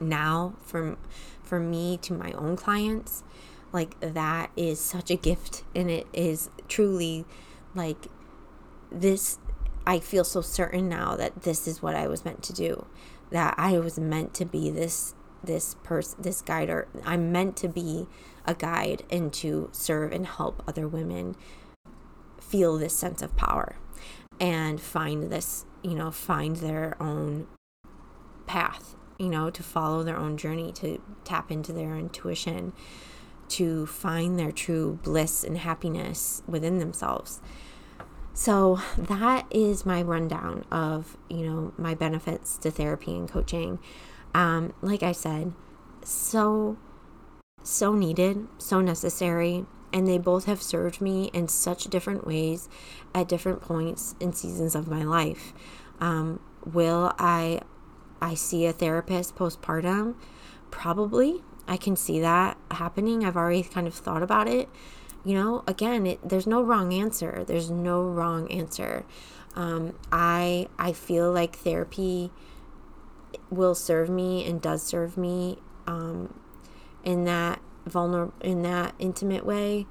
now 0.00 0.54
for 0.62 0.96
for 1.42 1.58
me 1.58 1.96
to 1.98 2.12
my 2.12 2.32
own 2.32 2.56
clients 2.56 3.22
like 3.72 3.98
that 4.00 4.50
is 4.56 4.80
such 4.80 5.10
a 5.10 5.16
gift 5.16 5.64
and 5.74 5.90
it 5.90 6.06
is 6.12 6.50
truly 6.68 7.24
like 7.74 8.06
this 8.90 9.38
I 9.86 9.98
feel 9.98 10.24
so 10.24 10.40
certain 10.40 10.88
now 10.88 11.16
that 11.16 11.42
this 11.42 11.66
is 11.66 11.82
what 11.82 11.96
I 11.96 12.06
was 12.06 12.24
meant 12.24 12.42
to 12.44 12.52
do 12.52 12.86
that 13.30 13.54
I 13.56 13.78
was 13.78 13.98
meant 13.98 14.34
to 14.34 14.44
be 14.44 14.70
this 14.70 15.14
this 15.42 15.74
person 15.82 16.22
this 16.22 16.42
guide 16.42 16.70
or 16.70 16.86
I'm 17.04 17.32
meant 17.32 17.56
to 17.58 17.68
be 17.68 18.06
a 18.44 18.54
guide 18.54 19.02
and 19.10 19.32
to 19.34 19.70
serve 19.72 20.12
and 20.12 20.26
help 20.26 20.62
other 20.68 20.86
women 20.86 21.34
feel 22.40 22.76
this 22.76 22.94
sense 22.94 23.22
of 23.22 23.36
power 23.36 23.76
and 24.38 24.80
find 24.80 25.32
this 25.32 25.64
you 25.82 25.94
know 25.94 26.10
find 26.10 26.56
their 26.56 26.96
own 27.00 27.46
path 28.46 28.94
you 29.22 29.28
know 29.28 29.50
to 29.50 29.62
follow 29.62 30.02
their 30.02 30.16
own 30.16 30.36
journey 30.36 30.72
to 30.72 31.00
tap 31.22 31.52
into 31.52 31.72
their 31.72 31.96
intuition 31.96 32.72
to 33.48 33.86
find 33.86 34.38
their 34.38 34.50
true 34.50 34.98
bliss 35.02 35.44
and 35.44 35.58
happiness 35.58 36.42
within 36.46 36.78
themselves. 36.78 37.40
So 38.32 38.80
that 38.96 39.46
is 39.50 39.84
my 39.84 40.00
rundown 40.00 40.64
of, 40.72 41.18
you 41.28 41.46
know, 41.46 41.74
my 41.76 41.94
benefits 41.94 42.56
to 42.58 42.70
therapy 42.70 43.14
and 43.14 43.28
coaching. 43.28 43.78
Um, 44.34 44.72
like 44.80 45.02
I 45.02 45.12
said, 45.12 45.52
so 46.02 46.78
so 47.62 47.92
needed, 47.92 48.48
so 48.58 48.80
necessary, 48.80 49.66
and 49.92 50.08
they 50.08 50.18
both 50.18 50.46
have 50.46 50.62
served 50.62 51.00
me 51.00 51.30
in 51.34 51.46
such 51.46 51.84
different 51.84 52.26
ways 52.26 52.68
at 53.14 53.28
different 53.28 53.60
points 53.60 54.16
and 54.20 54.34
seasons 54.34 54.74
of 54.74 54.88
my 54.88 55.04
life. 55.04 55.52
Um, 56.00 56.40
will 56.64 57.12
I 57.18 57.60
I 58.22 58.34
see 58.34 58.64
a 58.66 58.72
therapist 58.72 59.34
postpartum? 59.36 60.14
Probably. 60.70 61.42
I 61.66 61.76
can 61.76 61.96
see 61.96 62.20
that 62.20 62.56
happening. 62.70 63.24
I've 63.24 63.36
already 63.36 63.62
kind 63.62 63.86
of 63.86 63.94
thought 63.94 64.22
about 64.22 64.48
it. 64.48 64.68
You 65.24 65.34
know, 65.34 65.64
again, 65.66 66.06
it, 66.06 66.28
there's 66.28 66.46
no 66.46 66.62
wrong 66.62 66.92
answer. 66.92 67.44
There's 67.46 67.70
no 67.70 68.02
wrong 68.02 68.50
answer. 68.50 69.04
Um, 69.54 69.94
I 70.10 70.68
I 70.78 70.92
feel 70.92 71.30
like 71.30 71.56
therapy 71.56 72.30
will 73.50 73.74
serve 73.74 74.08
me 74.08 74.46
and 74.46 74.62
does 74.62 74.82
serve 74.82 75.16
me 75.16 75.58
um, 75.86 76.40
in 77.04 77.24
that 77.24 77.60
vulnerable 77.86 78.34
in 78.40 78.62
that 78.62 78.94
intimate 78.98 79.44
way. 79.44 79.86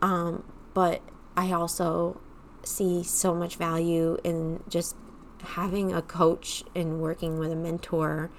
Um, 0.00 0.44
but 0.72 1.02
I 1.36 1.52
also 1.52 2.20
see 2.64 3.02
so 3.02 3.34
much 3.34 3.56
value 3.56 4.18
in 4.24 4.62
just 4.68 4.96
having 5.42 5.92
a 5.92 6.02
coach 6.02 6.64
and 6.74 7.00
working 7.00 7.38
with 7.38 7.52
a 7.52 7.56
mentor 7.56 8.30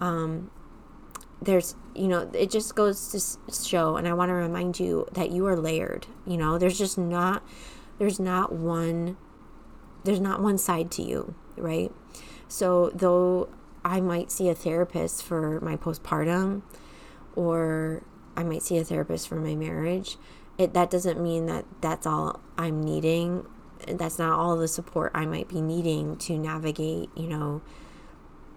um, 0.00 0.50
there's 1.40 1.74
you 1.94 2.08
know 2.08 2.30
it 2.32 2.50
just 2.50 2.74
goes 2.74 3.08
to 3.08 3.52
show 3.52 3.96
and 3.96 4.06
i 4.06 4.12
want 4.12 4.28
to 4.28 4.34
remind 4.34 4.78
you 4.78 5.06
that 5.12 5.30
you 5.30 5.46
are 5.46 5.56
layered 5.56 6.06
you 6.26 6.36
know? 6.36 6.58
There's 6.58 6.78
just 6.78 6.96
not 6.96 7.42
there's 7.98 8.20
not 8.20 8.52
one 8.52 9.16
there's 10.04 10.20
not 10.20 10.40
one 10.40 10.58
side 10.58 10.90
to 10.92 11.02
you 11.02 11.34
right? 11.56 11.92
So 12.48 12.90
though 12.94 13.48
i 13.84 14.00
might 14.00 14.30
see 14.30 14.48
a 14.48 14.54
therapist 14.54 15.22
for 15.22 15.60
my 15.60 15.76
postpartum 15.76 16.62
or 17.34 18.02
i 18.36 18.42
might 18.42 18.62
see 18.62 18.78
a 18.78 18.84
therapist 18.84 19.28
for 19.28 19.36
my 19.36 19.54
marriage 19.54 20.16
it 20.58 20.74
that 20.74 20.90
doesn't 20.90 21.20
mean 21.20 21.46
that 21.46 21.64
that's 21.80 22.06
all 22.06 22.40
i'm 22.56 22.82
needing 22.82 23.44
that's 23.86 24.18
not 24.18 24.38
all 24.38 24.56
the 24.56 24.68
support 24.68 25.10
i 25.14 25.24
might 25.24 25.48
be 25.48 25.60
needing 25.60 26.16
to 26.16 26.38
navigate 26.38 27.10
you 27.16 27.28
know 27.28 27.62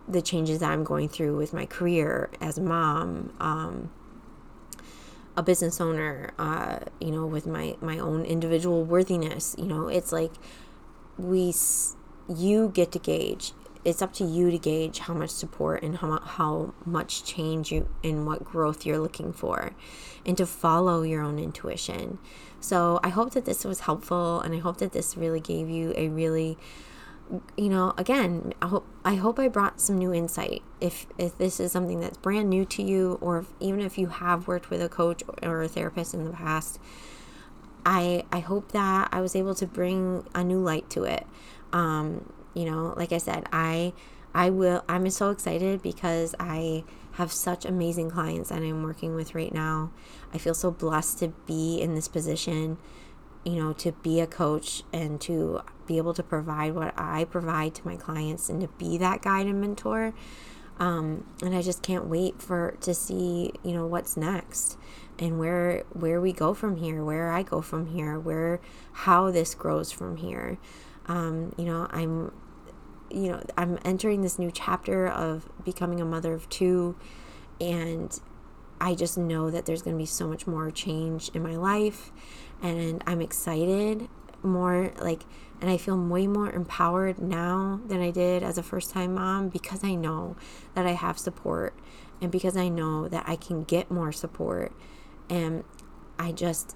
the 0.07 0.21
changes 0.21 0.59
that 0.59 0.71
I'm 0.71 0.83
going 0.83 1.09
through 1.09 1.37
with 1.37 1.53
my 1.53 1.65
career 1.65 2.29
as 2.39 2.57
a 2.57 2.61
mom, 2.61 3.33
um, 3.39 3.89
a 5.35 5.43
business 5.43 5.81
owner, 5.81 6.31
uh, 6.37 6.79
you 6.99 7.11
know, 7.11 7.25
with 7.25 7.45
my 7.45 7.75
my 7.81 7.97
own 7.99 8.23
individual 8.23 8.83
worthiness. 8.83 9.55
You 9.57 9.65
know, 9.65 9.87
it's 9.87 10.11
like 10.11 10.31
we 11.17 11.53
you 12.29 12.69
get 12.69 12.91
to 12.93 12.99
gauge. 12.99 13.53
It's 13.83 14.01
up 14.01 14.13
to 14.13 14.23
you 14.23 14.49
to 14.49 14.57
gauge 14.57 14.99
how 14.99 15.13
much 15.13 15.29
support 15.29 15.83
and 15.83 15.97
how 15.97 16.19
how 16.19 16.73
much 16.85 17.23
change 17.23 17.71
you 17.71 17.87
and 18.03 18.25
what 18.25 18.43
growth 18.43 18.85
you're 18.85 18.99
looking 18.99 19.33
for, 19.33 19.73
and 20.25 20.37
to 20.37 20.45
follow 20.45 21.01
your 21.01 21.21
own 21.21 21.39
intuition. 21.39 22.19
So 22.65 22.99
I 23.03 23.09
hope 23.09 23.33
that 23.33 23.45
this 23.45 23.63
was 23.63 23.81
helpful, 23.81 24.41
and 24.41 24.55
I 24.55 24.57
hope 24.57 24.77
that 24.77 24.91
this 24.91 25.15
really 25.15 25.39
gave 25.39 25.69
you 25.69 25.93
a 25.95 26.09
really 26.09 26.57
you 27.57 27.69
know, 27.69 27.93
again, 27.97 28.53
I 28.61 28.67
hope 28.67 28.87
I 29.03 29.15
hope 29.15 29.39
I 29.39 29.47
brought 29.47 29.81
some 29.81 29.97
new 29.97 30.13
insight. 30.13 30.61
If 30.79 31.05
if 31.17 31.37
this 31.37 31.59
is 31.59 31.71
something 31.71 31.99
that's 31.99 32.17
brand 32.17 32.49
new 32.49 32.65
to 32.65 32.83
you, 32.83 33.17
or 33.21 33.39
if, 33.39 33.47
even 33.59 33.81
if 33.81 33.97
you 33.97 34.07
have 34.07 34.47
worked 34.47 34.69
with 34.69 34.81
a 34.81 34.89
coach 34.89 35.23
or 35.43 35.61
a 35.63 35.67
therapist 35.67 36.13
in 36.13 36.25
the 36.25 36.31
past, 36.31 36.79
I 37.85 38.23
I 38.31 38.39
hope 38.39 38.71
that 38.71 39.09
I 39.11 39.21
was 39.21 39.35
able 39.35 39.55
to 39.55 39.67
bring 39.67 40.27
a 40.33 40.43
new 40.43 40.59
light 40.59 40.89
to 40.91 41.03
it. 41.03 41.25
Um, 41.73 42.31
you 42.53 42.65
know, 42.65 42.93
like 42.97 43.11
I 43.11 43.19
said, 43.19 43.47
I 43.51 43.93
I 44.33 44.49
will. 44.49 44.83
I'm 44.89 45.09
so 45.09 45.29
excited 45.29 45.81
because 45.81 46.35
I 46.39 46.83
have 47.13 47.31
such 47.31 47.65
amazing 47.65 48.11
clients 48.11 48.49
that 48.49 48.57
I'm 48.57 48.83
working 48.83 49.15
with 49.15 49.33
right 49.33 49.53
now. 49.53 49.91
I 50.35 50.37
feel 50.37 50.53
so 50.53 50.69
blessed 50.69 51.19
to 51.19 51.29
be 51.47 51.81
in 51.81 51.95
this 51.95 52.07
position 52.07 52.77
you 53.45 53.53
know, 53.53 53.73
to 53.73 53.91
be 53.91 54.19
a 54.19 54.27
coach 54.27 54.83
and 54.91 55.21
to 55.21 55.61
be 55.85 55.97
able 55.97 56.15
to 56.15 56.23
provide 56.23 56.73
what 56.73 56.93
I 56.97 57.25
provide 57.25 57.75
to 57.75 57.87
my 57.87 57.95
clients 57.95 58.49
and 58.49 58.59
to 58.61 58.67
be 58.67 58.97
that 58.97 59.21
guide 59.21 59.45
and 59.45 59.61
mentor. 59.61 60.13
Um, 60.79 61.25
and 61.41 61.55
I 61.55 61.61
just 61.61 61.83
can't 61.83 62.07
wait 62.07 62.41
for 62.41 62.75
to 62.81 62.93
see, 62.93 63.53
you 63.63 63.71
know, 63.71 63.85
what's 63.85 64.17
next 64.17 64.77
and 65.19 65.39
where 65.39 65.83
where 65.93 66.19
we 66.19 66.33
go 66.33 66.53
from 66.53 66.77
here, 66.77 67.03
where 67.03 67.31
I 67.31 67.43
go 67.43 67.61
from 67.61 67.85
here, 67.85 68.19
where 68.19 68.59
how 68.91 69.31
this 69.31 69.53
grows 69.53 69.91
from 69.91 70.17
here. 70.17 70.57
Um, 71.05 71.53
you 71.55 71.65
know, 71.65 71.87
I'm 71.91 72.33
you 73.11 73.31
know, 73.31 73.43
I'm 73.55 73.77
entering 73.85 74.23
this 74.23 74.39
new 74.39 74.51
chapter 74.51 75.07
of 75.07 75.47
becoming 75.63 76.01
a 76.01 76.05
mother 76.05 76.33
of 76.33 76.49
two 76.49 76.97
and 77.61 78.19
I 78.79 78.95
just 78.95 79.17
know 79.17 79.49
that 79.49 79.65
there's 79.65 79.81
going 79.81 79.95
to 79.95 80.01
be 80.01 80.05
so 80.05 80.27
much 80.27 80.47
more 80.47 80.69
change 80.71 81.29
in 81.33 81.41
my 81.41 81.55
life 81.55 82.11
and 82.61 83.03
I'm 83.07 83.21
excited 83.21 84.09
more 84.43 84.91
like 84.99 85.23
and 85.61 85.69
I 85.69 85.77
feel 85.77 85.97
way 85.97 86.27
more 86.27 86.51
empowered 86.51 87.19
now 87.19 87.79
than 87.87 88.01
I 88.01 88.11
did 88.11 88.43
as 88.43 88.57
a 88.57 88.63
first 88.63 88.91
time 88.91 89.15
mom 89.15 89.49
because 89.49 89.83
I 89.83 89.95
know 89.95 90.35
that 90.73 90.85
I 90.85 90.91
have 90.91 91.17
support 91.17 91.73
and 92.21 92.31
because 92.31 92.57
I 92.57 92.67
know 92.67 93.07
that 93.07 93.23
I 93.27 93.35
can 93.35 93.63
get 93.63 93.89
more 93.89 94.11
support 94.11 94.73
and 95.29 95.63
I 96.19 96.31
just 96.31 96.75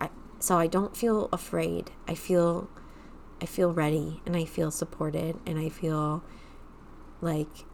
I, 0.00 0.10
so 0.38 0.58
I 0.58 0.66
don't 0.66 0.96
feel 0.96 1.28
afraid. 1.32 1.90
I 2.06 2.14
feel 2.14 2.68
I 3.40 3.46
feel 3.46 3.72
ready 3.72 4.22
and 4.24 4.36
I 4.36 4.44
feel 4.44 4.70
supported 4.70 5.36
and 5.44 5.58
I 5.58 5.68
feel 5.68 6.22
like 7.20 7.66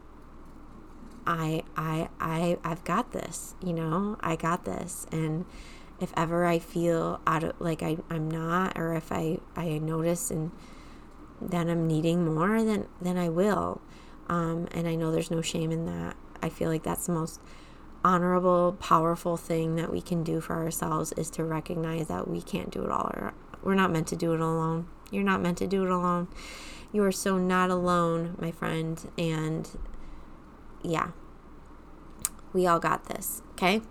I 1.29 1.63
I 1.77 2.09
I 2.19 2.57
I've 2.63 2.83
got 2.83 3.11
this, 3.11 3.53
you 3.63 3.71
know? 3.71 4.17
I 4.19 4.35
got 4.35 4.65
this 4.65 5.05
and 5.11 5.45
if 6.01 6.11
ever 6.17 6.45
I 6.45 6.59
feel 6.59 7.21
out 7.27 7.43
of 7.43 7.53
like 7.59 7.83
I, 7.83 7.97
I'm 8.09 8.29
not 8.31 8.77
or 8.77 8.95
if 8.95 9.11
I, 9.11 9.37
I 9.55 9.77
notice 9.77 10.31
and 10.31 10.51
then 11.39 11.69
I'm 11.69 11.87
needing 11.87 12.25
more 12.33 12.63
then 12.63 12.87
then 12.99 13.17
I 13.17 13.29
will. 13.29 13.79
Um, 14.27 14.67
and 14.71 14.87
I 14.87 14.95
know 14.95 15.11
there's 15.11 15.31
no 15.31 15.41
shame 15.41 15.71
in 15.71 15.85
that. 15.85 16.15
I 16.41 16.49
feel 16.49 16.69
like 16.69 16.83
that's 16.83 17.05
the 17.05 17.13
most 17.13 17.39
honorable, 18.03 18.77
powerful 18.79 19.37
thing 19.37 19.75
that 19.75 19.91
we 19.91 20.01
can 20.01 20.23
do 20.23 20.41
for 20.41 20.55
ourselves 20.55 21.11
is 21.13 21.29
to 21.31 21.43
recognize 21.43 22.07
that 22.07 22.27
we 22.27 22.41
can't 22.41 22.71
do 22.71 22.83
it 22.83 22.91
all. 22.91 23.11
Or 23.13 23.33
We're 23.61 23.75
not 23.75 23.91
meant 23.91 24.07
to 24.07 24.15
do 24.15 24.33
it 24.33 24.39
alone. 24.39 24.87
You're 25.11 25.23
not 25.23 25.41
meant 25.41 25.57
to 25.59 25.67
do 25.67 25.83
it 25.83 25.89
alone. 25.89 26.27
You 26.91 27.03
are 27.03 27.11
so 27.11 27.37
not 27.37 27.69
alone, 27.69 28.35
my 28.39 28.51
friend. 28.51 29.11
And 29.17 29.69
yeah, 30.83 31.11
we 32.53 32.67
all 32.67 32.79
got 32.79 33.05
this. 33.05 33.41
Okay. 33.51 33.81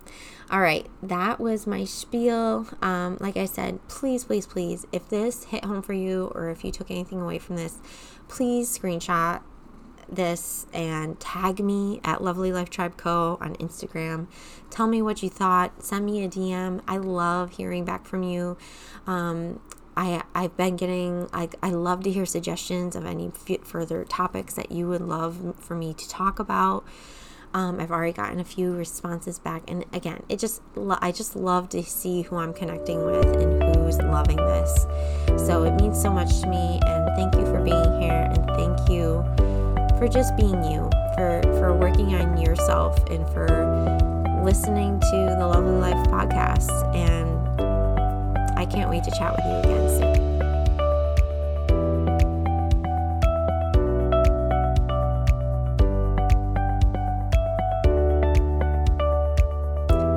All 0.51 0.61
right. 0.61 0.87
That 1.03 1.41
was 1.41 1.67
my 1.67 1.85
spiel. 1.85 2.67
Um, 2.81 3.19
like 3.21 3.37
I 3.37 3.45
said, 3.45 3.87
please, 3.89 4.25
please, 4.25 4.47
please, 4.47 4.87
if 4.93 5.09
this 5.09 5.45
hit 5.45 5.65
home 5.65 5.83
for 5.83 5.93
you 5.93 6.33
or 6.35 6.49
if 6.49 6.65
you 6.65 6.73
took 6.73 6.91
anything 6.91 7.21
away 7.21 7.39
from 7.39 7.57
this, 7.57 7.79
please 8.29 8.77
screenshot 8.77 9.43
this 10.11 10.67
and 10.73 11.21
tag 11.21 11.61
me 11.63 12.01
at 12.03 12.23
Lovely 12.23 12.51
Life 12.51 12.71
Tribe 12.71 12.97
Co. 12.97 13.37
on 13.41 13.57
Instagram. 13.57 14.27
Tell 14.71 14.87
me 14.87 15.03
what 15.03 15.23
you 15.23 15.29
thought. 15.29 15.83
Send 15.83 16.07
me 16.07 16.25
a 16.25 16.29
DM. 16.29 16.81
I 16.89 16.97
love 16.97 17.57
hearing 17.57 17.85
back 17.85 18.07
from 18.07 18.23
you. 18.23 18.57
Um, 19.07 19.61
I, 19.97 20.23
I've 20.35 20.57
been 20.57 20.77
getting, 20.77 21.29
I, 21.33 21.49
I 21.63 21.71
love 21.71 22.05
to 22.05 22.11
hear 22.11 22.25
suggestions 22.25 22.95
of 22.95 23.05
any 23.05 23.33
f- 23.49 23.67
further 23.67 24.05
topics 24.05 24.55
that 24.55 24.71
you 24.71 24.89
would 24.89 25.01
love 25.01 25.57
for 25.59 25.75
me 25.75 25.93
to 25.93 26.09
talk 26.09 26.39
about. 26.39 26.85
Um, 27.55 27.81
I've 27.81 27.91
already 27.91 28.13
gotten 28.13 28.41
a 28.41 28.45
few 28.45 28.73
responses 28.73 29.39
back, 29.39 29.63
and 29.69 29.85
again, 29.93 30.23
it 30.29 30.39
just 30.39 30.63
I 30.77 31.13
just 31.13 31.35
love 31.35 31.69
to 31.71 31.83
see 31.83 32.23
who 32.23 32.37
I'm 32.37 32.53
connecting 32.53 33.05
with 33.05 33.25
and 33.25 33.77
who's 33.77 33.99
loving 33.99 34.37
this. 34.37 34.87
So 35.47 35.65
it 35.65 35.75
means 35.81 36.01
so 36.01 36.11
much 36.13 36.41
to 36.41 36.47
me, 36.47 36.81
and 36.85 37.17
thank 37.17 37.35
you 37.35 37.47
for 37.47 37.63
being 37.63 38.01
here, 38.01 38.31
and 38.33 38.45
thank 38.49 38.91
you 38.91 39.25
for 39.99 40.09
just 40.09 40.37
being 40.37 40.63
you, 40.65 40.91
for 41.17 41.43
for 41.59 41.75
working 41.75 42.15
on 42.15 42.41
yourself, 42.41 42.99
and 43.11 43.27
for 43.31 43.49
listening 44.45 45.01
to 45.01 45.37
the 45.39 45.47
Lovely 45.47 45.73
Life 45.73 46.07
podcast. 46.09 46.71
And 46.95 47.39
I 48.59 48.67
can't 48.67 48.91
wait 48.91 49.05
to 49.05 49.11
chat 49.11 49.35
with 49.35 49.45
you 49.45 49.73
again 49.73 49.89
soon. 49.99 50.28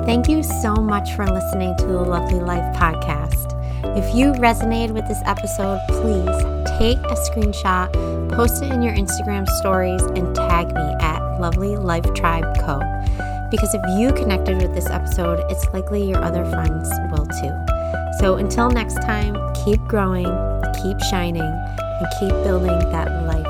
Thank 0.04 0.28
you 0.28 0.42
so 0.42 0.74
much 0.74 1.14
for 1.14 1.24
listening 1.24 1.76
to 1.76 1.86
the 1.86 2.02
Lovely 2.02 2.40
Life 2.40 2.76
podcast. 2.76 3.52
If 3.96 4.14
you 4.16 4.32
resonated 4.32 4.90
with 4.90 5.06
this 5.06 5.22
episode, 5.24 5.78
please 5.88 6.42
take 6.76 6.98
a 6.98 7.14
screenshot, 7.14 7.92
post 8.32 8.64
it 8.64 8.72
in 8.72 8.82
your 8.82 8.94
Instagram 8.94 9.48
stories, 9.60 10.02
and 10.02 10.34
tag 10.34 10.66
me 10.74 10.94
at 11.00 11.38
Lovely 11.40 11.76
Life 11.76 12.12
Tribe 12.14 12.44
Co. 12.58 12.80
Because 13.48 13.74
if 13.74 13.82
you 13.96 14.12
connected 14.12 14.60
with 14.60 14.74
this 14.74 14.90
episode, 14.90 15.44
it's 15.48 15.64
likely 15.72 16.02
your 16.02 16.22
other 16.22 16.44
friends 16.46 16.90
will 17.12 17.26
too. 17.26 18.18
So 18.18 18.36
until 18.36 18.70
next 18.70 18.96
time, 19.02 19.36
keep 19.64 19.80
growing, 19.84 20.26
keep 20.82 20.98
shining, 21.10 21.42
and 21.42 22.06
keep 22.18 22.32
building 22.42 22.78
that 22.90 23.24
life 23.24 23.41